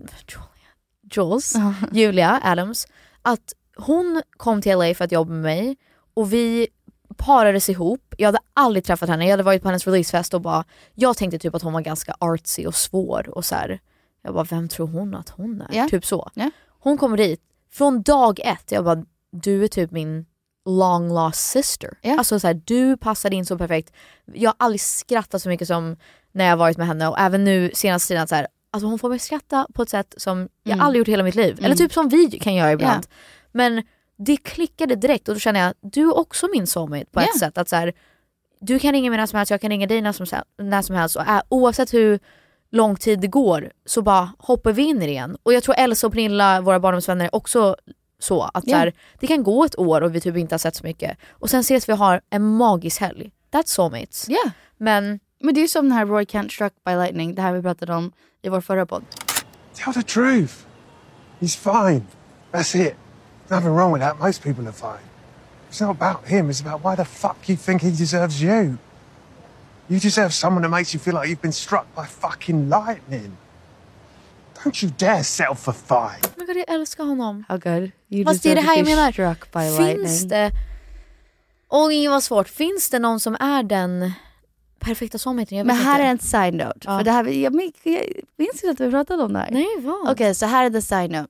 Jules, 1.16 1.54
Julia 1.92 2.40
Adams. 2.44 2.86
Att 3.22 3.52
hon 3.76 4.22
kom 4.36 4.62
till 4.62 4.78
LA 4.78 4.94
för 4.94 5.04
att 5.04 5.12
jobba 5.12 5.32
med 5.32 5.42
mig 5.42 5.76
och 6.14 6.32
vi 6.32 6.68
parades 7.16 7.68
ihop. 7.68 8.14
Jag 8.18 8.28
hade 8.28 8.38
aldrig 8.54 8.84
träffat 8.84 9.08
henne, 9.08 9.24
jag 9.24 9.30
hade 9.30 9.42
varit 9.42 9.62
på 9.62 9.68
hennes 9.68 9.86
releasefest 9.86 10.34
och 10.34 10.40
bara, 10.40 10.64
jag 10.94 11.16
tänkte 11.16 11.38
typ 11.38 11.54
att 11.54 11.62
hon 11.62 11.72
var 11.72 11.80
ganska 11.80 12.16
artsy 12.18 12.66
och 12.66 12.74
svår 12.74 13.28
och 13.28 13.44
så 13.44 13.54
här. 13.54 13.80
Jag 14.22 14.34
bara, 14.34 14.44
vem 14.44 14.68
tror 14.68 14.86
hon 14.86 15.14
att 15.14 15.28
hon 15.28 15.60
är? 15.60 15.76
Ja. 15.76 15.88
Typ 15.88 16.06
så. 16.06 16.30
Ja. 16.34 16.50
Hon 16.80 16.98
kommer 16.98 17.16
dit, 17.16 17.40
från 17.72 18.02
dag 18.02 18.40
ett, 18.40 18.72
jag 18.72 18.84
bara, 18.84 19.04
du 19.32 19.64
är 19.64 19.68
typ 19.68 19.90
min 19.90 20.26
long 20.66 21.08
lost 21.12 21.50
sister. 21.50 21.98
Ja. 22.02 22.18
Alltså 22.18 22.40
så 22.40 22.46
här, 22.46 22.62
du 22.64 22.96
passade 22.96 23.36
in 23.36 23.46
så 23.46 23.58
perfekt. 23.58 23.92
Jag 24.34 24.50
har 24.50 24.56
aldrig 24.58 24.80
skrattat 24.80 25.42
så 25.42 25.48
mycket 25.48 25.68
som 25.68 25.96
när 26.32 26.44
jag 26.44 26.56
varit 26.56 26.76
med 26.76 26.86
henne 26.86 27.08
och 27.08 27.18
även 27.18 27.44
nu 27.44 27.70
senaste 27.74 28.08
tiden 28.08 28.28
så 28.28 28.34
här, 28.34 28.46
alltså 28.70 28.86
hon 28.86 28.98
får 28.98 29.08
mig 29.08 29.18
skratta 29.18 29.66
på 29.74 29.82
ett 29.82 29.88
sätt 29.90 30.14
som 30.16 30.48
jag 30.62 30.72
Mm. 30.74 30.86
aldrig 30.86 30.98
gjort 30.98 31.08
i 31.08 31.10
hela 31.10 31.22
mitt 31.22 31.34
liv. 31.34 31.54
Eller 31.58 31.66
Mm. 31.66 31.78
typ 31.78 31.92
som 31.92 32.08
vi 32.08 32.30
kan 32.30 32.54
göra 32.54 32.72
ibland. 32.72 33.06
Men 33.52 33.82
det 34.18 34.36
klickade 34.36 34.94
direkt 34.96 35.28
och 35.28 35.34
då 35.34 35.38
känner 35.40 35.60
jag, 35.60 35.74
du 35.80 36.02
är 36.02 36.18
också 36.18 36.48
min 36.54 36.66
soulmate 36.66 37.04
på 37.12 37.20
Ja. 37.20 37.24
ett 37.24 37.38
sätt. 37.38 37.58
Att 37.58 37.68
så 37.68 37.76
här, 37.76 37.92
du 38.60 38.78
kan 38.78 38.92
ringa 38.92 39.10
mig 39.10 39.16
när 39.16 39.26
som 39.26 39.36
helst, 39.36 39.50
jag 39.50 39.60
kan 39.60 39.70
ringa 39.70 39.86
dig 39.86 40.00
när 40.02 40.12
som, 40.12 40.26
när 40.58 40.82
som 40.82 40.96
helst. 40.96 41.16
Och 41.16 41.22
äh, 41.28 41.40
oavsett 41.48 41.94
hur 41.94 42.18
lång 42.70 42.96
tid 42.96 43.20
det 43.20 43.26
går 43.26 43.70
så 43.86 44.02
bara 44.02 44.32
hoppar 44.38 44.72
vi 44.72 44.82
in 44.82 45.02
i 45.02 45.06
det 45.06 45.12
igen. 45.12 45.36
Och 45.42 45.52
jag 45.52 45.62
tror 45.62 45.74
Elsa 45.78 46.06
och 46.06 46.12
Pernilla, 46.12 46.60
våra 46.60 46.80
barndomsvänner, 46.80 47.24
är 47.24 47.34
också 47.34 47.76
så. 48.18 48.42
Att 48.42 48.64
så 48.64 48.70
Ja. 48.70 48.76
här, 48.76 48.92
det 49.20 49.26
kan 49.26 49.42
gå 49.42 49.64
ett 49.64 49.78
år 49.78 50.00
och 50.00 50.14
vi 50.14 50.20
typ 50.20 50.36
inte 50.36 50.54
har 50.54 50.58
sett 50.58 50.76
så 50.76 50.84
mycket. 50.84 51.18
Och 51.30 51.50
sen 51.50 51.60
ses 51.60 51.88
vi 51.88 51.92
och 51.92 51.98
har 51.98 52.20
en 52.30 52.56
magisk 52.56 53.00
helg. 53.00 53.30
That's 53.52 53.66
soulmates. 53.66 54.26
Ja. 54.28 54.50
Men 54.76 55.20
Men 55.40 55.54
det 55.54 55.60
är 55.60 55.68
som 55.68 55.88
den 55.88 55.92
här 55.98 56.06
Roy 56.06 56.26
Kent 56.26 56.52
struck 56.52 56.72
by 56.84 56.92
lightning, 56.94 57.34
det 57.34 57.42
här 57.42 57.52
vi 57.52 57.62
pratade 57.62 57.94
om 57.94 58.12
i 58.42 58.48
vår 58.48 58.60
förra 58.60 58.86
podd. 58.86 59.04
Tell 59.74 59.94
the 59.94 60.02
truth. 60.02 60.54
He's 61.40 61.56
fine. 61.56 62.06
That's 62.52 62.86
it. 62.86 62.94
Nothing 63.48 63.70
wrong 63.74 63.92
with 63.92 64.04
that. 64.06 64.18
Most 64.20 64.42
people 64.42 64.64
are 64.66 64.72
fine. 64.72 65.04
It's 65.70 65.80
not 65.86 66.00
about 66.02 66.26
him. 66.28 66.50
It's 66.50 66.66
about 66.66 66.84
why 66.84 66.96
the 66.96 67.04
fuck 67.04 67.48
you 67.48 67.56
think 67.56 67.82
he 67.82 67.90
deserves 67.90 68.42
you. 68.42 68.76
You 69.88 69.98
deserve 70.00 70.30
someone 70.32 70.62
that 70.62 70.70
makes 70.70 70.94
you 70.94 71.00
feel 71.00 71.14
like 71.14 71.28
you've 71.28 71.42
been 71.42 71.52
struck 71.52 71.86
by 71.96 72.04
fucking 72.06 72.68
lightning. 72.68 73.36
Don't 74.64 74.82
you 74.82 74.92
dare 74.98 75.24
settle 75.24 75.54
for 75.54 75.72
five. 75.72 76.20
Oh 76.24 76.30
my 76.36 76.44
God, 76.46 76.56
jag 76.56 76.68
älskar 76.74 77.04
honom. 77.04 77.44
How 77.48 77.56
good. 77.58 77.90
You 78.08 78.24
Fast 78.24 78.42
det 78.42 78.50
är 78.50 78.54
det 78.54 78.60
här 78.60 78.74
to 78.74 78.78
jag 78.78 78.86
be 78.86 78.94
menar. 78.96 79.12
struck 79.12 79.52
by 79.52 79.60
Finns 79.60 79.78
lightning. 79.78 80.28
det... 80.28 80.50
Och 81.68 81.90
det 81.90 82.08
var 82.08 82.20
svårt. 82.20 82.48
Finns 82.48 82.90
det 82.90 82.98
någon 82.98 83.20
som 83.20 83.36
är 83.40 83.62
den 83.62 84.12
perfekta 84.80 85.18
soulmaten? 85.18 85.66
Men 85.66 85.76
här 85.76 85.94
inte. 85.94 86.06
är 86.06 86.10
en 86.10 86.18
side 86.18 86.54
note. 86.54 86.80
Ja. 86.84 86.98
För 86.98 87.04
det 87.04 87.10
här, 87.10 87.24
jag, 87.24 87.54
min- 87.54 87.72
jag 87.82 88.04
minns 88.36 88.64
inte 88.64 88.70
att 88.70 88.80
vi 88.80 88.90
pratade 88.90 89.22
om 89.22 89.32
det 89.32 89.38
här. 89.38 89.50
Nej, 89.50 89.66
vad? 89.80 90.10
Okej, 90.10 90.34
så 90.34 90.46
här 90.46 90.64
är 90.66 90.70
the 90.70 90.82
side 90.82 91.10
note. 91.10 91.28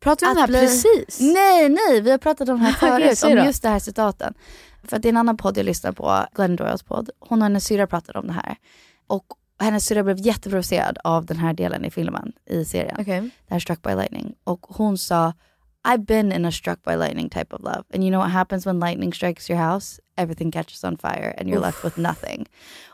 Pratar 0.00 0.26
vi 0.26 0.30
om 0.30 0.34
det 0.34 0.40
här 0.40 0.48
bli- 0.48 0.60
precis? 0.60 1.20
Nej, 1.20 1.68
nej, 1.68 2.00
vi 2.00 2.10
har 2.10 2.18
pratat 2.18 2.48
om 2.48 2.58
det 2.58 2.64
här 2.64 2.72
förut, 3.22 3.38
om 3.38 3.44
just 3.46 3.62
det 3.62 3.68
här 3.68 3.78
citaten. 3.78 4.34
För 4.84 4.96
att 4.96 5.02
det 5.02 5.08
är 5.08 5.10
en 5.10 5.16
annan 5.16 5.36
podd 5.36 5.58
jag 5.58 5.64
lyssnar 5.66 5.92
på, 5.92 6.26
Glenn 6.34 6.56
Doyles 6.56 6.82
podd. 6.82 7.10
Hon 7.20 7.38
och 7.38 7.44
hennes 7.44 7.64
syrra 7.64 7.86
pratade 7.86 8.18
om 8.18 8.26
det 8.26 8.32
här. 8.32 8.56
Och 9.06 9.24
hennes 9.60 9.86
syrra 9.86 10.02
blev 10.02 10.18
jätteprovocerad 10.18 10.98
av 11.04 11.26
den 11.26 11.36
här 11.36 11.52
delen 11.52 11.84
i 11.84 11.90
filmen, 11.90 12.32
i 12.46 12.64
serien. 12.64 12.96
Okej. 13.00 13.20
Det 13.20 13.54
här 13.54 13.60
Struck 13.60 13.82
by 13.82 13.90
Lightning. 13.94 14.34
Och 14.44 14.66
hon 14.68 14.98
sa, 14.98 15.32
I've 15.84 16.06
been 16.06 16.32
in 16.32 16.44
a 16.44 16.52
struck 16.52 16.82
by 16.82 16.94
lightning 16.94 17.30
type 17.30 17.52
of 17.52 17.62
love. 17.62 17.84
And 17.90 18.04
you 18.04 18.10
know 18.10 18.18
what 18.18 18.30
happens 18.30 18.66
when 18.66 18.80
lightning 18.80 19.12
strikes 19.12 19.48
your 19.48 19.58
house? 19.58 20.00
Everything 20.16 20.50
catches 20.50 20.84
on 20.84 20.96
fire 20.96 21.34
and 21.38 21.48
you're 21.48 21.58
Uff. 21.58 21.64
left 21.64 21.84
with 21.84 21.98
nothing. 21.98 22.46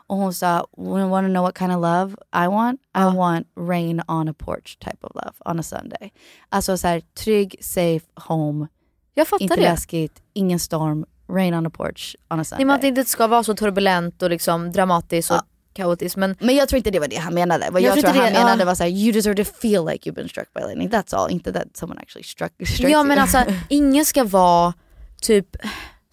Och 0.07 0.35
sa, 0.35 0.65
want 0.77 1.25
to 1.25 1.29
know 1.29 1.41
what 1.41 1.55
kind 1.55 1.71
of 1.71 1.81
love 1.81 2.15
I 2.31 2.47
want? 2.47 2.79
I 2.95 3.05
want 3.07 3.47
rain 3.55 4.01
on 4.07 4.27
a 4.29 4.33
porch 4.33 4.79
type 4.79 5.03
of 5.03 5.11
love 5.15 5.35
on 5.45 5.59
a 5.59 5.63
Sunday. 5.63 6.13
Alltså 6.49 6.77
så 6.77 6.87
här, 6.87 7.01
trygg, 7.13 7.55
safe 7.61 8.05
home. 8.15 8.67
Jag 9.13 9.27
fattar 9.27 9.43
inte 9.43 9.55
det. 9.55 9.61
läskigt, 9.61 10.21
ingen 10.33 10.59
storm, 10.59 11.05
rain 11.29 11.53
on 11.53 11.65
a 11.65 11.69
porch 11.69 12.15
on 12.29 12.39
a 12.39 12.43
Sunday. 12.43 12.59
Nej, 12.59 12.65
men 12.65 12.75
att 12.75 12.81
det 12.81 12.87
inte 12.87 13.05
ska 13.05 13.27
vara 13.27 13.43
så 13.43 13.55
turbulent 13.55 14.23
och 14.23 14.29
liksom 14.29 14.71
dramatiskt 14.71 15.31
och 15.31 15.41
kaotiskt. 15.77 16.15
Men, 16.17 16.35
Men 16.39 16.55
jag 16.55 16.69
tror 16.69 16.77
inte 16.77 16.91
det 16.91 16.99
var 16.99 17.07
det 17.07 17.15
han 17.15 17.33
menade. 17.33 17.67
Vad 17.71 17.81
Jag 17.81 17.87
jag, 17.87 17.93
tror 17.93 18.01
tror 18.01 18.15
inte 18.15 18.23
han 18.25 18.33
det, 18.33 18.39
menade 18.39 18.61
ja. 18.61 18.65
var 18.65 18.75
såhär, 18.75 18.89
you 18.89 19.11
deserve 19.11 19.43
to 19.45 19.51
feel 19.61 19.85
like 19.85 20.09
you've 20.09 20.15
been 20.15 20.29
struck 20.29 20.53
by 20.53 20.61
lightning. 20.61 20.89
That's 20.89 21.15
all. 21.15 21.31
Inte 21.31 21.53
that 21.53 21.77
someone 21.77 22.01
actually 22.01 22.23
struck, 22.23 22.51
struck 22.67 22.89
ja 22.89 22.99
you. 22.99 23.03
men 23.03 23.19
alltså 23.19 23.43
ingen 23.69 24.05
ska 24.05 24.23
vara 24.23 24.73
typ 25.21 25.47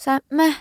så 0.01 0.11
här, 0.11 0.21
meh, 0.31 0.55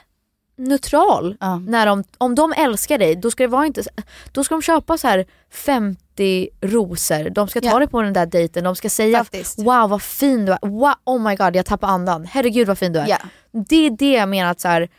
neutral. 0.58 1.38
När 1.68 1.86
de, 1.86 2.04
om 2.18 2.36
de 2.36 2.54
älskar 2.58 2.97
dig 2.97 3.16
då 3.16 3.32
ska 3.32 3.43
det 3.43 3.47
vara 3.47 3.66
inte, 3.66 3.84
då 4.32 4.43
ska 4.43 4.56
de 4.56 4.62
köpa 4.62 4.97
så 4.97 5.08
här 5.08 5.26
50 5.51 6.49
rosor, 6.62 7.30
de 7.30 7.47
ska 7.47 7.62
ta 7.62 7.68
Ja. 7.68 7.80
dig 7.80 7.88
på 7.88 8.01
den 8.01 8.14
där 8.14 8.26
dejten, 8.26 8.64
de 8.64 8.76
ska 8.76 8.89
säga 8.89 9.18
Faktiskt. 9.18 9.60
wow 9.60 9.89
vad 9.89 10.01
fin 10.01 10.45
du 10.45 10.51
är, 10.51 10.60
wow, 10.62 10.93
oh 11.04 11.22
my 11.30 11.36
god 11.36 11.56
jag 11.56 11.66
tappar 11.66 11.88
andan, 11.88 12.26
herregud 12.26 12.68
vad 12.68 12.78
fin 12.78 12.93
du 12.93 12.99
är. 12.99 13.08
Ja. 13.08 13.18
Det 13.70 13.86
är 13.86 13.89
det 13.89 14.12
jag 14.14 14.30
menar 14.30 14.51
att 14.51 14.60
så 14.60 14.68
här, 14.68 14.89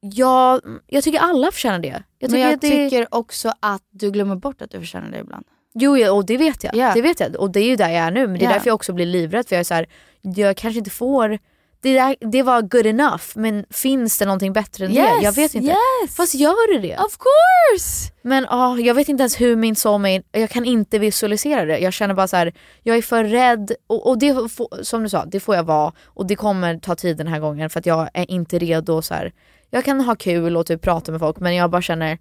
jag, 0.00 0.60
jag 0.86 1.04
tycker 1.04 1.18
alla 1.18 1.52
förtjänar 1.52 1.78
det. 1.78 2.02
Jag 2.18 2.30
tycker 2.30 2.42
men 2.42 2.50
jag 2.50 2.60
det, 2.60 2.68
tycker 2.90 3.06
också 3.14 3.52
att 3.60 3.82
du 3.90 4.10
glömmer 4.10 4.36
bort 4.36 4.62
att 4.62 4.70
du 4.70 4.78
förtjänar 4.80 5.10
det 5.10 5.18
ibland. 5.18 5.44
Jo, 5.74 5.96
ja, 5.96 6.12
och 6.12 6.26
det 6.26 6.36
vet 6.36 6.64
jag. 6.64 6.74
Ja. 6.76 6.94
Det 6.94 7.02
vet 7.02 7.20
jag. 7.20 7.36
Och 7.36 7.50
det 7.50 7.60
är 7.60 7.68
ju 7.68 7.76
där 7.76 7.88
jag 7.88 7.98
är 7.98 8.10
nu. 8.10 8.26
Men 8.26 8.38
det 8.38 8.44
är 8.44 8.48
Ja. 8.48 8.52
därför 8.52 8.66
jag 8.66 8.74
också 8.74 8.92
blir 8.92 9.06
livrädd. 9.06 9.48
För 9.48 9.54
jag 9.56 9.60
är 9.60 9.64
så 9.64 9.74
här, 9.74 9.86
jag 10.22 10.56
kanske 10.56 10.78
inte 10.78 10.90
får... 10.90 11.38
Det, 11.80 11.94
där, 11.94 12.16
det 12.20 12.42
var 12.42 12.62
good 12.62 12.86
enough, 12.86 13.22
men 13.34 13.64
finns 13.70 14.18
det 14.18 14.24
någonting 14.24 14.52
bättre 14.52 14.84
än 14.86 14.94
det? 14.94 15.00
Yes, 15.00 15.22
Jag 15.22 15.32
vet 15.32 15.54
inte. 15.54 15.66
yes. 15.68 16.16
Fast 16.16 16.34
gör 16.34 16.72
det 16.74 16.88
det? 16.88 16.98
Of 16.98 17.16
course! 17.18 18.12
Men 18.22 18.46
ah, 18.48 18.76
jag 18.78 18.94
vet 18.94 19.08
inte 19.08 19.22
ens 19.22 19.40
hur 19.40 19.56
min 19.56 19.76
soulmate, 19.76 20.22
jag 20.32 20.50
kan 20.50 20.64
inte 20.64 20.98
visualisera 20.98 21.64
det. 21.64 21.78
Jag 21.78 21.92
känner 21.92 22.14
bara 22.14 22.28
så 22.28 22.36
här, 22.36 22.52
jag 22.82 22.96
är 22.96 23.02
för 23.02 23.24
rädd. 23.24 23.72
Och, 23.86 24.08
och 24.08 24.18
det 24.18 24.34
får, 24.52 24.82
som 24.82 25.02
du 25.02 25.08
sa, 25.08 25.24
det 25.24 25.40
får 25.40 25.54
jag 25.56 25.64
vara. 25.64 25.92
Och 26.04 26.26
det 26.26 26.36
kommer 26.36 26.78
ta 26.78 26.94
tid 26.94 27.16
den 27.16 27.26
här 27.26 27.40
gången 27.40 27.70
för 27.70 27.78
att 27.80 27.86
jag 27.86 28.08
är 28.14 28.30
inte 28.30 28.58
redo. 28.58 29.02
Så 29.02 29.14
här. 29.14 29.32
Jag 29.70 29.84
kan 29.84 30.00
ha 30.00 30.16
kul 30.16 30.56
och 30.56 30.66
typ 30.66 30.82
prata 30.82 31.12
med 31.12 31.20
folk 31.20 31.40
men 31.40 31.54
jag 31.54 31.70
bara 31.70 31.82
känner 31.82 32.18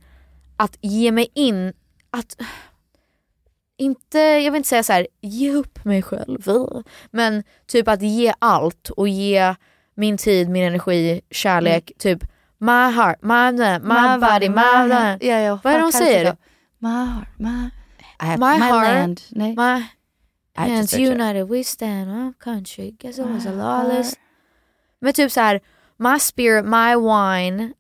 att 0.58 0.78
ge 0.82 1.12
mig 1.12 1.28
in, 1.34 1.74
att 2.10 2.42
inte, 3.78 4.20
jag 4.20 4.52
vill 4.52 4.60
inte 4.60 4.70
säga 4.70 4.84
så 4.84 4.94
här, 4.94 5.08
ge 5.22 5.52
upp 5.54 5.86
mig 5.86 6.02
själv. 6.02 6.50
Men 7.12 7.44
typ 7.68 7.88
att 7.88 8.02
ge 8.02 8.34
allt 8.40 8.90
och 8.90 9.08
ge 9.08 9.56
min 9.96 10.18
tid, 10.18 10.50
min 10.50 10.64
energi, 10.64 11.22
kärlek, 11.32 11.92
typ 11.98 12.24
my 12.58 12.92
heart, 12.92 13.22
my, 13.22 13.52
my, 13.52 13.80
my 13.80 14.18
body, 14.20 14.50
my, 14.50 14.88
my. 14.88 15.18
Ja, 15.22 15.40
ja, 15.40 15.60
Vad 15.64 15.74
är 15.74 15.78
det 15.78 15.84
kan 15.84 15.92
säger? 15.92 16.38
My 16.80 16.90
heart, 16.90 17.40
my... 17.40 17.70
Have 18.18 18.38
My 18.38 18.60
my, 18.60 18.66
heart, 18.66 18.88
land. 18.88 19.22
Nej. 19.30 19.56
My 19.56 19.86
hands 20.56 20.94
united 20.94 21.48
we 21.50 21.64
stand 21.64 22.10
our 22.10 22.34
country. 22.40 22.92
Guess 22.92 23.20
it 23.20 23.26
was 23.26 23.46
a 23.46 23.52
lawless. 23.52 24.16
Men 25.00 25.14
typ 25.14 25.32
så 25.32 25.42
här, 25.42 25.62
my 25.98 26.18
spirit, 26.18 26.66
my 26.66 26.96
wine, 26.96 27.74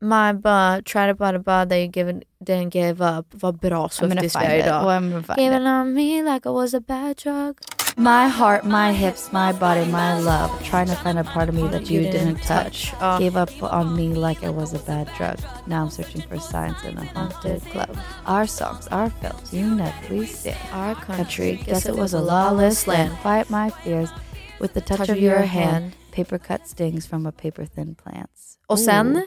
my 0.00 0.32
butt, 0.32 0.84
try 0.84 1.06
to 1.06 1.14
buy 1.14 1.32
the 1.32 1.38
butt 1.38 1.68
that 1.70 1.78
you 1.80 1.88
given, 1.88 2.24
didn't 2.42 2.70
give 2.70 3.00
up. 3.00 3.26
Vad 3.34 3.60
bra 3.60 3.88
Swifties 3.88 4.36
it. 4.36 4.60
idag. 4.60 4.84
Oh, 4.84 4.88
I'm 4.88 5.10
gonna 5.10 5.22
find 5.22 5.38
Giving 5.38 5.62
it. 5.62 5.66
on 5.68 5.94
me 5.94 6.22
like 6.22 6.46
I 6.46 6.50
was 6.50 6.74
a 6.74 6.80
bad 6.80 7.16
drug. 7.16 7.60
My 7.96 8.26
heart, 8.26 8.66
my 8.66 8.92
hips, 8.92 9.32
my 9.32 9.52
body, 9.52 9.84
my 9.90 10.18
love. 10.18 10.50
Trying 10.64 10.88
to 10.88 10.96
find 10.96 11.16
a 11.16 11.22
part 11.22 11.48
of 11.48 11.54
me 11.54 11.68
that 11.68 11.88
you, 11.88 12.00
You 12.00 12.10
didn't 12.10 12.34
didn't 12.34 12.42
touch. 12.42 12.90
touch. 12.90 12.94
Oh. 13.00 13.18
Gave 13.20 13.36
up 13.36 13.50
on 13.62 13.94
me 13.94 14.08
like 14.14 14.42
it 14.42 14.52
was 14.52 14.74
a 14.74 14.80
bad 14.80 15.08
drug. 15.16 15.38
Now 15.68 15.82
I'm 15.84 15.90
searching 15.90 16.20
for 16.22 16.38
signs 16.40 16.82
in 16.84 16.98
a 16.98 17.04
haunted 17.04 17.62
club. 17.70 17.96
Our 18.26 18.46
songs, 18.48 18.88
our 18.88 19.10
films, 19.10 19.52
united 19.54 20.26
still. 20.28 20.54
Our 20.72 20.96
Country, 20.96 21.62
guess 21.64 21.86
it 21.86 21.94
was 21.96 22.14
a 22.14 22.20
lawless 22.20 22.86
land. 22.88 23.16
Fight 23.22 23.48
my 23.48 23.70
fears 23.70 24.10
with 24.58 24.74
the 24.74 24.80
touch, 24.80 25.08
of 25.08 25.18
your 25.18 25.38
hand. 25.42 25.94
Paper 26.14 26.38
cut 26.38 26.66
stings 26.68 27.06
from 27.06 27.26
a 27.26 27.32
paper 27.32 27.66
thin 27.66 27.94
plants. 27.94 28.58
Och 28.66 28.78
sen? 28.78 29.26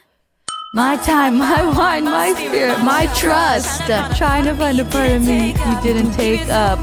My 0.75 0.97
time, 1.05 1.31
my 1.37 1.63
wine, 1.77 2.03
my 2.03 2.33
spirit, 2.35 2.77
my 2.83 3.07
trust. 3.15 3.81
Trying 4.17 4.43
to 4.45 4.55
find 4.55 4.79
a 4.79 4.85
part 4.85 5.11
of 5.11 5.21
me 5.25 5.47
you 5.53 5.81
didn't 5.83 6.11
take 6.13 6.41
up. 6.49 6.79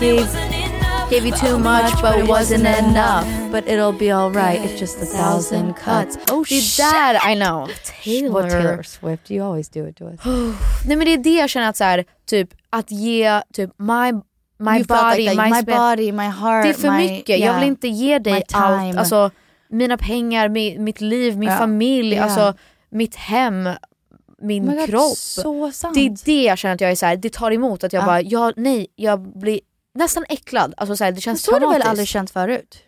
Gave, 0.00 0.26
Gave 1.10 1.24
you 1.26 1.32
too 1.32 1.58
much 1.58 2.02
but 2.02 2.18
it 2.18 2.28
wasn't 2.28 2.66
enough. 2.66 3.26
But 3.52 3.66
it'll 3.68 3.92
be 3.98 4.12
alright. 4.12 4.60
It's 4.64 4.80
just 4.80 5.02
a 5.02 5.06
thousand 5.06 5.74
cuts. 5.74 6.18
Oh 6.30 6.44
Det 6.48 6.54
shit! 6.60 6.84
är 6.84 7.12
där, 7.12 7.32
I 7.32 7.34
know. 7.36 7.68
Taylor. 8.04 8.50
Taylor 8.50 8.82
Swift, 8.82 9.30
you 9.30 9.42
always 9.44 9.68
do 9.68 9.86
it 9.88 9.96
to 9.96 10.04
us. 10.04 10.20
Nej 10.86 10.96
men 10.96 11.06
det 11.06 11.12
är 11.12 11.18
det 11.18 11.34
jag 11.36 11.50
känner 11.50 11.68
att 11.68 11.76
så 11.76 11.84
här, 11.84 12.04
typ 12.26 12.48
att 12.70 12.90
ge 12.90 13.42
typ 13.52 13.70
my, 13.78 14.12
my 14.58 14.76
You 14.78 14.84
body, 14.84 15.28
like 15.28 15.42
my, 15.42 15.50
my 15.50 15.62
body, 15.62 16.12
my 16.12 16.28
heart, 16.28 16.62
Det 16.64 16.68
är 16.68 16.74
för 16.74 16.90
my, 16.90 17.08
mycket, 17.08 17.28
jag 17.28 17.38
yeah. 17.38 17.58
vill 17.60 17.68
inte 17.68 17.88
ge 17.88 18.18
dig 18.18 18.42
allt. 18.52 18.96
Alltså 18.96 19.30
mina 19.68 19.96
pengar, 19.98 20.48
mi, 20.48 20.78
mitt 20.78 21.00
liv, 21.00 21.36
min 21.38 21.48
Ja. 21.48 21.56
familj, 21.56 22.14
Ja. 22.16 22.22
alltså 22.24 22.54
mitt 22.90 23.14
hem, 23.14 23.68
min 24.38 24.68
Oh 24.70 24.74
God, 24.74 24.86
kropp. 24.86 25.72
sant. 25.74 25.94
Det 25.94 26.00
är 26.06 26.24
det 26.24 26.42
jag 26.42 26.58
känner 26.58 26.74
att 26.74 26.80
jag 26.80 26.90
är 26.90 26.94
så 26.94 27.06
här, 27.06 27.16
det 27.16 27.32
tar 27.32 27.50
emot 27.50 27.84
att 27.84 27.92
jag 27.92 28.02
Ja. 28.02 28.06
bara, 28.06 28.20
jag, 28.20 28.52
nej, 28.56 28.86
jag 28.96 29.38
blir 29.38 29.60
nästan 29.94 30.24
äcklad. 30.28 30.74
Alltså 30.76 30.96
så 30.96 31.04
här, 31.04 31.12
det 31.12 31.20
känns 31.20 31.42
Så 31.42 31.52
har 31.52 31.60
du 31.60 31.68
väl 31.68 31.82
aldrig 31.82 32.08
känt 32.08 32.30
förut? 32.30 32.78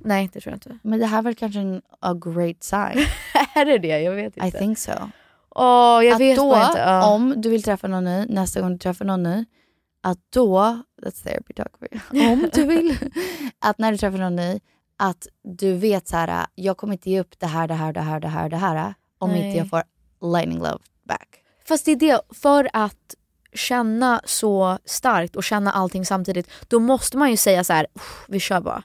Nej 0.00 0.30
det 0.32 0.40
tror 0.40 0.50
jag 0.52 0.56
inte. 0.56 0.78
Men 0.82 0.98
det 0.98 1.06
här 1.06 1.18
är 1.18 1.22
väl 1.22 1.34
kanske 1.34 1.60
en 1.60 1.82
a 2.00 2.14
great 2.14 2.62
sign? 2.62 3.06
är 3.54 3.64
det 3.64 3.78
det? 3.78 3.98
Jag 4.00 4.12
vet 4.12 4.36
inte. 4.36 4.48
I 4.48 4.50
think 4.52 4.78
so. 4.78 4.92
Åh, 5.56 6.04
jag 6.04 6.12
att 6.14 6.20
vet 6.20 6.36
då, 6.36 6.56
inte. 6.66 6.78
Ja. 6.78 7.06
om 7.14 7.34
du 7.36 7.48
vill 7.50 7.62
träffa 7.62 7.88
någon 7.88 8.04
ny, 8.04 8.26
nästa 8.28 8.60
gång 8.60 8.72
du 8.72 8.78
träffar 8.78 9.04
någon 9.04 9.22
ny, 9.22 9.44
att 10.02 10.18
då, 10.32 10.82
that's 11.02 11.22
therapy 11.24 11.54
talk 11.54 11.78
for 11.78 11.88
you. 12.12 12.32
om 12.32 12.48
du 12.52 12.64
vill, 12.66 12.96
att 13.58 13.78
när 13.78 13.92
du 13.92 13.98
träffar 13.98 14.18
någon 14.18 14.36
ny, 14.36 14.60
att 14.96 15.26
du 15.42 15.74
vet 15.76 16.08
så 16.08 16.16
här, 16.16 16.46
jag 16.54 16.76
kommer 16.76 16.92
inte 16.92 17.10
ge 17.10 17.20
upp 17.20 17.38
det 17.38 17.46
här, 17.46 17.68
det 17.68 17.74
här, 17.74 17.92
det 17.92 18.00
här, 18.00 18.20
det 18.20 18.28
här, 18.28 18.48
det 18.48 18.56
här, 18.56 18.94
om 19.18 19.30
Nej. 19.30 19.46
inte 19.46 19.58
jag 19.58 19.68
får 19.68 19.82
lightning 20.32 20.58
love 20.58 20.78
back. 21.04 21.28
Fast 21.68 21.84
det 21.84 21.90
är 21.92 21.96
det, 21.96 22.20
för 22.30 22.70
att 22.72 23.14
känna 23.52 24.20
så 24.24 24.78
starkt 24.84 25.36
och 25.36 25.44
känna 25.44 25.72
allting 25.72 26.06
samtidigt, 26.06 26.50
då 26.68 26.78
måste 26.78 27.16
man 27.16 27.30
ju 27.30 27.36
säga 27.36 27.64
så 27.64 27.72
här: 27.72 27.86
"Uff, 27.94 28.24
vi 28.28 28.40
kör 28.40 28.60
bara. 28.60 28.82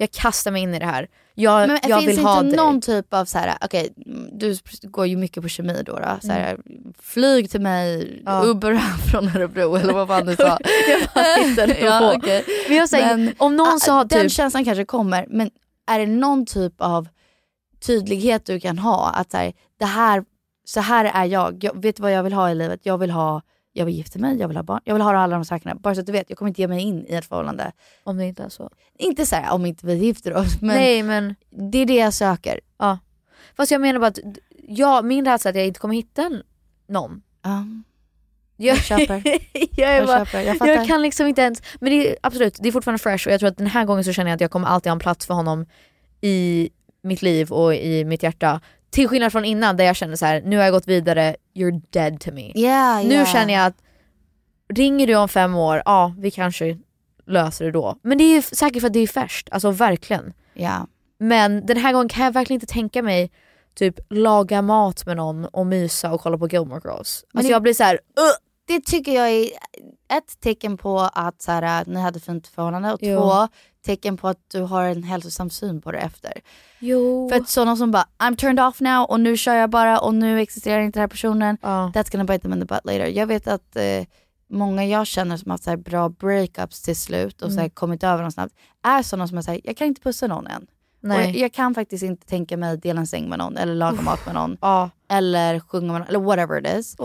Jag 0.00 0.10
kastar 0.10 0.50
mig 0.50 0.62
in 0.62 0.74
i 0.74 0.78
det 0.78 0.86
här. 0.86 1.08
Jag, 1.34 1.68
Men 1.68 1.78
jag 1.86 2.00
finns 2.00 2.18
vill 2.18 2.24
ha 2.24 2.38
inte 2.38 2.46
dig. 2.48 2.56
någon 2.56 2.80
typ 2.80 3.14
av 3.14 3.24
så 3.24 3.38
här, 3.38 3.56
okej, 3.60 3.92
du 4.32 4.56
går 4.82 5.06
ju 5.06 5.16
mycket 5.16 5.42
på 5.42 5.48
kemi 5.48 5.82
då, 5.86 5.92
då 5.92 6.18
så 6.22 6.32
här, 6.32 6.58
flyg 7.02 7.50
till 7.50 7.60
mig, 7.60 7.94
Mm. 8.02 8.22
Ja. 8.26 8.44
Uber 8.44 8.74
från 9.10 9.28
Örebro 9.28 9.76
eller 9.76 9.92
vad 9.92 10.08
fan 10.08 10.26
du 10.26 10.36
sa. 10.36 10.58
Jag 11.56 11.78
ja, 11.80 12.14
okej. 12.16 12.44
Men 12.68 12.76
jag 12.76 12.88
säger, 12.88 13.34
om 13.38 13.56
någon 13.56 13.68
ah, 13.68 13.78
sa 13.78 14.04
Den 14.04 14.22
typ, 14.22 14.32
känslan 14.32 14.64
kanske 14.64 14.84
kommer, 14.84 15.26
men 15.28 15.50
är 15.86 15.98
det 15.98 16.06
någon 16.06 16.46
typ 16.46 16.74
av 16.78 17.08
tydlighet 17.86 18.46
du 18.46 18.60
kan 18.60 18.78
ha? 18.78 19.10
Att 19.10 19.30
så 19.30 19.36
här, 19.36 19.52
det 19.78 19.84
här, 19.84 20.24
så 20.64 20.80
här 20.80 21.04
är 21.04 21.24
jag. 21.24 21.64
jag, 21.64 21.82
vet 21.82 22.00
vad 22.00 22.12
jag 22.12 22.22
vill 22.22 22.32
ha 22.32 22.50
i 22.50 22.54
livet? 22.54 22.80
Jag 22.82 22.98
vill 22.98 23.10
ha 23.10 23.42
jag 23.78 23.86
vill 23.86 23.94
gifta 23.94 24.18
mig, 24.18 24.36
jag 24.36 24.48
vill 24.48 24.56
ha 24.56 24.64
barn, 24.64 24.80
jag 24.84 24.94
vill 24.94 25.02
ha 25.02 25.16
alla 25.18 25.36
de 25.36 25.44
sakerna. 25.44 25.74
Bara 25.74 25.94
så 25.94 26.00
att 26.00 26.06
du 26.06 26.12
vet, 26.12 26.30
jag 26.30 26.38
kommer 26.38 26.48
inte 26.48 26.60
ge 26.60 26.68
mig 26.68 26.80
in 26.80 27.06
i 27.08 27.14
ett 27.14 27.24
förhållande. 27.24 27.72
om 28.04 28.16
det 28.16 28.24
inte 28.26 28.42
är 28.42 28.48
så. 28.48 28.70
Inte 28.98 29.26
så 29.26 29.36
här 29.36 29.52
om 29.52 29.66
inte 29.66 29.86
vi 29.86 29.94
gifter 29.94 30.34
oss, 30.36 30.60
men 30.60 30.76
Nej 30.76 31.02
men, 31.02 31.34
det 31.50 31.78
är 31.78 31.86
det 31.86 31.94
jag 31.94 32.14
söker. 32.14 32.60
ja. 32.78 32.98
Fast 33.56 33.70
jag 33.72 33.80
menar 33.80 34.00
bara 34.00 34.06
att, 34.06 34.18
jag, 34.68 35.04
min 35.04 35.24
rädsla 35.24 35.48
är 35.48 35.52
att 35.52 35.56
jag 35.56 35.66
inte 35.66 35.80
kommer 35.80 35.94
hitta 35.94 36.30
någon. 36.88 37.22
Ja. 37.42 37.66
Jag, 38.56 38.76
Jag 38.76 38.84
köper. 38.84 39.22
jag, 39.80 39.96
Jag 39.96 40.06
bara, 40.06 40.26
köper, 40.26 40.40
jag 40.40 40.56
jag 40.68 40.86
kan 40.86 41.02
liksom 41.02 41.26
inte 41.26 41.42
ens, 41.42 41.62
men 41.80 41.90
det 41.90 42.10
är 42.10 42.16
absolut, 42.22 42.58
det 42.60 42.68
är 42.68 42.72
fortfarande 42.72 42.98
fresh 43.02 43.26
och 43.26 43.32
jag 43.32 43.40
tror 43.40 43.48
att 43.50 43.56
den 43.56 43.66
här 43.66 43.84
gången 43.84 44.04
så 44.04 44.12
känner 44.12 44.30
jag 44.30 44.34
att 44.34 44.40
jag 44.40 44.50
kommer 44.50 44.68
alltid 44.68 44.90
ha 44.90 44.94
en 44.94 44.98
plats 44.98 45.26
för 45.26 45.34
honom 45.34 45.66
i 46.20 46.70
mitt 47.02 47.22
liv 47.22 47.52
och 47.52 47.74
i 47.74 48.04
mitt 48.04 48.22
hjärta. 48.22 48.60
Till 48.90 49.08
skillnad 49.08 49.32
från 49.32 49.44
innan 49.44 49.76
där 49.76 49.84
jag 49.84 49.96
kände 49.96 50.16
så 50.16 50.26
här: 50.26 50.40
nu 50.42 50.56
har 50.56 50.64
jag 50.64 50.72
gått 50.72 50.88
vidare, 50.88 51.36
you're 51.54 51.82
dead 51.90 52.20
to 52.20 52.30
me. 52.32 52.52
Yeah, 52.54 53.04
Nu 53.04 53.14
yeah. 53.14 53.32
känner 53.32 53.54
jag 53.54 53.66
att 53.66 53.76
ringer 54.74 55.06
du 55.06 55.14
om 55.16 55.28
fem 55.28 55.54
år, 55.54 55.82
ja 55.84 56.14
vi 56.18 56.30
kanske 56.30 56.78
löser 57.26 57.64
det 57.64 57.70
då. 57.70 57.98
Men 58.02 58.18
det 58.18 58.24
är 58.24 58.34
ju 58.36 58.42
säkert 58.42 58.80
för 58.80 58.86
att 58.86 58.92
det 58.92 59.00
är 59.00 59.06
färskt, 59.06 59.48
alltså 59.52 59.70
verkligen. 59.70 60.32
Ja. 60.54 60.86
Men 61.18 61.66
den 61.66 61.76
här 61.76 61.92
gången 61.92 62.08
kan 62.08 62.24
jag 62.24 62.32
verkligen 62.32 62.56
inte 62.56 62.72
tänka 62.72 63.02
mig 63.02 63.30
typ 63.74 63.94
laga 64.10 64.62
mat 64.62 65.06
med 65.06 65.16
någon 65.16 65.44
och 65.44 65.66
mysa 65.66 66.12
och 66.12 66.20
kolla 66.20 66.38
på 66.38 66.48
Gilmore 66.48 66.80
Girls. 66.84 67.24
Men 67.32 67.38
Alltså 67.38 67.48
det- 67.48 67.52
jag 67.52 67.62
blir 67.62 67.74
så 67.74 67.82
här, 67.84 68.00
Det 68.68 68.80
tycker 68.80 69.12
jag 69.12 69.30
är 69.30 69.44
ett 70.16 70.40
tecken 70.40 70.76
på 70.76 71.00
att 71.00 71.42
så 71.42 71.52
här, 71.52 71.84
ni 71.86 72.00
hade 72.00 72.20
fint 72.20 72.46
förhållande 72.48 72.92
och 72.92 72.98
Jo. 73.02 73.16
två 73.20 73.48
tecken 73.86 74.16
på 74.16 74.28
att 74.28 74.38
du 74.52 74.60
har 74.62 74.84
en 74.84 75.02
hälsosam 75.02 75.50
syn 75.50 75.80
på 75.80 75.92
det 75.92 75.98
efter. 75.98 76.32
Jo. 76.78 77.28
För 77.28 77.36
att 77.36 77.48
sådana 77.48 77.76
som 77.76 77.90
bara 77.90 78.06
I'm 78.18 78.36
turned 78.36 78.60
off 78.66 78.80
now 78.80 79.04
och 79.10 79.20
nu 79.20 79.36
kör 79.36 79.54
jag 79.54 79.70
bara 79.70 79.98
och 80.00 80.14
nu 80.14 80.40
existerar 80.40 80.80
inte 80.80 80.98
den 80.98 81.02
här 81.02 81.08
personen. 81.08 81.56
That's 81.62 82.12
gonna 82.12 82.24
bite 82.24 82.38
them 82.38 82.52
in 82.52 82.60
the 82.60 82.66
butt 82.66 82.84
later. 82.84 83.06
Jag 83.06 83.26
vet 83.26 83.48
att 83.48 83.76
eh, 83.76 83.82
många 84.50 84.84
jag 84.86 85.06
känner 85.06 85.36
som 85.36 85.50
har 85.50 85.54
haft 85.54 85.64
så 85.64 85.76
bra 85.76 86.08
breakups 86.08 86.82
till 86.82 86.96
slut 86.96 87.42
och 87.42 87.52
så 87.52 87.58
Mm. 87.58 87.70
kommit 87.70 88.04
över 88.04 88.22
dem 88.22 88.32
snabbt 88.32 88.54
är 88.82 89.02
sådana 89.02 89.28
som 89.28 89.38
är 89.38 89.42
såhär, 89.42 89.60
jag 89.64 89.76
kan 89.76 89.86
inte 89.86 90.00
pussa 90.00 90.26
någon 90.26 90.46
än. 90.46 90.66
Jag, 91.00 91.36
jag 91.36 91.52
kan 91.52 91.74
faktiskt 91.74 92.02
inte 92.04 92.26
tänka 92.26 92.56
mig 92.56 92.76
dela 92.76 93.00
en 93.00 93.06
säng 93.06 93.28
med 93.28 93.38
någon 93.38 93.56
eller 93.56 93.74
laga 93.74 94.02
mat 94.02 94.26
med 94.26 94.34
någon. 94.34 94.56
Ja. 94.60 94.90
Eller 95.10 95.60
sjunga 95.60 95.92
med 95.92 96.00
någon, 96.00 96.08
eller 96.08 96.18
whatever 96.20 96.60
it 96.66 96.78
is. 96.78 96.96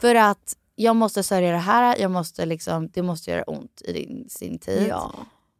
För 0.00 0.14
att 0.14 0.56
jag 0.76 0.96
måste 0.96 1.22
sörja 1.22 1.52
det 1.52 1.58
här, 1.58 1.96
jag 2.00 2.10
måste 2.10 2.46
liksom, 2.46 2.88
det 2.88 3.02
måste 3.02 3.30
göra 3.30 3.42
ont 3.42 3.82
i 3.84 3.92
din, 3.92 4.26
sin 4.28 4.58
tid. 4.58 4.86
Ja. 4.88 5.14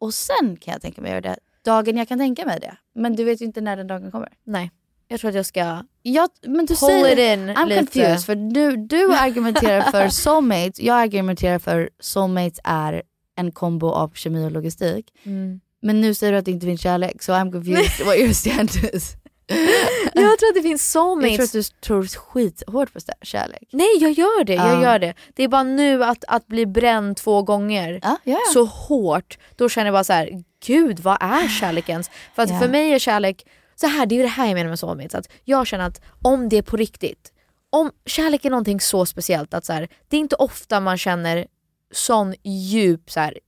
Och 0.05 0.15
sen 0.15 0.57
kan 0.61 0.73
jag 0.73 0.83
tänka 0.83 1.03
mig 1.03 1.09
att 1.09 1.25
göra 1.25 1.35
det 1.35 1.37
dagen 1.65 1.97
jag 1.97 2.09
kan 2.09 2.19
tänka 2.19 2.47
mig 2.47 2.61
det. 2.61 2.77
Men 2.95 3.17
du 3.17 3.25
vet 3.25 3.41
ju 3.41 3.45
inte 3.45 3.61
när 3.61 3.77
den 3.77 3.87
dagen 3.87 4.11
kommer. 4.11 4.29
Nej, 4.45 4.71
jag 5.09 5.21
tror 5.21 5.29
att 5.29 5.35
jag 5.35 5.47
ska 5.47 5.85
jag, 6.03 6.31
men 6.47 6.67
du 6.67 6.77
säger, 6.77 7.13
it 7.13 7.19
in 7.19 7.51
I'm 7.51 7.67
lite. 7.67 7.81
confused 7.81 8.25
för 8.25 8.35
du, 8.35 8.77
du 8.77 9.15
argumenterar 9.19 9.91
för 9.91 10.09
soulmates, 10.09 10.81
jag 10.81 10.97
argumenterar 10.97 11.59
för 11.59 11.91
soulmates 12.01 12.61
är 12.65 13.03
en 13.37 13.53
kombo 13.53 13.89
av 13.89 14.13
kemi 14.15 14.47
och 14.47 14.53
logistik. 14.53 15.13
Mm. 15.23 15.61
Men 15.83 16.01
nu 16.01 16.15
säger 16.15 16.33
du 16.33 16.39
att 16.39 16.45
det 16.45 16.51
inte 16.51 16.67
finns 16.67 16.81
kärlek 16.81 17.23
så 17.23 17.33
I'm 17.33 17.53
confused 17.53 18.07
what 18.07 18.17
your 18.17 18.33
stand 18.33 18.71
is. 18.93 19.17
Jag 20.15 20.39
tror 20.39 20.49
att 20.49 20.55
det 20.55 20.63
finns 20.63 20.93
soulmates. 20.93 21.39
Jag 21.39 21.51
tror 21.51 21.61
att 21.61 21.67
du 21.71 21.79
tror 21.81 22.07
skithårt 22.07 22.93
på 22.93 23.01
kärlek. 23.23 23.69
Nej 23.73 23.99
jag 24.01 24.13
gör 24.13 24.45
det, 24.45 24.55
Ja. 24.55 24.69
jag 24.73 24.83
gör 24.83 24.99
det. 24.99 25.15
Det 25.35 25.43
är 25.43 25.49
bara 25.49 25.63
nu 25.63 26.05
att, 26.05 26.25
att 26.29 26.47
bli 26.47 26.67
bränd 26.67 27.17
två 27.17 27.43
gånger 27.43 28.01
ja. 28.25 28.39
så 28.53 28.65
hårt, 28.65 29.39
då 29.57 29.69
känner 29.69 29.87
jag 29.87 29.95
bara 29.95 30.05
så 30.05 30.13
här: 30.13 30.43
gud 30.67 31.01
vad 31.01 31.17
är 31.21 31.49
kärlek 31.49 31.89
ens? 31.89 32.11
För 32.35 32.43
att 32.43 32.51
Ja. 32.51 32.59
för 32.61 32.69
mig 32.69 32.93
är 32.93 32.99
kärlek, 32.99 33.47
så 33.75 33.87
här, 33.87 34.07
det 34.07 34.15
är 34.15 34.17
ju 34.17 34.23
det 34.23 34.29
här 34.29 34.47
jag 34.47 34.55
menar 34.55 34.69
med 34.69 34.79
soulmates, 34.79 35.15
att 35.15 35.29
jag 35.45 35.67
känner 35.67 35.87
att 35.87 36.01
om 36.23 36.49
det 36.49 36.57
är 36.59 36.63
på 36.63 36.77
riktigt, 36.77 37.33
om 37.71 37.91
kärlek 38.07 38.45
är 38.45 38.51
någonting 38.51 38.81
så 38.81 39.07
speciellt 39.07 39.55
att 39.55 39.65
så 39.65 39.73
här, 39.73 39.89
det 40.09 40.17
är 40.17 40.21
inte 40.21 40.37
ofta 40.37 40.81
man 40.81 40.99
känner 40.99 41.47
sån 41.93 42.35
djup, 42.45 43.11
så 43.11 43.21
här, 43.21 43.39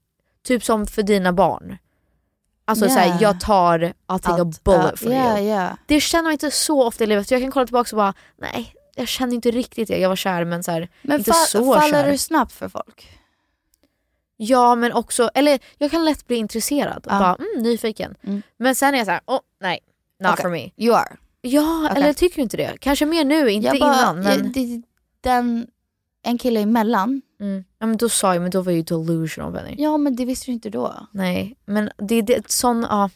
typ 0.47 0.63
som 0.63 0.87
för 0.87 1.03
dina 1.03 1.33
barn. 1.33 1.77
Alltså 2.69 2.85
Ja. 2.85 2.91
så 2.91 2.99
här, 2.99 3.17
jag 3.21 3.39
tar, 3.39 3.79
I'll 4.07 4.19
take 4.19 4.41
a 4.41 4.45
Allt, 4.45 4.63
bullet 4.63 4.81
ja, 4.91 4.97
for 4.97 5.13
ja, 5.13 5.39
you. 5.39 5.47
ja. 5.49 5.77
Det 5.85 6.01
känner 6.01 6.23
man 6.23 6.31
inte 6.31 6.51
så 6.51 6.83
ofta 6.83 7.03
i 7.03 7.07
livet. 7.07 7.31
Jag 7.31 7.41
kan 7.41 7.51
kolla 7.51 7.65
tillbaka 7.65 7.95
och 7.95 7.97
bara, 7.97 8.13
nej 8.37 8.73
jag 8.95 9.07
känner 9.07 9.33
inte 9.35 9.51
riktigt 9.51 9.87
det. 9.87 9.97
Jag 9.99 10.09
var 10.09 10.15
kär 10.15 10.45
men 10.45 10.63
så 10.63 10.71
här, 10.71 10.89
Men 11.01 11.17
inte 11.19 11.33
så 11.33 11.73
faller 11.73 12.03
kär. 12.03 12.11
du 12.11 12.17
snabbt 12.17 12.51
för 12.51 12.69
folk? 12.69 13.17
Ja 14.37 14.75
men 14.75 14.93
också, 14.93 15.29
eller 15.33 15.59
jag 15.77 15.91
kan 15.91 16.05
lätt 16.05 16.27
bli 16.27 16.35
intresserad 16.37 17.05
och 17.05 17.11
Ja. 17.13 17.19
bara 17.19 17.35
mm, 17.35 17.63
nyfiken. 17.63 18.15
Men 18.57 18.75
sen 18.75 18.93
är 18.93 18.97
jag 18.97 19.07
så 19.07 19.11
här, 19.11 19.21
oh, 19.25 19.39
nej, 19.61 19.79
not 20.23 20.31
Okej, 20.33 20.41
for 20.43 20.49
me. 20.49 20.69
You 20.77 20.95
are. 20.95 21.15
Ja, 21.41 21.87
Okej. 21.91 22.03
eller 22.03 22.13
tycker 22.13 22.35
du 22.35 22.41
inte 22.41 22.57
det? 22.57 22.77
Kanske 22.79 23.05
mer 23.05 23.25
nu, 23.25 23.49
inte 23.49 23.69
bara- 23.69 23.75
innan. 23.77 24.19
Men... 24.19 24.37
jag- 24.43 24.53
det- 24.53 24.81
den, 25.21 25.67
en 26.27 26.37
kille 26.37 26.59
emellan. 26.59 27.21
Mm. 27.39 27.63
Ja 27.79 27.87
men 27.87 27.97
då 27.97 28.09
sa 28.09 28.33
jag, 28.33 28.41
men 28.41 28.51
då 28.51 28.61
var 28.61 28.71
jag 28.71 28.77
ju 28.77 28.83
delusional 28.83 29.51
Benny. 29.51 29.75
Ja 29.77 29.97
men 29.97 30.15
det 30.15 30.25
visste 30.25 30.45
du 30.45 30.51
inte 30.51 30.69
då. 30.69 31.07
Nej, 31.11 31.55
men 31.65 31.89
det 31.97 32.15
är 32.15 32.21
det, 32.21 32.51
sån, 32.51 32.85
ja. 32.89 33.09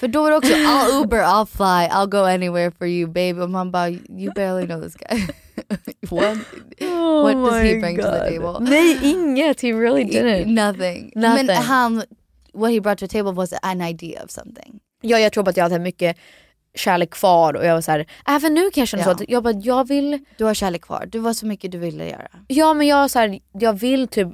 För 0.00 0.08
då 0.08 0.22
var 0.22 0.30
det 0.30 0.36
också 0.36 0.52
I'll 0.52 1.02
Uber, 1.02 1.18
I'll 1.18 1.46
fly, 1.46 1.88
I'll 1.96 2.06
go 2.06 2.18
anywhere 2.18 2.70
for 2.70 2.86
you 2.86 3.06
baby. 3.06 3.40
Och 3.40 3.50
man 3.50 3.70
bara 3.70 3.88
you 3.90 4.32
barely 4.34 4.66
know 4.66 4.82
this 4.82 4.94
guy. 4.94 5.18
what 6.10 6.36
what 7.22 7.34
does 7.34 7.62
he 7.62 7.80
bring 7.80 7.96
to 7.96 8.02
the 8.02 8.30
table? 8.30 8.48
Oh 8.48 8.60
Nej 8.60 8.98
inget, 9.02 9.60
he 9.60 9.72
really 9.72 10.04
didn't. 10.04 10.46
Nothing. 10.46 11.12
Nothing. 11.14 11.46
Men 11.46 11.56
han, 11.56 12.02
what 12.52 12.72
he 12.72 12.80
brought 12.80 12.98
to 12.98 13.06
the 13.06 13.18
table 13.18 13.32
was 13.32 13.52
an 13.62 13.80
idea 13.80 14.22
of 14.24 14.30
something. 14.30 14.80
Ja 15.00 15.18
jag 15.18 15.32
tror 15.32 15.48
att 15.48 15.56
jag 15.56 15.64
hade 15.64 15.78
mycket 15.78 16.16
kärlek 16.74 17.10
kvar 17.10 17.54
och 17.56 17.66
jag 17.66 17.74
var 17.74 17.80
så 17.80 17.90
här, 17.90 18.06
även 18.26 18.54
nu 18.54 18.70
kan 18.70 18.80
jag 18.80 18.88
känna 18.88 19.02
så 19.04 19.10
Ja. 19.10 19.14
att 19.14 19.22
jag 19.28 19.42
bara, 19.42 19.54
jag 19.54 19.88
vill 19.88 20.18
Du 20.38 20.44
har 20.44 20.54
kärlek 20.54 20.82
kvar, 20.82 21.06
du 21.08 21.18
var 21.18 21.32
så 21.32 21.46
mycket 21.46 21.72
du 21.72 21.78
ville 21.78 22.08
göra. 22.08 22.28
Ja 22.48 22.74
men 22.74 22.86
jag, 22.86 23.10
så 23.10 23.18
här, 23.18 23.38
jag 23.52 23.72
vill 23.72 24.08
typ 24.08 24.28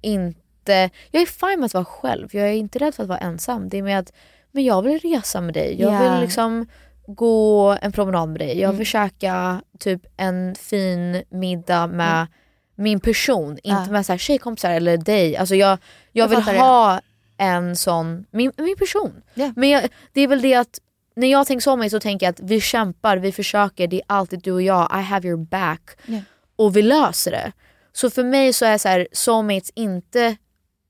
inte, 0.00 0.90
jag 1.10 1.22
är 1.22 1.26
fine 1.26 1.60
med 1.60 1.66
att 1.66 1.74
vara 1.74 1.84
själv, 1.84 2.28
jag 2.32 2.48
är 2.48 2.52
inte 2.52 2.78
rädd 2.78 2.94
för 2.94 3.02
att 3.02 3.08
vara 3.08 3.18
ensam. 3.18 3.68
Det 3.68 3.78
är 3.78 3.82
med 3.82 3.98
att 3.98 4.12
men 4.52 4.64
jag 4.64 4.82
vill 4.82 4.98
resa 5.00 5.40
med 5.40 5.54
dig, 5.54 5.80
jag 5.80 5.92
Ja. 5.94 5.98
vill 6.12 6.20
liksom 6.20 6.66
gå 7.06 7.76
en 7.82 7.92
promenad 7.92 8.28
med 8.28 8.38
dig, 8.40 8.58
jag 8.58 8.68
Mm. 8.68 8.76
vill 8.76 8.86
käka 8.86 9.62
typ 9.78 10.02
en 10.16 10.54
fin 10.54 11.22
middag 11.30 11.86
med 11.86 12.26
min 12.74 13.00
person, 13.00 13.50
inte 13.50 13.68
Mm. 13.70 13.82
Ja. 13.84 13.90
med 13.92 14.06
så 14.06 14.12
här, 14.12 14.18
tjejkompisar 14.18 14.70
eller 14.70 14.96
dig. 14.96 15.36
Alltså 15.36 15.54
jag, 15.54 15.70
jag, 15.70 15.78
Jag 16.12 16.28
vill 16.28 16.38
fattar 16.38 16.52
det. 16.52 16.58
ha 16.58 17.00
en 17.38 17.76
sån, 17.76 18.24
min, 18.30 18.52
min 18.56 18.76
person. 18.76 19.22
Ja. 19.34 19.52
Men 19.56 19.68
jag, 19.68 19.82
det 20.12 20.20
är 20.20 20.28
väl 20.28 20.40
det 20.42 20.54
att 20.54 20.78
när 21.16 21.26
jag 21.30 21.46
tänker 21.46 21.62
så 21.62 21.76
mig 21.76 21.90
så 21.90 22.00
tänker 22.00 22.26
jag 22.26 22.30
att 22.32 22.40
vi 22.40 22.60
kämpar, 22.60 23.16
vi 23.16 23.32
försöker, 23.32 23.86
det 23.86 23.96
är 23.96 24.02
alltid 24.06 24.42
du 24.42 24.52
och 24.52 24.62
jag, 24.62 24.90
I 24.98 25.02
have 25.02 25.28
your 25.28 25.44
back 25.44 25.90
Ja. 26.06 26.20
och 26.56 26.76
vi 26.76 26.82
löser 26.82 27.30
det. 27.30 27.52
Så 27.92 28.10
för 28.10 28.24
mig 28.24 28.52
så 28.52 28.64
är 28.64 28.78
så 28.78 28.88
här, 28.88 29.08
soulmates 29.12 29.70
inte, 29.74 30.36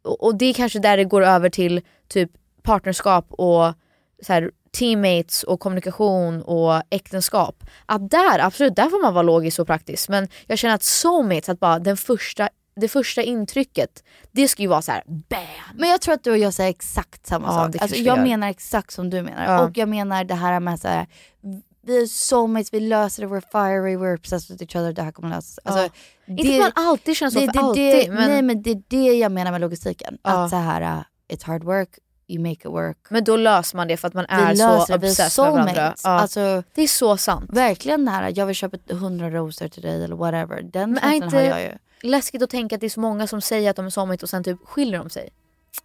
och 0.04 0.22
och 0.24 0.34
det 0.38 0.46
är 0.46 0.52
kanske 0.54 0.78
där 0.78 0.96
det 0.96 1.04
går 1.04 1.22
över 1.22 1.50
till 1.50 1.80
typ 2.08 2.30
partnerskap 2.62 3.26
och 3.30 3.74
så 4.22 4.32
här, 4.32 4.50
teammates 4.78 5.42
och 5.42 5.60
kommunikation 5.60 6.42
och 6.42 6.82
äktenskap. 6.90 7.64
Att 7.86 8.10
där, 8.10 8.38
absolut, 8.38 8.76
där 8.76 8.88
får 8.88 9.02
man 9.02 9.14
vara 9.14 9.22
logisk 9.22 9.58
och 9.58 9.66
praktisk. 9.66 10.08
Men 10.08 10.28
jag 10.46 10.58
känner 10.58 10.74
att 10.74 10.82
soulmates, 10.82 11.48
att 11.48 11.60
bara 11.60 11.78
den 11.78 11.96
första, 11.96 12.48
det 12.76 12.88
första 12.88 13.22
intrycket, 13.22 14.04
det 14.32 14.48
ska 14.48 14.62
ju 14.62 14.68
vara 14.68 14.82
så 14.82 14.92
här 14.92 15.02
bam! 15.06 15.40
Men 15.74 15.88
jag 15.88 16.00
tror 16.00 16.14
att 16.14 16.24
du 16.24 16.30
och 16.30 16.38
jag 16.38 16.54
säger 16.54 16.70
exakt 16.70 17.26
samma 17.26 17.46
Ja, 17.48 17.52
sak. 17.52 17.72
det 17.72 17.78
Alltså, 17.78 17.96
jag 17.96 18.16
gör. 18.18 18.24
menar 18.24 18.48
exakt 18.48 18.90
som 18.92 19.10
du 19.10 19.22
menar. 19.22 19.44
Ja. 19.44 19.64
Och 19.64 19.78
jag 19.78 19.88
menar 19.88 20.24
det 20.24 20.34
här 20.34 20.60
med 20.60 20.80
så 20.80 20.88
här, 20.88 21.06
vi 21.86 22.02
är 22.02 22.06
soulmates, 22.06 22.72
vi 22.72 22.80
löser 22.80 23.22
det, 23.22 23.28
we're 23.28 23.42
fiery, 23.52 23.96
we're 23.96 24.14
obsessed 24.18 24.50
with 24.50 24.62
each 24.62 24.76
other, 24.82 24.92
det 24.92 25.02
här 25.02 25.12
kommer 25.12 25.28
lösa 25.28 25.42
sig. 25.42 25.62
Alltså, 25.64 25.82
Ja. 26.28 26.34
Inte 26.38 26.52
att 26.66 26.74
man 26.76 26.84
alltid 26.86 27.16
känner 27.16 27.30
så 27.30 27.40
för 27.52 27.58
alltid, 27.60 27.92
Det, 27.94 28.12
men- 28.12 28.30
Nej 28.30 28.42
men 28.42 28.62
det 28.62 28.70
är 28.70 28.82
det 28.88 29.18
jag 29.18 29.32
menar 29.32 29.52
med 29.52 29.60
logistiken. 29.60 30.18
Att 30.22 30.50
så 30.50 30.56
här, 30.56 30.82
uh, 30.82 31.02
it's 31.32 31.44
hard 31.46 31.64
work, 31.64 31.88
you 32.28 32.42
make 32.42 32.52
it 32.52 32.64
work. 32.66 32.96
Men 33.10 33.24
då 33.24 33.36
löser 33.36 33.76
man 33.76 33.88
det 33.88 33.96
för 33.96 34.08
att 34.08 34.14
man 34.14 34.26
är 34.28 34.54
så 34.54 34.86
det, 34.86 34.94
obsessed 35.08 35.44
med 35.44 35.52
varandra. 35.52 35.94
Ja. 36.04 36.10
Alltså, 36.10 36.62
det 36.74 36.82
är 36.82 36.86
så 36.88 37.16
sant. 37.16 37.50
Verkligen 37.52 38.04
det 38.04 38.10
här, 38.10 38.32
jag 38.36 38.46
vill 38.46 38.54
köpa 38.56 38.76
hundra 38.94 39.30
rosor 39.30 39.68
till 39.68 39.82
dig 39.82 40.04
eller 40.04 40.16
whatever. 40.16 40.62
Den 40.62 40.92
Men 40.92 41.04
är 41.04 41.20
känslan 41.20 41.32
har 41.44 41.50
jag 41.50 41.62
ju. 41.62 41.70
Läskigt 42.02 42.42
att 42.42 42.50
tänka 42.50 42.74
att 42.74 42.80
det 42.80 42.86
är 42.86 42.90
så 42.90 43.00
många 43.00 43.26
som 43.26 43.40
säger 43.40 43.70
att 43.70 43.76
de 43.76 43.86
är 43.86 43.90
soulmate 43.90 44.22
och 44.24 44.30
sen 44.30 44.44
typ 44.44 44.58
skiljer 44.64 44.98
de 44.98 45.10
sig? 45.10 45.28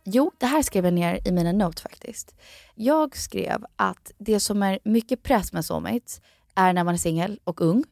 Jo, 0.03 0.31
det 0.37 0.45
här 0.45 0.61
skrev 0.61 0.85
jag 0.85 0.93
ner 0.93 1.27
i 1.27 1.31
mina 1.31 1.51
notes 1.51 1.81
faktiskt. 1.81 2.35
Jag 2.75 3.17
skrev 3.17 3.65
att 3.75 4.11
det 4.17 4.39
som 4.39 4.63
är 4.63 4.79
mycket 4.83 5.23
press 5.23 5.53
med 5.53 5.65
soulmates 5.65 6.21
är 6.55 6.73
när 6.73 6.83
man 6.83 6.93
är 6.93 6.97
singel 6.97 7.39
och 7.43 7.61
ung 7.61 7.83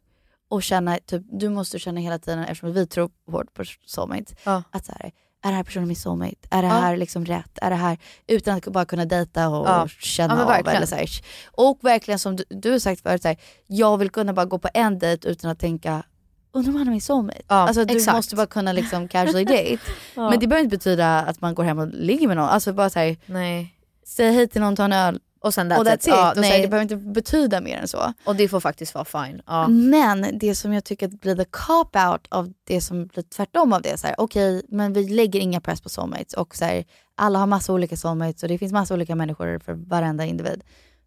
och 0.50 0.64
känna, 0.64 0.98
typ, 0.98 1.22
du 1.32 1.50
måste 1.50 1.80
känna 1.80 2.00
hela 2.02 2.20
tiden, 2.20 2.40
eftersom 2.40 2.74
vi 2.74 2.88
tror 2.88 3.12
hårt 3.32 3.54
på 3.54 3.64
soulmates, 3.86 4.34
att 4.72 4.86
så 4.86 4.92
här, 5.00 5.12
är 5.44 5.50
det 5.50 5.56
här 5.56 5.64
personen 5.64 5.88
min 5.88 5.96
soulmate? 5.96 6.36
Är 6.52 6.62
det 6.62 6.68
Ja. 6.68 6.74
här 6.74 6.98
liksom 6.98 7.26
rätt? 7.26 7.60
Är 7.62 7.70
det 7.70 7.76
här, 7.76 7.98
utan 8.28 8.58
att 8.58 8.64
bara 8.68 8.86
kunna 8.86 9.06
dejta 9.06 9.50
och 9.50 9.68
Ja. 9.68 9.88
känna 9.88 10.34
Ja, 10.36 10.60
av. 10.60 10.68
Eller 10.68 10.86
så 10.86 10.96
här. 10.96 11.10
Och 11.52 11.80
verkligen 11.82 12.20
som 12.20 12.36
du, 12.36 12.44
du 12.50 12.72
har 12.72 12.80
sagt 12.80 13.02
förut, 13.02 13.22
så 13.22 13.28
här, 13.28 13.38
jag 13.68 13.98
vill 13.98 14.10
kunna 14.10 14.34
bara 14.34 14.46
gå 14.46 14.60
på 14.60 14.70
en 14.74 15.00
dejt 15.00 15.30
utan 15.30 15.52
att 15.52 15.60
tänka 15.60 16.04
Undrar 16.52 16.72
om 16.72 16.78
han 16.78 16.88
är 16.88 16.92
min 16.92 17.02
soulmate? 17.02 17.42
Ja, 17.48 17.56
alltså 17.56 17.86
du 17.86 17.96
exakt. 17.96 18.16
måste 18.16 18.36
bara 18.36 18.46
kunna 18.48 18.72
liksom 18.74 19.08
casually 19.14 19.46
date. 19.46 19.80
Ja. 20.16 20.30
Men 20.30 20.40
det 20.40 20.48
behöver 20.48 20.64
inte 20.64 20.78
betyda 20.78 21.20
att 21.20 21.42
man 21.42 21.56
går 21.56 21.64
hem 21.64 21.80
och 21.80 21.88
ligger 21.88 22.28
med 22.28 22.38
någon. 22.38 22.50
Alltså 22.50 22.74
bara 22.74 22.90
såhär, 22.90 23.18
Nej. 23.26 23.76
säg 24.06 24.32
hej 24.32 24.48
till 24.48 24.62
någon, 24.62 24.76
ta 24.76 24.84
en 24.84 24.94
öl 24.94 25.20
Och 25.42 25.54
sen 25.54 25.72
that's 25.72 25.78
och 25.78 25.86
that's 25.86 25.94
it. 25.94 26.02
it. 26.02 26.08
Ja, 26.08 26.30
och 26.30 26.36
så 26.36 26.42
här, 26.42 26.50
nej. 26.50 26.62
det 26.62 26.68
behöver 26.68 26.82
inte 26.82 26.96
betyda 26.96 27.62
mer 27.62 27.78
än 27.78 27.88
så. 27.88 28.14
Och 28.26 28.36
det 28.36 28.48
får 28.48 28.60
faktiskt 28.60 28.96
vara 28.96 29.06
fine. 29.06 29.42
Ja. 29.46 29.68
Men 29.68 30.38
det 30.40 30.56
som 30.56 30.74
jag 30.74 30.84
tycker 30.84 31.08
blir 31.08 31.36
the 31.36 31.44
cop-out 31.44 32.28
av 32.30 32.54
det 32.64 32.82
som 32.82 33.08
blir 33.08 33.24
tvärtom 33.24 33.74
av 33.74 33.82
det, 33.82 34.16
okej 34.18 34.62
men 34.70 34.94
vi 34.94 35.10
lägger 35.10 35.40
inga 35.40 35.62
press 35.62 35.82
på 35.82 35.90
soulmates 35.90 36.34
och 36.34 36.56
så 36.56 36.66
här, 36.66 36.86
alla 37.16 37.40
har 37.40 37.48
massa 37.48 37.74
olika 37.74 37.98
soulmates 37.98 38.44
och 38.44 38.50
det 38.50 38.58
finns 38.58 38.74
massa 38.74 38.94
olika 38.94 39.16
människor 39.16 39.60
för 39.60 39.74
varenda 39.74 40.26
individ. 40.26 40.64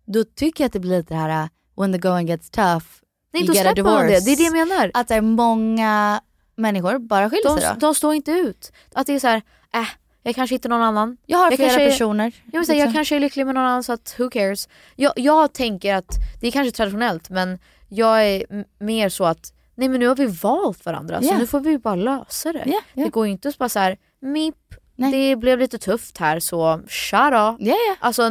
Då 0.06 0.24
tycker 0.24 0.64
jag 0.64 0.66
att 0.66 0.72
det 0.72 0.80
blir 0.80 0.98
lite 0.98 1.14
det 1.14 1.20
här, 1.20 1.42
uh, 1.42 1.48
when 1.76 1.92
the 1.92 1.98
going 1.98 2.26
gets 2.26 2.50
tough, 2.50 2.86
Nej, 3.32 3.46
då 3.46 3.54
släpper 3.54 3.82
man 3.82 4.06
det. 4.06 4.24
Det 4.24 4.32
är 4.32 4.36
det 4.36 4.42
jag 4.42 4.68
menar. 4.68 4.90
Att 4.94 5.08
så 5.08 5.14
här, 5.14 5.20
många 5.20 6.20
människor 6.56 6.98
bara 6.98 7.30
skiljer 7.30 7.54
De, 7.54 7.60
sig 7.60 7.70
då. 7.74 7.86
de 7.86 7.94
står 7.94 8.14
inte 8.14 8.30
ut. 8.30 8.72
Att 8.94 9.06
det 9.06 9.12
är 9.14 9.18
så 9.20 9.26
här, 9.26 9.42
äh, 9.74 9.86
jag 10.22 10.34
kanske 10.34 10.54
hittar 10.54 10.68
någon 10.68 10.82
annan. 10.82 11.16
Jag 11.26 11.38
har 11.38 11.50
flera 11.50 11.68
kanske 11.68 11.90
personer. 11.90 12.32
Jag, 12.52 12.60
vill 12.60 12.66
säga, 12.66 12.78
jag 12.78 12.86
liksom. 12.86 12.94
kanske 12.94 13.16
är 13.16 13.20
lycklig 13.20 13.46
med 13.46 13.54
någon 13.54 13.64
annan 13.64 13.82
så 13.82 13.92
att 13.92 14.14
who 14.18 14.30
cares. 14.30 14.68
Jag, 14.96 15.12
jag 15.16 15.52
tänker 15.52 15.94
att, 15.94 16.16
det 16.40 16.46
är 16.46 16.50
kanske 16.50 16.76
traditionellt 16.76 17.30
men 17.30 17.58
jag 17.88 18.26
är 18.26 18.64
mer 18.78 19.08
så 19.08 19.24
att 19.24 19.52
nej 19.74 19.88
men 19.88 20.00
nu 20.00 20.08
har 20.08 20.16
vi 20.16 20.26
valt 20.26 20.84
varandra 20.86 21.22
så 21.22 21.28
Ja. 21.28 21.38
nu 21.38 21.46
får 21.46 21.60
vi 21.60 21.78
bara 21.78 21.94
lösa 21.94 22.52
det. 22.52 22.62
Ja, 22.66 22.80
ja. 22.94 23.04
Det 23.04 23.10
går 23.10 23.26
ju 23.26 23.32
inte 23.32 23.48
att 23.48 23.58
bara 23.58 23.68
så 23.68 23.78
här, 23.78 23.96
mip, 24.20 24.54
det 24.96 25.36
blev 25.36 25.58
lite 25.58 25.78
tufft 25.78 26.18
här 26.18 26.40
så 26.40 26.80
shut 26.88 27.20
up. 27.20 27.32
Ja, 27.32 27.56
ja. 27.58 27.96
Alltså, 28.00 28.30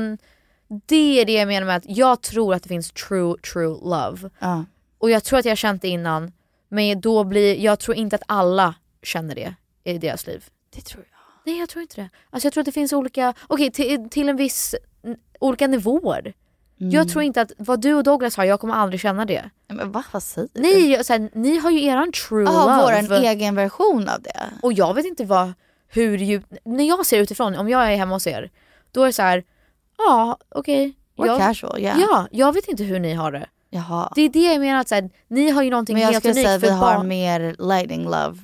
det 0.86 1.22
är 1.22 1.26
det 1.26 1.34
jag 1.34 1.48
menar 1.48 1.68
med 1.68 1.76
att 1.76 1.84
jag 1.86 2.22
tror 2.22 2.54
att 2.54 2.64
det 2.64 2.70
finns 2.70 2.92
true, 2.92 3.36
true 3.54 3.78
love. 3.84 4.30
Ja. 4.40 4.66
Och 5.02 5.12
jag 5.12 5.24
tror 5.24 5.40
att 5.40 5.46
jag 5.46 5.52
har 5.52 5.56
känt 5.56 5.82
det 5.82 5.88
innan. 5.88 6.32
Men 6.70 7.02
då 7.02 7.24
blir, 7.24 7.60
jag 7.60 7.80
tror 7.80 7.98
inte 7.98 8.16
att 8.16 8.24
alla 8.28 8.76
känner 9.04 9.36
det 9.36 9.56
i 9.84 9.98
deras 9.98 10.28
liv. 10.28 10.46
Det 10.76 10.82
tror 10.82 11.04
jag. 11.12 11.18
Nej 11.46 11.60
jag 11.60 11.70
tror 11.70 11.82
inte 11.82 12.02
det. 12.02 12.10
Alltså 12.30 12.46
jag 12.46 12.54
tror 12.54 12.62
att 12.62 12.66
det 12.66 12.72
finns 12.72 12.94
olika, 12.94 13.34
okej 13.48 13.72
till, 13.72 14.10
till 14.10 14.30
en 14.30 14.36
viss, 14.36 14.76
olika 15.40 15.68
nivåer. 15.68 16.34
Mm. 16.82 16.92
Jag 16.94 17.10
tror 17.10 17.24
inte 17.24 17.42
att 17.42 17.52
vad 17.58 17.82
du 17.82 17.94
och 17.94 18.04
Douglas 18.04 18.38
har, 18.38 18.44
jag 18.44 18.60
kommer 18.60 18.74
aldrig 18.74 19.00
känna 19.02 19.26
det. 19.26 19.50
Men 19.68 19.92
va, 19.92 20.04
vad 20.12 20.24
säger 20.24 20.50
du? 20.54 20.62
Ni, 20.62 20.94
jag- 20.94 21.06
så 21.06 21.14
här, 21.14 21.30
ni 21.34 21.58
har 21.58 21.72
ju 21.72 21.84
eran 21.86 22.12
true 22.12 22.44
Ja, 22.44 22.82
love. 22.92 23.08
vår 23.08 23.16
egen 23.26 23.56
version 23.56 24.10
av 24.10 24.22
det. 24.22 24.40
Och 24.62 24.74
jag 24.74 24.94
vet 24.94 25.06
inte 25.06 25.26
vad, 25.26 25.54
hur 25.88 26.18
djupt, 26.18 26.54
när 26.64 26.84
jag 26.88 27.06
ser 27.06 27.20
utifrån, 27.20 27.56
om 27.56 27.70
jag 27.70 27.92
är 27.94 27.98
hemma 27.98 28.16
hos 28.16 28.28
er, 28.28 28.52
då 28.92 29.02
är 29.02 29.06
det 29.06 29.14
så 29.14 29.22
här, 29.22 29.44
ja 29.98 30.38
okej. 30.50 30.94
We're 31.18 31.26
jag- 31.28 31.40
casual, 31.40 31.80
yeah. 31.80 32.00
Ja, 32.00 32.28
jag 32.32 32.54
vet 32.54 32.68
inte 32.68 32.84
hur 32.84 33.00
ni 33.00 33.14
har 33.14 33.32
det. 33.32 33.48
Jaha. 33.74 34.12
Det 34.16 34.22
är 34.22 34.30
det 34.30 34.40
jag 34.54 34.60
menar, 34.60 34.80
att 34.80 34.88
så 34.88 34.96
här, 34.96 35.10
ni 35.28 35.50
har 35.50 35.64
ju 35.64 35.70
någonting 35.70 35.94
Men 35.94 36.02
jag 36.02 36.12
helt 36.12 36.22
skulle 36.24 36.34
unikt. 36.34 36.46
säga 36.48 36.56
att 36.56 36.64
vi 36.64 36.70
har 36.70 36.98
barn- 36.98 37.08
mer 37.08 37.56
lightning 37.60 38.04
love. 38.04 38.38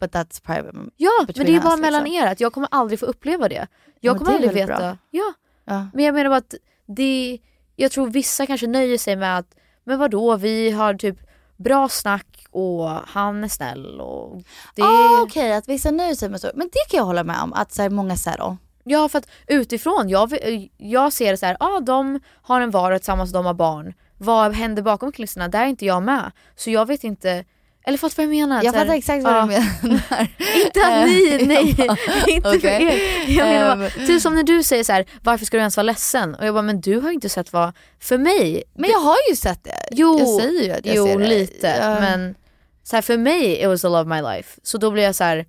But 0.00 0.12
that's 0.12 0.42
private. 0.42 0.78
Ja, 0.96 1.10
men 1.36 1.46
det 1.46 1.52
är 1.52 1.56
us, 1.56 1.64
bara 1.64 1.76
mellan 1.76 2.04
liksom. 2.04 2.22
er, 2.26 2.32
att 2.32 2.40
jag 2.40 2.52
kommer 2.52 2.68
aldrig 2.70 3.00
få 3.00 3.06
uppleva 3.06 3.48
det. 3.48 3.66
Jag 4.00 4.12
men 4.12 4.18
kommer 4.18 4.30
det 4.40 4.46
aldrig 4.48 4.66
veta. 4.66 4.78
bra. 4.80 4.96
Ja. 5.10 5.32
Ja. 5.64 5.86
Men 5.94 6.04
jag 6.04 6.14
menar 6.14 6.30
bara 6.30 6.36
att 6.36 6.54
det, 6.86 7.38
jag 7.76 7.90
tror 7.92 8.06
vissa 8.06 8.46
kanske 8.46 8.66
nöjer 8.66 8.98
sig 8.98 9.16
med 9.16 9.38
att, 9.38 9.46
men 9.84 9.98
vadå, 9.98 10.36
vi 10.36 10.70
har 10.70 10.94
typ 10.94 11.16
bra 11.56 11.88
snack 11.88 12.46
och 12.50 12.88
han 12.90 13.44
är 13.44 13.48
snäll 13.48 14.00
och 14.00 14.42
det... 14.74 14.82
Ah, 14.82 15.22
Okej, 15.22 15.52
att 15.54 15.68
vissa 15.68 15.90
nöjer 15.90 16.14
sig 16.14 16.28
med 16.28 16.40
så. 16.40 16.50
Men 16.54 16.68
det 16.72 16.90
kan 16.90 16.98
jag 16.98 17.04
hålla 17.04 17.24
med 17.24 17.40
om, 17.42 17.52
att 17.52 17.72
så 17.72 17.82
här, 17.82 17.90
många 17.90 18.16
settle. 18.16 18.56
Ja 18.84 19.08
för 19.08 19.18
att 19.18 19.28
utifrån, 19.46 20.08
jag, 20.08 20.32
jag 20.76 21.12
ser 21.12 21.30
det 21.30 21.36
så 21.36 21.46
här, 21.46 21.56
ah, 21.60 21.80
de 21.80 22.20
har 22.42 22.60
en 22.60 22.70
vardag 22.70 22.98
tillsammans 23.00 23.30
och 23.30 23.34
de 23.34 23.46
har 23.46 23.54
barn. 23.54 23.94
Vad 24.24 24.54
händer 24.54 24.82
bakom 24.82 25.12
kulisserna? 25.12 25.48
Där 25.48 25.62
är 25.62 25.66
inte 25.66 25.84
jag 25.86 26.02
med. 26.02 26.32
Så 26.56 26.70
jag 26.70 26.86
vet 26.86 27.04
inte, 27.04 27.44
eller 27.86 27.98
fattar 27.98 28.16
vad 28.16 28.24
jag 28.24 28.30
menar? 28.30 28.64
Jag 28.64 28.74
fattar 28.74 28.94
exakt 28.94 29.24
vad 29.24 29.34
ja. 29.34 29.40
du 29.40 29.46
menar. 29.88 30.28
Inte 30.66 30.86
att 30.86 31.06
ni, 31.08 31.44
nej, 31.46 31.68
inte 32.26 32.50
för 32.50 32.58
Okej. 32.58 32.84
er. 32.84 33.36
Jag 33.38 33.46
menar 33.48 33.76
bara, 33.76 33.86
Ehm. 33.88 34.06
typ 34.06 34.22
som 34.22 34.34
när 34.34 34.42
du 34.42 34.62
säger 34.62 34.84
så 34.84 34.92
här, 34.92 35.06
varför 35.22 35.46
ska 35.46 35.56
du 35.56 35.60
ens 35.60 35.76
vara 35.76 35.84
ledsen? 35.84 36.34
Och 36.34 36.46
jag 36.46 36.54
bara, 36.54 36.62
men 36.62 36.80
du 36.80 37.00
har 37.00 37.08
ju 37.08 37.14
inte 37.14 37.28
sett 37.28 37.52
vad, 37.52 37.72
för 38.00 38.18
mig. 38.18 38.62
Men 38.74 38.90
jag 38.90 38.98
har 38.98 39.16
ju 39.30 39.36
sett 39.36 39.64
det. 39.64 39.88
Jo, 39.90 40.18
jag 40.18 40.28
säger 40.28 40.64
ju 40.64 40.70
att 40.70 40.86
jag 40.86 40.96
jo 40.96 41.06
ser 41.06 41.18
det. 41.18 41.26
lite. 41.26 41.66
Ja. 41.66 42.00
Men 42.00 42.34
så 42.82 42.96
här, 42.96 43.02
för 43.02 43.16
mig 43.18 43.60
it 43.62 43.66
was 43.68 43.80
the 43.82 43.88
love 43.88 44.00
of 44.00 44.06
my 44.08 44.22
life. 44.22 44.60
Så 44.62 44.78
då 44.78 44.90
blir 44.90 45.02
jag 45.02 45.14
så 45.14 45.24
här, 45.24 45.46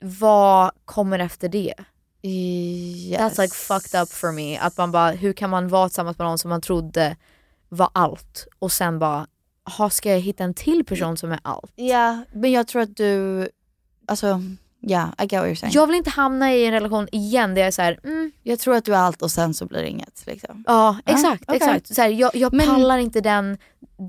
vad 0.00 0.70
kommer 0.84 1.18
efter 1.18 1.48
det? 1.48 1.74
Yes. 2.22 3.20
That's 3.20 3.40
like 3.42 3.54
fucked 3.54 4.02
up 4.02 4.08
for 4.12 4.32
me. 4.32 4.58
Att 4.58 4.76
man 4.76 4.92
bara, 4.92 5.10
hur 5.10 5.32
kan 5.32 5.50
man 5.50 5.68
vara 5.68 5.88
tillsammans 5.88 6.18
med 6.18 6.26
någon 6.26 6.38
som 6.38 6.48
man 6.48 6.60
trodde 6.60 7.16
var 7.74 7.90
allt 7.92 8.46
och 8.58 8.72
sen 8.72 8.98
bara, 8.98 9.26
ha, 9.78 9.90
ska 9.90 10.10
jag 10.10 10.20
hitta 10.20 10.44
en 10.44 10.54
till 10.54 10.84
person 10.84 11.16
som 11.16 11.32
är 11.32 11.38
allt? 11.42 11.72
Ja, 11.76 12.24
men 12.32 12.52
jag 12.52 12.66
tror 12.68 12.82
att 12.82 12.96
du, 12.96 13.48
alltså, 14.06 14.40
ja, 14.80 15.08
I 15.18 15.22
get 15.22 15.32
what 15.32 15.50
you're 15.50 15.54
saying. 15.54 15.74
Jag 15.74 15.86
vill 15.86 15.96
inte 15.96 16.10
hamna 16.10 16.54
i 16.54 16.66
en 16.66 16.72
relation 16.72 17.08
igen 17.12 17.54
där 17.54 17.60
jag 17.62 17.66
är 17.66 17.70
så 17.72 17.82
här, 17.82 17.98
mm, 18.04 18.32
Jag 18.42 18.58
tror 18.58 18.74
att 18.74 18.84
du 18.84 18.94
är 18.94 18.98
allt 18.98 19.22
och 19.22 19.30
sen 19.30 19.54
så 19.54 19.66
blir 19.66 19.82
det 19.82 19.88
inget. 19.88 20.24
Liksom. 20.26 20.64
Ja 20.66 20.98
exakt, 21.06 21.42
okej. 21.46 21.56
exakt. 21.56 21.94
Så 21.94 22.02
här, 22.02 22.08
jag 22.08 22.36
jag 22.36 22.52
Men- 22.52 22.66
pallar 22.66 22.98
inte 22.98 23.20
den, 23.20 23.58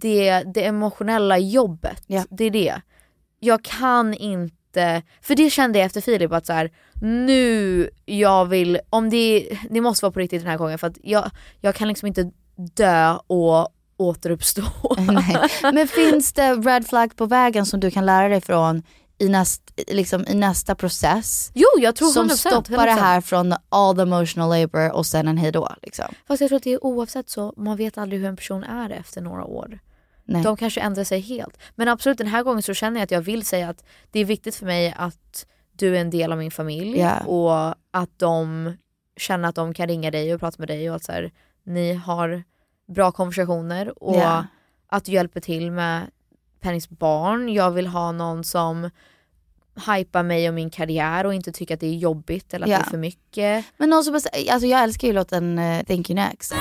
det, 0.01 0.39
det 0.53 0.66
emotionella 0.66 1.38
jobbet. 1.38 2.03
Det 2.30 2.45
är 2.45 2.51
det. 2.51 2.82
Jag 3.39 3.63
kan 3.63 4.13
inte, 4.13 5.01
för 5.22 5.36
det 5.36 5.49
kände 5.49 5.80
jag 5.80 5.86
efter 5.86 6.01
Filip 6.01 6.32
att 6.32 6.45
så 6.45 6.53
här, 6.53 6.72
nu 7.01 7.89
jag 8.05 8.45
vill, 8.45 8.80
om 8.89 9.09
det, 9.09 9.57
det 9.70 9.82
måste 9.82 10.05
vara 10.05 10.11
på 10.13 10.20
riktigt 10.20 10.41
den 10.41 10.49
här 10.51 10.57
gången 10.57 10.78
för 10.80 10.88
att 10.88 10.97
jag, 11.03 11.30
jag 11.61 11.76
kan 11.76 11.88
liksom 11.88 12.07
inte 12.07 12.32
dö 12.56 13.18
och 13.28 13.70
återuppstå. 13.97 14.64
Nej. 14.97 15.38
Men 15.74 15.88
finns 15.88 16.34
det 16.34 16.53
red 16.56 16.88
flag 16.88 17.16
på 17.16 17.26
vägen 17.26 17.66
som 17.66 17.80
du 17.80 17.91
kan 17.91 18.06
lära 18.06 18.28
dig 18.28 18.41
från 18.41 18.84
i, 19.18 19.30
näst, 19.30 19.62
liksom, 19.88 20.26
i 20.28 20.34
nästa 20.34 20.76
process? 20.76 21.51
Jo 21.53 21.68
jag 21.78 21.95
tror 21.95 22.08
100%. 22.08 22.12
Som 22.14 22.30
stoppar 22.30 22.86
det 22.86 22.91
100%. 22.93 22.99
här 22.99 23.22
från 23.22 23.53
all 23.70 23.95
the 23.95 24.01
emotional 24.01 24.49
labor 24.49 24.91
och 24.91 25.06
sen 25.06 25.28
en 25.28 25.38
hejdå. 25.38 25.70
Liksom. 25.82 26.06
Fast 26.28 26.41
jag 26.41 26.49
tror 26.49 26.58
att 26.58 26.64
det 26.64 26.74
är 26.74 26.86
oavsett 26.86 27.30
så, 27.30 27.53
man 27.58 27.78
vet 27.78 27.97
aldrig 27.97 28.22
hur 28.22 28.30
en 28.30 28.36
person 28.36 28.64
är 28.64 28.89
efter 28.89 29.22
några 29.22 29.43
år. 29.43 29.80
Nej. 30.28 30.43
De 30.43 30.58
kanske 30.58 30.82
ändrar 30.82 31.03
sig 31.03 31.20
helt. 31.20 31.58
Men 31.76 31.88
absolut 31.88 32.18
den 32.18 32.28
här 32.28 32.43
gången 32.43 32.64
så 32.64 32.74
känner 32.74 32.99
jag 32.99 33.03
att 33.03 33.12
jag 33.12 33.22
vill 33.22 33.45
säga 33.45 33.70
att 33.70 33.84
det 34.12 34.20
är 34.20 34.26
viktigt 34.26 34.56
för 34.56 34.66
mig 34.66 34.95
att 34.97 35.45
du 35.72 35.97
är 35.97 36.01
en 36.01 36.10
del 36.10 36.32
av 36.32 36.38
min 36.38 36.51
familj 36.51 36.99
Ja. 36.99 37.20
och 37.20 37.76
att 37.91 38.10
de 38.20 38.74
känner 39.18 39.49
att 39.49 39.56
de 39.56 39.74
kan 39.74 39.88
ringa 39.88 40.12
dig 40.12 40.34
och 40.34 40.39
prata 40.39 40.56
med 40.60 40.68
dig 40.68 40.89
och 40.89 40.95
att 40.95 41.03
så 41.03 41.12
här, 41.12 41.32
ni 41.66 41.93
har 41.93 42.43
bra 42.88 43.11
konversationer 43.11 44.03
och 44.03 44.16
Ja. 44.18 44.45
att 44.88 45.05
du 45.05 45.11
hjälper 45.11 45.39
till 45.39 45.72
med 45.72 46.01
Pennys 46.59 46.89
barn. 46.89 47.53
Jag 47.53 47.72
vill 47.72 47.88
ha 47.88 48.11
någon 48.11 48.43
som 48.43 48.89
hypar 49.88 50.24
mig 50.24 50.47
och 50.49 50.53
min 50.55 50.70
karriär 50.70 51.26
och 51.26 51.34
inte 51.34 51.51
tycker 51.51 51.74
att 51.74 51.80
det 51.80 51.88
är 51.88 51.93
jobbigt 51.95 52.53
eller 52.53 52.66
att 52.66 52.72
Ja. 52.72 52.78
det 52.78 52.84
är 52.84 52.89
för 52.89 52.97
mycket. 52.97 53.66
Men 53.78 53.89
någon 53.89 54.03
som 54.03 54.13
alltså 54.16 54.68
jag 54.68 54.84
älskar 54.84 55.07
ju 55.07 55.13
låten 55.13 55.59
eh, 55.59 55.84
Thank 55.86 56.09
you 56.09 56.16
next. 56.16 56.53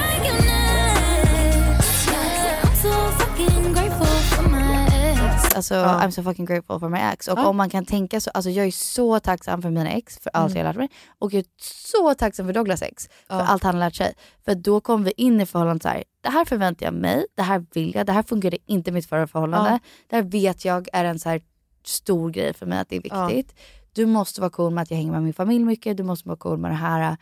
Alltså 5.54 5.74
Ja. 5.74 6.00
I'm 6.00 6.10
so 6.10 6.22
fucking 6.22 6.44
grateful 6.44 6.80
for 6.80 6.88
my 6.88 6.98
ex. 6.98 7.28
Och 7.28 7.38
Ja. 7.38 7.46
om 7.48 7.56
man 7.56 7.70
kan 7.70 7.84
tänka 7.84 8.20
så, 8.20 8.30
alltså 8.30 8.50
jag 8.50 8.66
är 8.66 8.70
så 8.70 9.20
tacksam 9.20 9.62
för 9.62 9.70
mina 9.70 9.90
ex, 9.90 10.18
för 10.18 10.30
allt 10.34 10.50
Mm. 10.52 10.58
jag 10.66 10.70
lärt 10.70 10.76
mig. 10.76 10.88
Och 11.18 11.32
jag 11.32 11.38
är 11.38 11.44
så 11.60 12.14
tacksam 12.14 12.46
för 12.46 12.52
Douglas 12.52 12.82
ex, 12.82 13.08
för 13.28 13.40
allt 13.40 13.62
han 13.62 13.74
har 13.74 13.80
lärt 13.80 13.94
sig. 13.94 14.14
För 14.44 14.54
då 14.54 14.80
kom 14.80 15.04
vi 15.04 15.12
in 15.16 15.40
i 15.40 15.46
förhållandet 15.46 15.82
så 15.82 15.88
här. 15.88 16.04
det 16.20 16.28
här 16.30 16.44
förväntar 16.44 16.86
jag 16.86 16.94
mig, 16.94 17.26
det 17.34 17.42
här 17.42 17.66
vill 17.74 17.94
jag, 17.94 18.06
det 18.06 18.12
här 18.12 18.22
fungerade 18.22 18.58
inte 18.66 18.90
i 18.90 18.92
mitt 18.92 19.06
förra 19.06 19.26
förhållande. 19.26 19.78
Det 20.08 20.16
här 20.16 20.22
vet 20.22 20.64
jag 20.64 20.88
är 20.92 21.04
en 21.04 21.18
så 21.18 21.28
här 21.28 21.40
stor 21.84 22.30
grej 22.30 22.54
för 22.54 22.66
mig 22.66 22.78
att 22.78 22.88
det 22.88 22.96
är 22.96 23.00
viktigt. 23.28 23.54
Du 23.92 24.06
måste 24.06 24.40
vara 24.40 24.50
cool 24.50 24.72
med 24.72 24.82
att 24.82 24.90
jag 24.90 24.96
hänger 24.98 25.12
med 25.12 25.22
min 25.22 25.34
familj 25.34 25.64
mycket, 25.64 25.96
du 25.96 26.02
måste 26.02 26.28
vara 26.28 26.36
cool 26.38 26.58
med 26.58 26.70
det 26.70 26.74
här 26.74 27.16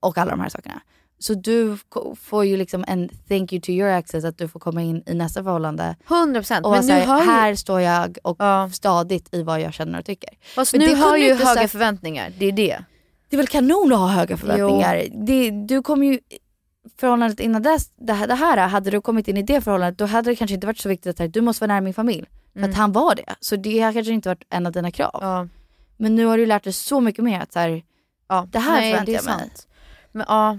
och 0.00 0.18
alla 0.18 0.30
de 0.30 0.40
här 0.40 0.48
sakerna. 0.48 0.80
Så 1.18 1.34
du 1.34 1.76
får 2.20 2.44
ju 2.44 2.56
liksom 2.56 2.84
en 2.88 3.08
thank 3.28 3.52
you 3.52 3.60
to 3.62 3.70
your 3.70 3.88
exes 3.90 4.24
att 4.24 4.38
du 4.38 4.48
får 4.48 4.60
komma 4.60 4.82
in 4.82 5.02
i 5.06 5.14
nästa 5.14 5.42
förhållande. 5.44 5.96
100% 6.08 6.60
Och 6.64 6.70
men 6.70 6.86
nu 6.86 6.92
här, 6.92 7.06
har 7.06 7.18
ju- 7.20 7.30
här 7.30 7.54
står 7.54 7.80
jag 7.80 8.18
och 8.22 8.36
stadigt 8.72 9.34
i 9.34 9.42
förhållandet 9.42 9.72
tycker 9.72 9.98
och 9.98 10.04
tycker. 10.04 10.30
Fast 10.54 10.72
Men 10.72 10.80
nu 10.82 10.94
har 10.94 11.16
ju 11.16 11.34
höga 11.34 11.46
sagt- 11.54 11.70
förväntningar, 11.72 12.32
det 12.38 12.46
är 12.46 12.52
det. 12.52 12.84
Det 13.28 13.36
är 13.36 13.38
väl 13.38 13.46
kanon 13.46 13.92
att 13.92 13.98
ha 13.98 14.06
höga 14.08 14.36
förväntningar. 14.36 15.04
Det, 15.26 15.50
du 15.50 15.82
kom 15.82 16.04
ju, 16.04 16.18
förhållandet 17.00 17.40
innan 17.40 17.62
dess, 17.62 17.90
det 17.96 18.12
här, 18.12 18.26
det 18.26 18.34
här, 18.34 18.68
hade 18.68 18.90
du 18.90 19.00
kommit 19.00 19.28
in 19.28 19.36
i 19.36 19.42
det 19.42 19.60
förhållandet 19.60 19.98
då 19.98 20.06
hade 20.06 20.30
det 20.30 20.36
kanske 20.36 20.54
inte 20.54 20.66
varit 20.66 20.78
så 20.78 20.88
viktigt 20.88 21.20
att 21.20 21.32
du 21.32 21.40
måste 21.40 21.62
vara 21.62 21.72
nära 21.72 21.80
min 21.80 21.94
familj. 21.94 22.26
För 22.52 22.58
Mm. 22.58 22.70
att 22.70 22.76
han 22.76 22.92
var 22.92 23.14
det. 23.14 23.34
Så 23.40 23.56
det 23.56 23.80
har 23.80 23.92
kanske 23.92 24.12
inte 24.12 24.28
varit 24.28 24.44
en 24.50 24.66
av 24.66 24.72
dina 24.72 24.90
krav. 24.90 25.48
Men 25.96 26.14
nu 26.14 26.24
har 26.26 26.38
du 26.38 26.46
lärt 26.46 26.64
dig 26.64 26.72
så 26.72 27.00
mycket 27.00 27.24
mer 27.24 27.40
att 27.40 27.52
så 27.52 27.58
här, 27.58 27.82
det 28.50 28.58
här 28.58 28.72
nej, 28.80 28.92
förväntar 28.92 29.06
det 29.06 29.12
är 29.12 29.14
jag 29.16 29.24
mig. 29.24 29.34
sant. 29.38 29.66
Men, 30.12 30.24
ja. 30.28 30.58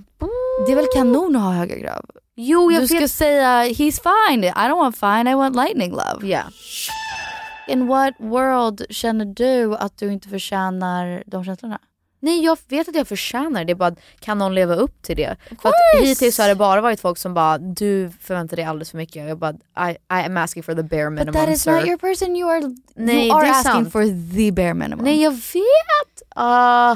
Det 0.66 0.72
är 0.72 0.76
väl 0.76 0.88
kanon 0.94 1.36
att 1.36 1.42
ha 1.42 1.52
höga 1.52 1.80
krav? 1.80 2.06
Jo 2.36 2.72
jag 2.72 2.84
du 2.84 2.88
ska 2.88 3.08
säga 3.08 3.64
he's 3.64 4.02
fine, 4.04 4.44
I 4.44 4.52
don't 4.52 4.78
want 4.78 4.98
fine, 4.98 5.28
I 5.28 5.36
want 5.36 5.56
lightning 5.56 5.92
love. 5.92 6.28
Yeah. 6.28 6.48
In 7.68 7.88
what 7.88 8.14
world 8.18 8.86
känner 8.90 9.26
du 9.26 9.76
att 9.76 9.98
du 9.98 10.12
inte 10.12 10.30
förtjänar 10.30 11.24
de 11.26 11.44
känslorna? 11.46 11.80
Nej 12.22 12.44
jag 12.46 12.58
vet 12.70 12.90
att 12.90 12.96
jag 12.96 13.08
förtjänar 13.08 13.66
det, 13.66 13.74
är 13.74 13.76
bara 13.76 13.96
kan 14.20 14.38
någon 14.38 14.56
leva 14.56 14.76
upp 14.76 15.02
till 15.02 15.16
det? 15.16 15.38
För 15.62 15.70
att 15.70 16.04
hittills 16.04 16.38
har 16.38 16.48
det 16.48 16.56
bara 16.56 16.82
varit 16.82 17.00
folk 17.00 17.18
som 17.18 17.34
bara 17.34 17.58
du 17.58 18.12
förväntar 18.22 18.56
dig 18.56 18.66
alldeles 18.66 18.92
för 18.92 18.98
mycket. 18.98 19.28
Jag 19.28 19.38
bara 19.38 19.54
I, 19.90 19.92
I 19.92 20.26
am 20.26 20.38
asking 20.38 20.64
for 20.64 20.76
the 20.76 20.84
bare 20.84 21.10
minimum 21.10 21.26
But 21.26 21.36
that 21.36 21.50
is 21.50 21.62
sir. 21.62 21.72
not 21.72 21.86
your 21.88 21.98
person, 21.98 22.36
you 22.36 22.50
are, 22.50 22.76
Nej, 22.96 23.28
you 23.28 23.38
are 23.38 23.50
asking 23.50 23.72
sant. 23.72 23.92
for 23.92 24.36
the 24.38 24.52
bare 24.52 24.74
minimum. 24.74 25.06
Nej 25.06 25.24
jag 25.24 25.32
vet! 25.32 26.24
Ah. 26.36 26.96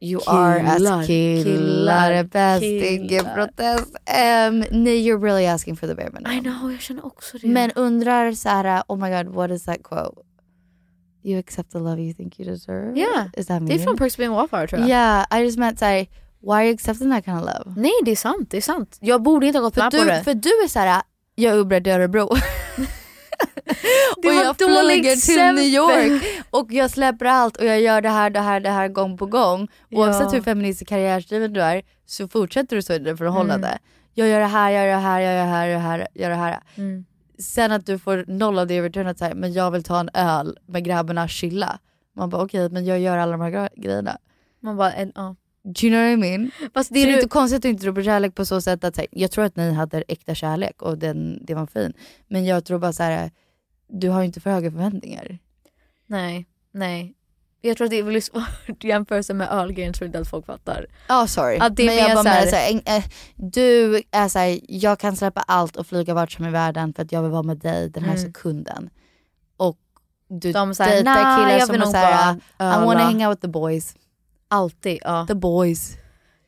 You 0.00 0.20
are 0.26 0.58
Killar, 0.58 1.00
as 1.00 1.06
killar, 1.06 1.44
killar, 1.44 2.24
bäst, 2.24 2.62
ingen 2.62 3.24
protest. 3.34 3.86
Um, 4.06 4.64
nej, 4.70 5.06
you're 5.06 5.18
really 5.18 5.46
asking 5.46 5.76
for 5.76 5.86
the 5.88 5.94
bare 5.94 6.10
minimum. 6.10 6.32
I 6.38 6.40
know, 6.40 6.70
jag 6.72 6.80
känner 6.80 7.06
också 7.06 7.38
det. 7.38 7.48
Men 7.48 7.70
undrar 7.74 8.32
såhär, 8.32 8.82
oh 8.88 8.96
my 8.98 9.10
god, 9.10 9.34
what 9.34 9.50
is 9.50 9.64
that 9.64 9.82
quote? 9.82 10.22
You 11.24 11.38
accept 11.38 11.72
the 11.72 11.78
love 11.78 12.00
you 12.00 12.14
think 12.14 12.38
you 12.40 12.50
deserve? 12.50 12.96
Yeah. 12.98 13.26
Is 13.36 13.46
that 13.46 13.66
det 13.66 13.74
är 13.74 13.78
från 13.78 13.96
Perks 13.96 14.16
being 14.16 14.32
Wallflower 14.32 14.66
tror 14.66 14.80
jag. 14.80 14.88
Yeah, 14.88 15.40
I 15.40 15.44
just 15.44 15.58
meant 15.58 15.78
såhär, 15.78 16.06
why 16.40 16.52
are 16.52 16.64
you 16.64 16.74
accepting 16.74 17.10
that 17.10 17.24
kind 17.24 17.38
of 17.38 17.44
love? 17.44 17.80
Nej 17.80 17.92
det 18.04 18.10
är 18.10 18.16
sant, 18.16 18.50
det 18.50 18.56
är 18.56 18.60
sant. 18.60 18.98
Jag 19.00 19.22
borde 19.22 19.46
inte 19.46 19.58
ha 19.58 19.64
gått 19.64 19.74
För 19.74 19.82
med 19.82 19.90
du, 19.92 19.98
på 19.98 20.04
det. 20.04 20.24
för 20.24 20.34
du 20.34 20.48
är 20.64 20.68
såhär, 20.68 21.02
jag 21.34 21.54
är 21.54 21.58
uppbredd 21.58 21.86
i 21.86 21.90
Örebro. 21.90 22.28
Det 24.22 24.28
och 24.28 24.34
jag 24.34 24.56
flyger 24.56 25.16
till 25.16 25.36
New 25.36 25.58
exempel. 25.58 25.64
York 25.64 26.22
och 26.50 26.72
jag 26.72 26.90
släpper 26.90 27.26
allt 27.26 27.56
och 27.56 27.64
jag 27.64 27.80
gör 27.80 28.00
det 28.00 28.08
här, 28.08 28.30
det 28.30 28.40
här, 28.40 28.60
det 28.60 28.70
här 28.70 28.88
gång 28.88 29.18
på 29.18 29.26
gång. 29.26 29.68
Oavsett 29.90 30.22
Ja. 30.22 30.30
hur 30.30 30.42
feministisk 30.42 30.88
karriärsdriven 30.88 31.52
du 31.52 31.60
är 31.62 31.82
så 32.06 32.28
fortsätter 32.28 32.76
du 32.76 32.82
så 32.82 32.92
i 32.92 32.98
det 32.98 33.16
förhållande. 33.16 33.68
Mm. 33.68 33.78
Jag 34.14 34.28
gör 34.28 34.40
det 34.40 34.46
här, 34.46 34.70
jag 34.70 34.86
gör 34.86 34.94
det 34.94 35.00
här, 35.02 35.20
jag 35.20 35.34
gör 35.34 35.44
det 35.44 35.50
här, 35.50 35.98
jag 36.14 36.22
gör 36.22 36.30
det 36.30 36.36
här. 36.36 36.60
Mm. 36.76 37.04
sen 37.38 37.72
att 37.72 37.86
du 37.86 37.98
får 37.98 38.24
noll 38.28 38.58
av 38.58 38.66
det 38.66 38.74
i 38.74 38.82
return 38.82 39.06
att 39.06 39.18
säga, 39.18 39.34
men 39.34 39.52
jag 39.52 39.70
vill 39.70 39.82
ta 39.82 40.00
en 40.00 40.10
öl 40.14 40.58
med 40.66 40.84
grabbarna 40.84 41.28
chilla. 41.28 41.78
Man 42.16 42.30
bara 42.30 42.42
okej, 42.42 42.68
men 42.70 42.84
jag 42.86 42.98
gör 43.00 43.18
alla 43.18 43.32
de 43.32 43.40
här 43.40 43.50
gre- 43.50 43.68
grejerna. 43.76 44.18
Man 44.60 44.76
bara, 44.76 44.92
en, 44.92 45.12
ja. 45.14 45.36
Do 45.74 45.86
you 45.86 45.90
know 45.90 46.00
what 46.02 46.12
I 46.12 46.16
mean? 46.16 46.50
Fast 46.74 46.90
det 46.90 46.94
det 46.94 47.02
är 47.02 47.06
du- 47.06 47.14
inte 47.14 47.28
konstigt 47.28 47.56
att 47.56 47.62
du 47.62 47.68
inte 47.68 47.82
tror 47.82 47.94
på 47.94 48.02
kärlek 48.02 48.34
på 48.34 48.44
så 48.44 48.60
sätt 48.60 48.84
att 48.84 48.96
säga, 48.96 49.08
jag 49.10 49.30
tror 49.30 49.44
att 49.44 49.56
ni 49.56 49.72
hade 49.72 50.02
äkta 50.08 50.34
kärlek 50.34 50.82
och 50.82 50.98
den, 50.98 51.38
det 51.46 51.54
var 51.54 51.66
fin. 51.66 51.92
Men 52.28 52.44
jag 52.44 52.64
tror 52.64 52.78
bara 52.78 52.92
så 52.92 53.02
här, 53.02 53.30
du 53.88 54.08
har 54.08 54.20
ju 54.20 54.26
inte 54.26 54.40
för 54.40 54.50
höga 54.50 54.70
förväntningar. 54.70 55.38
Nej, 56.06 56.46
nej. 56.72 57.14
Jag 57.60 57.76
tror 57.76 57.84
att 57.84 57.90
det 57.90 57.98
är 57.98 58.02
väldigt 58.02 58.24
svårt 58.24 59.24
sig 59.24 59.34
med 59.36 59.48
ölgrejen, 59.50 59.92
tror 59.92 60.06
inte 60.06 60.18
att 60.18 60.28
folk 60.30 60.46
fattar. 60.46 60.86
Ja 61.08 61.26
sorry. 61.26 61.58
Att 61.58 61.76
det 61.76 61.82
är 61.82 61.86
men 61.86 61.96
jag 61.96 62.10
bara 62.14 62.22
så 62.22 62.28
här- 62.28 62.46
såhär, 62.46 62.96
eh, 62.98 63.04
du 63.36 64.02
är 64.10 64.28
såhär, 64.28 64.60
jag 64.68 64.98
kan 64.98 65.16
släppa 65.16 65.40
allt 65.40 65.76
och 65.76 65.86
flyga 65.86 66.14
vart 66.14 66.32
som 66.32 66.44
i 66.46 66.50
världen 66.50 66.92
för 66.94 67.02
att 67.02 67.12
jag 67.12 67.22
vill 67.22 67.30
vara 67.30 67.42
med 67.42 67.58
dig 67.58 67.90
den 67.90 68.02
här 68.04 68.16
Mm. 68.16 68.22
sekunden. 68.24 68.90
Och 69.56 69.78
du 70.28 70.52
De 70.52 70.74
säger, 70.74 70.90
dejtar 70.90 71.14
"Nah, 71.14 71.36
killar 71.36 71.58
jag 71.58 71.66
som 71.66 71.76
är 71.76 71.80
såhär, 71.86 72.34
I 72.34 72.38
wanna 72.58 72.92
öla." 72.92 72.98
hang 73.04 73.26
out 73.26 73.32
with 73.36 73.40
the 73.42 73.48
boys. 73.48 73.94
Alltid, 74.48 74.98
ja. 75.04 75.26
The 75.26 75.34
boys. 75.34 75.96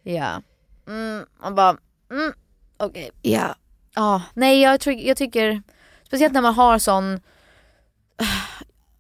Ja. 0.02 0.42
Mm, 0.88 1.26
man 1.42 1.54
bara, 1.54 1.76
mm, 2.10 2.32
okej. 2.76 3.10
Ja. 3.22 3.54
Ja, 3.94 4.22
nej 4.34 4.60
jag, 4.60 4.80
tror, 4.80 4.96
jag 4.96 5.16
tycker, 5.16 5.62
speciellt 6.06 6.34
när 6.34 6.42
man 6.42 6.54
har 6.54 6.78
sån, 6.78 7.20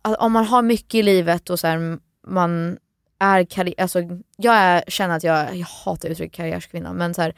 om 0.18 0.32
man 0.32 0.44
har 0.44 0.62
mycket 0.62 0.94
i 0.94 1.02
livet 1.02 1.50
och 1.50 1.60
så 1.60 1.66
här, 1.66 1.98
man 2.26 2.78
är 3.20 3.44
karriär, 3.44 3.74
alltså 3.78 4.00
jag 4.36 4.54
är, 4.54 4.82
känner 4.88 5.16
att 5.16 5.24
jag, 5.24 5.56
jag 5.56 5.66
hatar 5.66 6.08
uttrycket 6.08 6.36
karriärskvinna 6.36 6.92
men 6.92 7.14
så 7.14 7.22
här, 7.22 7.34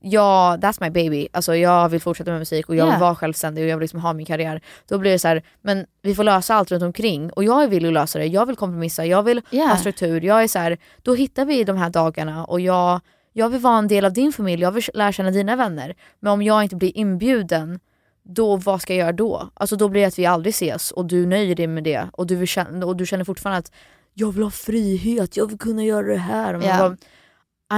jag, 0.00 0.60
that's 0.60 0.76
my 0.80 0.90
baby, 0.90 1.28
alltså 1.32 1.56
jag 1.56 1.88
vill 1.88 2.00
fortsätta 2.00 2.30
med 2.30 2.40
musik 2.40 2.68
och 2.68 2.76
jag 2.76 2.84
vill 2.84 2.90
Yeah. 2.90 3.00
vara 3.00 3.14
självständig 3.14 3.64
och 3.64 3.70
jag 3.70 3.76
vill 3.76 3.82
liksom 3.82 4.00
ha 4.00 4.12
min 4.12 4.26
karriär. 4.26 4.60
Då 4.88 4.98
blir 4.98 5.10
det 5.10 5.18
så 5.18 5.28
här, 5.28 5.42
men 5.62 5.86
vi 6.02 6.14
får 6.14 6.24
lösa 6.24 6.54
allt 6.54 6.70
runt 6.70 6.82
omkring 6.82 7.30
och 7.30 7.44
jag 7.44 7.68
vill 7.68 7.84
ju 7.84 7.90
lösa 7.90 8.18
det, 8.18 8.26
jag 8.26 8.46
vill 8.46 8.56
kompromissa, 8.56 9.04
jag 9.06 9.22
vill 9.22 9.42
Yeah. 9.50 9.68
ha 9.68 9.76
struktur, 9.76 10.24
jag 10.24 10.42
är 10.42 10.48
så 10.48 10.58
här, 10.58 10.78
då 11.02 11.14
hittar 11.14 11.44
vi 11.44 11.64
de 11.64 11.76
här 11.76 11.90
dagarna 11.90 12.44
och 12.44 12.60
jag, 12.60 13.00
jag 13.32 13.48
vill 13.48 13.60
vara 13.60 13.78
en 13.78 13.88
del 13.88 14.04
av 14.04 14.12
din 14.12 14.32
familj, 14.32 14.62
jag 14.62 14.72
vill 14.72 14.84
lära 14.94 15.12
känna 15.12 15.30
dina 15.30 15.56
vänner. 15.56 15.94
Men 16.20 16.32
om 16.32 16.42
jag 16.42 16.62
inte 16.62 16.76
blir 16.76 16.96
inbjuden, 16.96 17.80
då 18.22 18.56
vad 18.56 18.82
ska 18.82 18.94
jag 18.94 18.98
göra 19.00 19.12
då? 19.12 19.50
Alltså 19.54 19.76
då 19.76 19.88
blir 19.88 20.00
det 20.00 20.06
att 20.08 20.18
vi 20.18 20.26
aldrig 20.26 20.50
ses 20.54 20.90
och 20.90 21.04
du 21.06 21.26
nöjer 21.26 21.54
dig 21.54 21.66
med 21.66 21.84
det 21.84 22.08
och 22.12 22.26
du, 22.26 22.36
vill 22.36 22.48
känna, 22.48 22.86
och 22.86 22.96
du 22.96 23.06
känner 23.06 23.24
fortfarande 23.24 23.58
att 23.58 23.72
jag 24.14 24.32
vill 24.32 24.42
ha 24.42 24.50
frihet, 24.50 25.36
jag 25.36 25.46
vill 25.46 25.58
kunna 25.58 25.84
göra 25.84 26.06
det 26.06 26.16
här. 26.16 26.54
Och 26.54 26.60
man 26.60 26.68
Ja. 26.68 26.78
bara, 26.78 26.96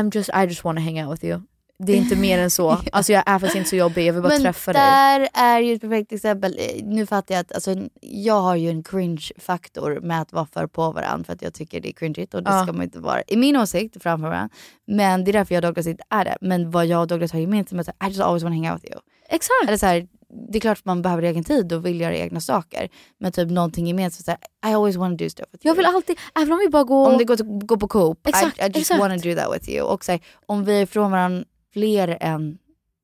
I'm 0.03 0.15
just, 0.17 0.31
I 0.35 0.41
just 0.49 0.65
wanna 0.65 0.81
hang 0.81 1.05
out 1.07 1.13
with 1.13 1.25
you. 1.25 1.41
Det 1.85 1.93
är 1.93 1.97
inte 1.97 2.17
mer 2.17 2.39
än 2.39 2.51
så. 2.51 2.71
Alltså 2.93 3.13
jag 3.13 3.23
är 3.27 3.39
faktiskt 3.39 3.57
inte 3.57 3.71
så 3.71 3.77
jobbig, 3.77 4.07
jag 4.07 4.13
vill 4.13 4.23
bara 4.23 4.29
Men 4.33 4.43
träffa 4.43 4.73
dig. 4.73 4.83
där 4.83 5.29
är 5.35 5.61
ju 5.61 5.75
ett 5.75 5.81
perfekt 5.81 6.13
exempel. 6.13 6.57
Eh, 6.59 6.85
Nu 6.85 7.07
fattar 7.07 7.35
jag 7.35 7.41
att 7.41 7.53
alltså, 7.53 7.75
jag 8.01 8.41
har 8.41 8.57
ju 8.57 8.69
en 8.71 8.83
cringe-faktor 8.83 10.01
med 10.03 10.21
att 10.21 10.33
vara 10.33 10.47
för 10.47 10.67
på 10.67 10.91
varandra 10.93 11.25
för 11.25 11.33
att 11.33 11.43
jag 11.43 11.55
tycker 11.55 11.81
det 11.81 11.89
är 11.89 11.93
cringeigt 11.93 12.35
och 12.35 12.43
det 12.43 12.51
Ja. 12.51 12.63
ska 12.63 12.73
man 12.73 12.83
inte 12.83 12.99
vara. 12.99 13.23
I 13.27 13.37
min 13.37 13.57
åsikt 13.57 14.03
framför 14.03 14.29
varandra. 14.29 14.49
Men 14.87 15.25
det 15.25 15.31
är 15.31 15.33
därför 15.33 15.55
jag 15.55 15.65
och 15.65 15.69
Douglas 15.69 15.87
inte 15.87 16.05
är 16.11 16.25
det. 16.25 16.37
Men 16.41 16.71
vad 16.71 16.87
jag 16.87 17.01
och 17.01 17.07
Douglas 17.09 17.33
har 17.33 17.41
gemensamt 17.41 17.89
är 17.89 17.93
att 17.99 18.07
I 18.09 18.13
just 18.13 18.21
always 18.21 18.43
wanna 18.43 18.57
hang 18.57 18.71
out 18.73 18.85
with 18.85 18.93
you. 18.93 19.01
Exakt. 19.29 19.67
Eller 19.69 19.77
så 19.77 19.87
här, 19.87 20.07
det 20.53 20.59
är 20.59 20.61
klart 20.61 20.79
att 20.79 20.85
man 20.85 21.03
behöver 21.03 21.23
egen 21.23 21.45
tid 21.45 21.73
och 21.73 21.87
vill 21.87 22.01
göra 22.01 22.17
egna 22.17 22.41
saker. 22.41 22.89
Men 23.19 23.33
typ 23.33 23.51
någonting 23.51 23.87
gemensamt, 23.87 24.25
så 24.25 24.31
här, 24.31 24.71
I 24.71 24.75
always 24.75 24.97
wanna 24.97 25.17
do 25.17 25.29
stuff 25.29 25.47
with 25.53 25.67
you. 25.67 25.71
Jag 25.71 25.77
vill 25.77 25.87
alltid, 25.87 26.17
även 26.35 26.53
om 26.53 26.59
vi 26.59 26.69
bara 26.69 26.85
går... 26.85 27.13
Om 27.13 27.19
det 27.19 27.25
går 27.25 27.37
till 27.37 27.47
gå 27.47 27.77
på 27.77 27.89
Coop, 27.89 28.27
Exakt, 28.27 28.59
I, 28.59 28.61
I 28.63 28.65
just 28.65 28.77
exakt. 28.77 29.01
wanna 29.01 29.17
do 29.17 29.35
that 29.35 29.55
with 29.55 29.71
you. 29.71 29.83
Och 29.87 30.05
så 30.05 30.13
här, 30.13 30.21
om 30.47 30.65
vi 30.65 30.79
är 30.79 30.83
ifrån 30.83 31.11
varandra 31.11 31.45
fler 31.73 32.19
än 32.21 32.59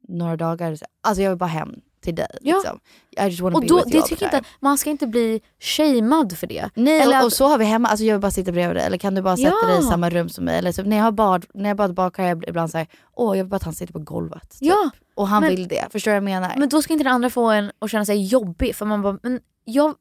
några 0.09 0.37
dagar, 0.37 0.75
så, 0.77 0.85
alltså 1.03 1.23
jag 1.23 1.31
vill 1.31 1.39
bara 1.39 1.47
hem 1.47 1.75
till 2.03 2.15
dig. 2.15 2.27
Ja. 2.43 2.57
Liksom. 2.57 2.81
I 3.21 3.29
just 3.29 3.41
wanna 3.41 3.57
och 3.57 3.63
be 3.63 3.69
då, 3.69 3.77
with 3.77 3.89
you 3.95 4.03
det 4.03 4.09
tycker 4.09 4.25
inte, 4.25 4.43
man 4.61 4.79
ska 4.79 4.91
inte 4.91 5.07
bli 5.07 5.41
shamead 5.61 6.39
för 6.39 6.47
det. 6.47 6.71
Nej 6.75 7.01
Eller 7.01 7.13
och, 7.13 7.19
att- 7.19 7.25
och 7.25 7.33
så 7.33 7.47
har 7.49 7.59
vi 7.59 7.65
hemma, 7.65 7.89
alltså 7.89 8.05
jag 8.05 8.15
vill 8.15 8.21
bara 8.21 8.31
sitta 8.31 8.53
bredvid 8.53 8.77
dig 8.77 8.87
eller 8.87 8.99
kan 8.99 9.15
du 9.15 9.23
bara 9.23 9.37
sätta 9.37 9.55
Ja. 9.63 9.69
dig 9.69 9.79
i 9.79 9.83
samma 9.83 10.11
rum 10.11 10.29
som 10.29 10.45
mig? 10.45 10.59
Eller 10.59 10.73
så, 10.73 10.83
när 10.83 10.97
jag 10.97 11.05
har 11.05 11.13
bad, 11.13 11.47
när 11.55 11.69
jag 11.71 11.77
bad 11.77 11.95
bakar 11.95 12.25
jag 12.25 12.45
ibland 12.49 12.71
såhär, 12.71 12.87
åh 13.17 13.37
jag 13.37 13.45
vill 13.45 13.51
bara 13.51 13.57
att 13.57 13.63
han 13.63 13.75
sitter 13.75 13.93
på 13.93 13.99
golvet. 13.99 14.43
Typ. 14.51 14.59
Ja, 14.61 14.91
Och 15.19 15.29
han 15.29 15.41
men- 15.43 15.51
vill 15.51 15.69
det, 15.69 15.87
förstår 15.93 16.11
du 16.11 16.21
vad 16.21 16.31
jag 16.31 16.41
menar? 16.41 16.55
Men 16.57 16.69
då 16.69 16.83
ska 16.83 16.93
inte 16.93 17.05
den 17.05 17.13
andra 17.13 17.31
få 17.31 17.51
en 17.51 17.71
att 17.79 17.91
känna 17.91 18.05
sig 18.05 18.25
jobbig 18.27 18.75
för 18.77 18.87
man 18.87 19.03
bara, 19.03 19.19
men 19.23 19.41
jag, 19.65 19.95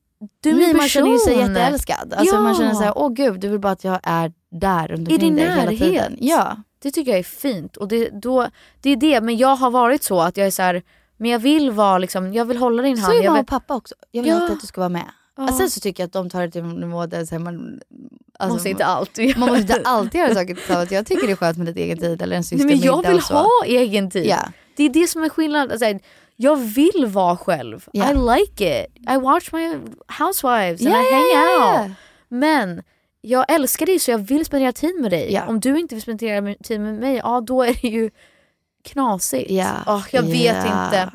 du 0.43 0.49
är 0.49 0.67
min 0.67 0.77
man 0.77 0.87
känner 0.87 1.11
ju 1.11 1.17
sig 1.17 1.35
person. 1.35 1.49
jätteälskad. 1.49 2.13
Alltså 2.13 2.35
Ja. 2.35 2.41
man 2.41 2.55
känner 2.55 2.73
såhär, 2.73 2.97
åh 2.97 3.09
gud 3.13 3.39
du 3.39 3.49
vill 3.49 3.59
bara 3.59 3.71
att 3.71 3.83
jag 3.83 3.99
är 4.03 4.31
där 4.51 4.87
runt 4.87 5.09
omkring 5.09 5.35
dig 5.35 5.45
hela 5.45 5.55
närhet. 5.63 5.79
tiden. 5.79 6.17
Ja. 6.19 6.55
Det 6.79 6.91
tycker 6.91 7.11
jag 7.11 7.19
är 7.19 7.23
fint. 7.23 7.77
Och 7.77 7.87
det, 7.87 8.09
då, 8.09 8.47
det 8.81 8.89
är 8.89 8.95
det, 8.95 9.21
men 9.21 9.37
jag 9.37 9.55
har 9.55 9.71
varit 9.71 10.03
så 10.03 10.19
att 10.21 10.37
jag 10.37 10.47
är 10.47 10.51
så 10.51 10.61
här, 10.61 10.83
men 11.17 11.31
jag 11.31 11.39
vill 11.39 11.71
vara 11.71 11.97
liksom, 11.97 12.33
jag 12.33 12.45
vill 12.45 12.57
hålla 12.57 12.83
din 12.83 12.97
hand. 12.97 13.13
Så 13.13 13.19
är 13.19 13.23
jag 13.23 13.25
mamma 13.25 13.35
vill, 13.37 13.41
och 13.43 13.47
pappa 13.47 13.75
också. 13.75 13.95
Jag 14.11 14.23
vill 14.23 14.29
Ja. 14.31 14.35
alltid 14.41 14.51
att 14.55 14.61
du 14.61 14.67
ska 14.67 14.81
vara 14.81 14.89
med. 14.89 15.05
Ja. 15.37 15.47
Sen 15.47 15.69
så 15.69 15.79
tycker 15.79 16.03
jag 16.03 16.07
att 16.07 16.13
de 16.13 16.29
tar 16.29 16.41
det 16.41 16.51
till 16.51 16.61
en 16.61 16.69
nivå 16.69 17.05
där 17.05 17.25
så 17.25 17.35
här, 17.35 17.39
man... 17.39 17.79
Alltså, 18.39 18.53
måste 18.55 18.69
inte 18.69 18.85
allt. 18.85 19.17
Man 19.37 19.49
måste 19.49 19.61
inte 19.61 19.81
alltid 19.85 20.21
göra 20.21 20.33
saker 20.35 20.55
tillsammans. 20.55 20.91
Jag 20.91 21.05
tycker 21.05 21.27
det 21.27 21.33
är 21.33 21.35
skönt 21.35 21.57
med 21.57 21.67
lite 21.67 21.81
egen 21.81 21.97
tid 21.97 22.21
eller 22.21 22.35
en 22.35 22.43
Nej, 22.51 22.65
men 22.65 22.79
jag 22.79 23.07
vill 23.07 23.19
ha 23.19 23.49
egen 23.65 24.09
tid. 24.11 24.25
Ja. 24.25 24.39
Det 24.77 24.83
är 24.83 24.89
det 24.89 25.07
som 25.07 25.23
är 25.23 25.29
skillnaden. 25.29 25.71
Alltså, 25.71 26.07
jag 26.35 26.55
vill 26.55 27.05
vara 27.07 27.37
själv. 27.37 27.87
Ja. 27.91 28.11
I 28.11 28.39
like 28.39 28.81
it. 28.81 29.09
I 29.09 29.17
watch 29.17 29.51
my 29.53 29.77
housewives 30.07 30.81
and 30.85 30.95
Ja, 30.95 31.01
I 31.01 31.13
hang 31.13 31.23
ja. 31.33 31.81
out. 31.83 31.91
Men 32.27 32.83
jag 33.21 33.51
älskar 33.51 33.85
dig 33.85 33.99
så 33.99 34.11
jag 34.11 34.17
vill 34.17 34.45
spendera 34.45 34.71
tid 34.71 35.01
med 35.01 35.11
dig. 35.11 35.41
Om 35.47 35.59
du 35.59 35.79
inte 35.79 35.95
vill 35.95 36.01
spendera 36.01 36.55
tid 36.63 36.81
med 36.81 36.93
mig, 36.93 37.15
ja 37.23 37.41
då 37.41 37.63
är 37.63 37.77
det 37.81 37.87
ju 37.87 38.09
knasigt. 38.83 39.51
Ja. 39.51 39.71
Åh, 39.87 40.05
jag 40.11 40.23
vet 40.23 40.65
inte. 40.65 41.11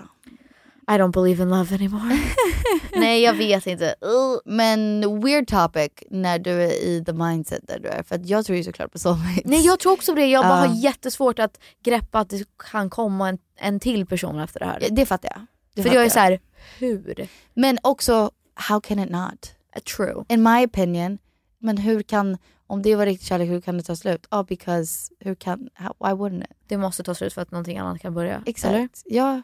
I 0.88 0.98
don't 0.98 1.12
believe 1.12 1.42
in 1.42 1.48
love 1.48 1.74
anymore. 1.74 2.18
Nej 2.96 3.22
jag 3.22 3.34
vet 3.34 3.66
inte. 3.66 3.84
Uh. 4.04 4.38
Men 4.44 5.00
weird 5.24 5.46
topic 5.48 5.90
när 6.10 6.38
du 6.38 6.50
är 6.50 6.72
i 6.84 7.04
the 7.06 7.12
mindset 7.12 7.66
där 7.66 7.78
du 7.78 7.88
är. 7.88 8.02
För 8.02 8.20
jag 8.24 8.46
tror 8.46 8.56
ju 8.58 8.64
såklart 8.64 8.92
på 8.92 8.98
soulmates. 8.98 9.42
Nej 9.44 9.60
jag 9.66 9.80
tror 9.80 9.92
också 9.92 10.12
på 10.12 10.16
det. 10.20 10.26
Jag 10.26 10.44
bara 10.44 10.60
Ja. 10.64 10.66
har 10.68 10.74
jättesvårt 10.76 11.38
att 11.38 11.60
greppa 11.84 12.18
att 12.18 12.30
det 12.30 12.44
kan 12.70 12.90
komma 12.90 13.28
en, 13.28 13.38
en 13.56 13.80
till 13.80 14.06
person 14.06 14.38
efter 14.40 14.60
det 14.60 14.66
här. 14.66 14.86
Det 14.90 15.06
fattar 15.06 15.28
jag. 15.34 15.46
Det 15.74 15.82
För 15.82 15.88
fattar 15.88 15.96
jag 16.00 16.06
är 16.06 16.10
så 16.10 16.18
här, 16.18 16.40
hur? 16.78 17.28
Men 17.54 17.78
också, 17.82 18.30
how 18.54 18.80
can 18.80 18.98
it 18.98 19.10
not? 19.10 19.52
True. 19.96 20.24
In 20.28 20.42
my 20.42 20.64
opinion, 20.66 21.18
men 21.58 21.76
hur 21.78 22.02
kan, 22.02 22.38
om 22.66 22.82
det 22.82 22.96
var 22.96 23.06
riktig 23.06 23.26
kärlek, 23.28 23.48
hur 23.48 23.60
kan 23.60 23.76
det 23.76 23.82
ta 23.82 23.96
slut? 23.96 24.26
Ja, 24.30 24.42
because, 24.48 25.12
hur 25.20 25.34
kan, 25.34 25.68
how, 25.74 25.94
why 26.00 26.12
wouldn't 26.12 26.44
it? 26.44 26.50
Det 26.66 26.76
måste 26.76 27.02
ta 27.02 27.14
slut 27.14 27.32
för 27.32 27.42
att 27.42 27.50
någonting 27.50 27.78
annat 27.78 28.00
kan 28.00 28.14
börja. 28.14 28.42
Exakt. 28.46 28.72
Eller? 28.74 28.88
Ja. 29.04 29.42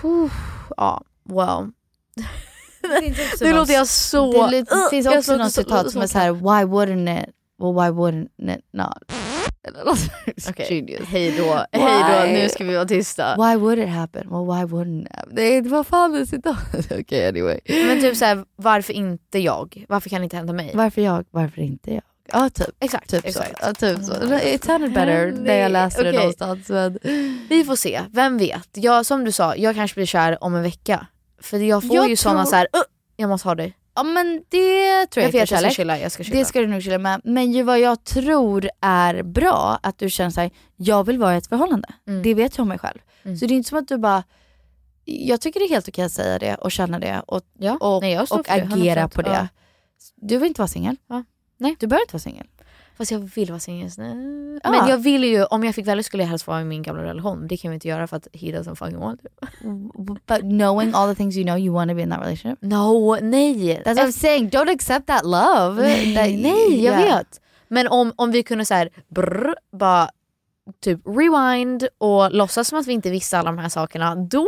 Puh, 0.00 0.30
ja, 0.76 1.02
well. 1.24 1.70
också 3.32 3.40
nu 3.44 3.52
låter 3.52 3.72
jag 3.74 3.86
så... 3.86 4.32
Det 4.46 4.50
li- 4.50 4.58
Uh, 4.72 4.90
finns 4.90 5.06
också 5.06 5.36
något 5.36 5.52
citat 5.52 5.90
som 5.90 6.02
är 6.02 6.06
så 6.06 6.18
här: 6.18 6.32
why 6.32 6.64
wouldn't 6.72 7.22
it, 7.22 7.34
well 7.58 7.74
why 7.74 7.90
wouldn't 8.00 8.56
it 8.58 8.64
not? 8.72 9.12
Okej, 10.48 10.66
genius. 10.68 11.08
hej 11.08 11.34
då. 11.38 11.64
Hej 11.72 12.02
då, 12.02 12.26
Why? 12.26 12.32
nu 12.42 12.48
ska 12.48 12.64
vi 12.64 12.74
vara 12.74 12.84
tysta. 12.84 13.36
Why 13.36 13.56
would 13.56 13.78
it 13.78 13.88
happen? 13.88 14.28
Well 14.30 14.44
why 14.46 14.64
wouldn't 14.74 15.02
it? 15.06 15.32
Nej, 15.32 15.60
det 15.60 15.68
var 15.68 15.84
fan 15.84 16.14
ett 16.14 16.28
citat. 16.28 16.56
Okej 17.00 17.28
anyway. 17.28 17.60
Men 17.68 18.00
typ 18.00 18.16
såhär, 18.16 18.44
varför 18.56 18.92
inte 18.92 19.38
jag? 19.38 19.84
Varför 19.88 20.10
kan 20.10 20.20
det 20.20 20.24
inte 20.24 20.36
hända 20.36 20.52
mig? 20.52 20.70
Varför 20.74 21.02
jag, 21.02 21.24
varför 21.30 21.60
inte 21.60 21.90
jag? 21.94 22.02
Ja 22.32 22.50
typ. 22.50 22.68
Exakt, 22.80 23.10
Typ 23.10 23.24
exakt. 23.24 23.58
så. 23.60 23.66
Ja, 23.66 23.74
typ 23.74 24.04
så. 24.04 24.38
It 24.48 24.64
sounded 24.64 24.92
better 24.92 25.32
när 25.32 25.54
jag 25.54 25.72
läste 25.72 26.02
det 26.02 26.08
Okej. 26.08 26.18
någonstans. 26.18 26.68
Men... 26.68 26.98
Vi 27.48 27.64
får 27.66 27.76
se, 27.76 28.00
vem 28.12 28.38
vet? 28.38 28.68
Jag, 28.72 29.06
som 29.06 29.24
du 29.24 29.32
sa, 29.32 29.56
jag 29.56 29.74
kanske 29.74 29.94
blir 29.94 30.06
kär 30.06 30.44
om 30.44 30.54
en 30.54 30.62
vecka. 30.62 31.06
För 31.40 31.58
jag 31.58 31.82
får 31.86 31.96
Jag 31.96 32.08
ju 32.08 32.16
tror- 32.16 32.44
så 32.44 32.56
här, 32.56 32.64
uh, 32.76 32.82
jag 33.16 33.28
måste 33.28 33.48
ha 33.48 33.54
dig. 33.54 33.76
Ja 33.96 34.02
men 34.02 34.42
det 34.48 35.06
tror 35.06 35.22
jag, 35.22 35.28
Jag 35.34 35.40
vet, 35.40 35.50
jag 35.50 35.60
ska 35.60 35.70
chilla, 35.70 35.98
jag 35.98 36.12
ska 36.12 36.24
chilla. 36.24 36.38
Det 36.38 36.44
ska 36.44 36.60
du 36.60 36.66
nog 36.66 36.82
chilla 36.82 36.98
med. 36.98 37.20
Men 37.24 37.52
ju 37.52 37.62
vad 37.62 37.80
jag 37.80 38.04
tror 38.04 38.70
är 38.80 39.22
bra, 39.22 39.78
att 39.82 39.98
du 39.98 40.10
känner 40.10 40.30
såhär, 40.30 40.50
jag 40.76 41.04
vill 41.04 41.18
vara 41.18 41.34
i 41.34 41.38
ett 41.38 41.46
förhållande. 41.46 41.88
Mm. 42.08 42.22
Det 42.22 42.34
vet 42.34 42.56
jag 42.56 42.62
om 42.62 42.68
mig 42.68 42.78
själv. 42.78 42.98
Mm. 43.24 43.36
Så 43.36 43.46
det 43.46 43.54
är 43.54 43.56
inte 43.56 43.68
som 43.68 43.78
att 43.78 43.88
du 43.88 43.98
bara, 43.98 44.22
jag 45.04 45.40
tycker 45.40 45.60
det 45.60 45.66
är 45.66 45.70
helt 45.70 45.88
okej 45.88 46.04
att 46.04 46.12
säga 46.12 46.38
det 46.38 46.54
och 46.54 46.72
känna 46.72 46.98
det 46.98 47.22
och, 47.26 47.40
Ja, 47.58 47.76
och, 47.80 48.02
nej, 48.02 48.18
och 48.20 48.42
det, 48.44 48.50
agera 48.52 49.00
100%. 49.06 49.08
på 49.14 49.22
det. 49.22 49.30
Ja. 49.30 49.48
Du 50.16 50.36
vill 50.38 50.48
inte 50.48 50.60
vara 50.60 50.68
singel. 50.68 50.96
Ja. 51.08 51.24
Nej. 51.56 51.76
Du 51.78 51.86
behöver 51.86 52.02
inte 52.02 52.14
vara 52.14 52.20
singel. 52.20 52.46
Fast 52.96 53.10
jag 53.10 53.18
vill 53.18 53.48
vara 53.48 53.60
singel 53.60 53.84
just 53.84 53.98
nu. 53.98 54.60
Ja. 54.64 54.70
Men 54.70 54.88
jag 54.88 54.98
vill 54.98 55.24
ju, 55.24 55.44
om 55.44 55.64
jag 55.64 55.74
fick 55.74 55.86
välja 55.86 56.02
skulle 56.02 56.22
jag 56.22 56.30
helst 56.30 56.46
vara 56.46 56.60
i 56.60 56.64
min 56.64 56.82
gamla 56.82 57.02
relation. 57.02 57.46
Det 57.48 57.56
kan 57.56 57.70
vi 57.70 57.74
inte 57.74 57.88
göra 57.88 58.06
för 58.06 58.16
att 58.16 58.28
he 58.32 58.46
doesn't 58.46 58.74
fucking 58.74 58.98
want 58.98 59.20
to. 59.22 59.28
But 60.26 60.40
knowing 60.40 60.90
all 60.94 61.08
the 61.08 61.14
things 61.14 61.36
you 61.36 61.44
know 61.44 61.58
you 61.58 61.74
want 61.74 61.88
to 61.90 61.94
be 61.94 62.02
in 62.02 62.10
that 62.10 62.20
relationship. 62.20 62.58
No, 62.62 63.16
nej. 63.22 63.82
That's 63.84 63.94
what 63.94 64.08
I'm 64.08 64.12
saying, 64.12 64.50
don't 64.50 64.72
accept 64.74 65.06
that 65.06 65.24
love. 65.24 65.82
Nej, 65.82 66.16
That- 66.16 66.42
nej 66.42 66.84
jag 66.84 67.00
yeah. 67.00 67.18
vet. 67.18 67.40
Men 67.68 67.88
om, 67.88 68.12
om 68.16 68.30
vi 68.30 68.42
kunde 68.42 68.64
så 68.64 68.74
här, 68.74 68.90
brr, 69.08 69.54
bara 69.72 70.08
typ 70.80 71.00
rewind 71.06 71.88
och 71.98 72.32
låtsas 72.32 72.68
som 72.68 72.78
att 72.78 72.86
vi 72.86 72.92
inte 72.92 73.10
visste 73.10 73.38
alla 73.38 73.50
de 73.50 73.58
här 73.58 73.68
sakerna, 73.68 74.14
då. 74.14 74.46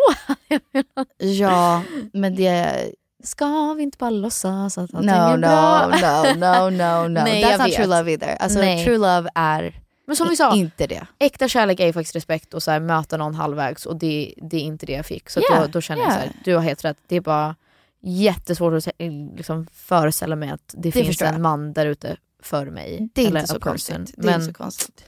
Ja, 1.18 1.82
men 2.12 2.36
det... 2.36 2.90
Ska 3.24 3.74
vi 3.74 3.82
inte 3.82 3.98
bara 3.98 4.10
låtsas 4.10 4.78
att 4.78 4.94
allting 4.94 5.10
No, 5.10 5.12
är 5.14 5.36
no, 5.36 5.40
bra? 5.40 5.86
no, 6.34 6.40
no, 6.40 6.70
no, 6.70 7.08
no. 7.08 7.08
Nej, 7.24 7.44
That's 7.44 7.50
jag 7.50 7.58
not 7.58 7.68
vet. 7.68 7.74
true 7.76 7.86
love 7.86 8.10
either. 8.12 8.36
Alltså 8.40 8.58
Nej. 8.58 8.84
true 8.84 8.98
love 8.98 9.28
är 9.34 9.80
Men 10.06 10.16
som 10.16 10.28
vi 10.28 10.36
sa, 10.36 10.56
Inte 10.56 10.86
det. 10.86 11.06
äkta 11.18 11.48
kärlek 11.48 11.80
är 11.80 11.92
faktiskt 11.92 12.16
respekt 12.16 12.54
och 12.54 12.62
så 12.62 12.70
här, 12.70 12.80
möta 12.80 13.16
någon 13.16 13.34
halvvägs 13.34 13.86
och 13.86 13.96
det, 13.96 14.34
det 14.36 14.56
är 14.56 14.60
inte 14.60 14.86
det 14.86 14.92
jag 14.92 15.06
fick. 15.06 15.30
Så 15.30 15.40
att 15.40 15.44
Yeah, 15.50 15.62
då, 15.62 15.68
då 15.68 15.80
känner 15.80 16.02
jag 16.02 16.10
yeah. 16.10 16.20
så 16.22 16.26
här, 16.26 16.36
du 16.44 16.54
har 16.54 16.62
helt 16.62 16.84
rätt. 16.84 16.96
Det 17.06 17.16
är 17.16 17.20
bara 17.20 17.54
jättesvårt 18.00 18.74
att 18.74 18.88
liksom, 19.36 19.66
föreställa 19.72 20.36
mig 20.36 20.50
att 20.50 20.74
det, 20.78 20.92
finns 20.92 21.06
förstår 21.06 21.26
jag. 21.26 21.34
en 21.34 21.42
man 21.42 21.72
där 21.72 21.86
ute 21.86 22.16
för 22.42 22.66
mig. 22.66 23.08
Det 23.14 23.22
är 23.22 23.26
eller 23.28 23.40
inte 23.40 23.52
så 23.52 23.60
konstigt. 23.60 23.96
Det 24.16 24.22
är 24.22 24.24
Men 24.26 24.34
inte 24.34 24.46
så 24.46 24.52
konstigt. 24.52 25.04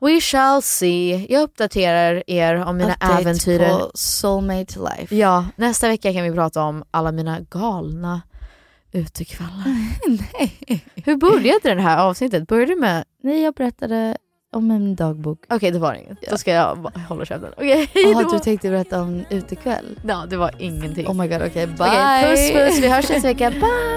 We 0.00 0.20
shall 0.20 0.62
see. 0.62 1.26
Jag 1.32 1.42
uppdaterar 1.42 2.22
er 2.26 2.56
om 2.56 2.76
mina 2.76 2.94
Update 2.94 3.20
äventyr. 3.22 3.58
på 3.58 3.90
Soulmate 3.94 4.78
Life. 4.78 5.14
Ja, 5.16 5.46
nästa 5.56 5.88
vecka 5.88 6.12
kan 6.12 6.22
vi 6.22 6.32
prata 6.32 6.62
om 6.62 6.84
alla 6.90 7.12
mina 7.12 7.40
galna 7.40 8.22
utekvällar. 8.92 9.64
Nej. 10.08 10.84
Hur 10.94 11.16
började 11.16 11.74
det 11.74 11.82
här 11.82 11.98
avsnittet? 11.98 12.46
Började 12.46 12.72
det 12.74 12.80
med... 12.80 13.04
Nej, 13.22 13.42
jag 13.42 13.54
berättade 13.54 14.16
om 14.52 14.70
en 14.70 14.96
dagbok. 14.96 15.44
Okej, 15.48 15.70
det 15.70 15.78
var 15.78 15.94
inget. 15.94 16.18
Då 16.30 16.38
ska 16.38 16.52
jag 16.52 16.92
hålla 17.08 17.24
käften. 17.24 17.52
Okej, 17.56 17.90
Jaha, 17.94 18.22
då. 18.22 18.32
du 18.32 18.38
tänkte 18.38 18.68
berätta 18.70 19.02
om 19.02 19.24
utekväll? 19.30 20.00
Ja, 20.08 20.26
det 20.30 20.36
var 20.36 20.50
ingenting. 20.58 21.06
Oh 21.06 21.14
my 21.14 21.28
god, 21.28 21.42
okej. 21.42 21.66
bye! 21.66 21.74
Okej, 21.76 22.30
puss 22.30 22.52
puss. 22.52 22.78
Vi 22.84 22.88
hörs 22.88 23.08
nästa 23.08 23.28
vecka. 23.28 23.50
Bye! 23.60 23.96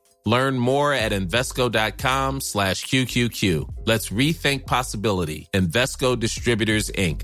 Learn 0.25 0.57
more 0.57 0.93
at 0.93 1.11
Invesco.com 1.11 2.41
slash 2.41 2.85
QQQ. 2.85 3.85
Let's 3.85 4.09
rethink 4.09 4.65
possibility. 4.65 5.47
Invesco 5.53 6.19
Distributors, 6.19 6.91
Inc. 6.91 7.23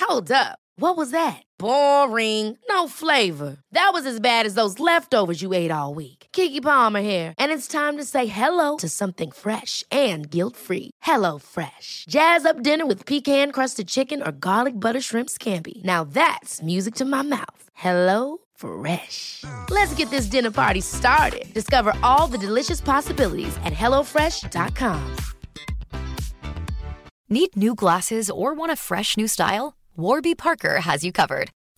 Hold 0.00 0.30
up. 0.30 0.58
What 0.76 0.96
was 0.96 1.10
that? 1.12 1.42
Boring. 1.58 2.58
No 2.68 2.88
flavor. 2.88 3.58
That 3.72 3.90
was 3.92 4.04
as 4.04 4.20
bad 4.20 4.46
as 4.46 4.54
those 4.54 4.78
leftovers 4.78 5.40
you 5.40 5.54
ate 5.54 5.70
all 5.70 5.94
week. 5.94 6.21
Kiki 6.32 6.60
Palmer 6.60 7.02
here, 7.02 7.34
and 7.38 7.52
it's 7.52 7.68
time 7.68 7.98
to 7.98 8.04
say 8.04 8.26
hello 8.26 8.78
to 8.78 8.88
something 8.88 9.30
fresh 9.30 9.84
and 9.90 10.30
guilt-free. 10.30 10.90
Hello 11.02 11.38
Fresh. 11.38 12.06
Jazz 12.08 12.44
up 12.44 12.62
dinner 12.62 12.86
with 12.86 13.06
pecan-crusted 13.06 13.88
chicken 13.88 14.22
or 14.22 14.32
garlic 14.32 14.78
butter 14.78 15.00
shrimp 15.00 15.28
scampi. 15.30 15.82
Now 15.84 16.04
that's 16.04 16.62
music 16.62 16.94
to 16.96 17.04
my 17.04 17.22
mouth. 17.22 17.64
Hello 17.74 18.38
Fresh. 18.54 19.44
Let's 19.70 19.94
get 19.94 20.10
this 20.10 20.26
dinner 20.26 20.50
party 20.50 20.80
started. 20.80 21.52
Discover 21.54 21.94
all 22.02 22.26
the 22.26 22.38
delicious 22.38 22.80
possibilities 22.80 23.56
at 23.64 23.72
hellofresh.com. 23.72 25.16
Need 27.28 27.56
new 27.56 27.74
glasses 27.74 28.30
or 28.30 28.54
want 28.54 28.72
a 28.72 28.76
fresh 28.76 29.16
new 29.16 29.28
style? 29.28 29.74
Warby 29.96 30.34
Parker 30.34 30.80
has 30.80 31.04
you 31.04 31.12
covered. 31.12 31.50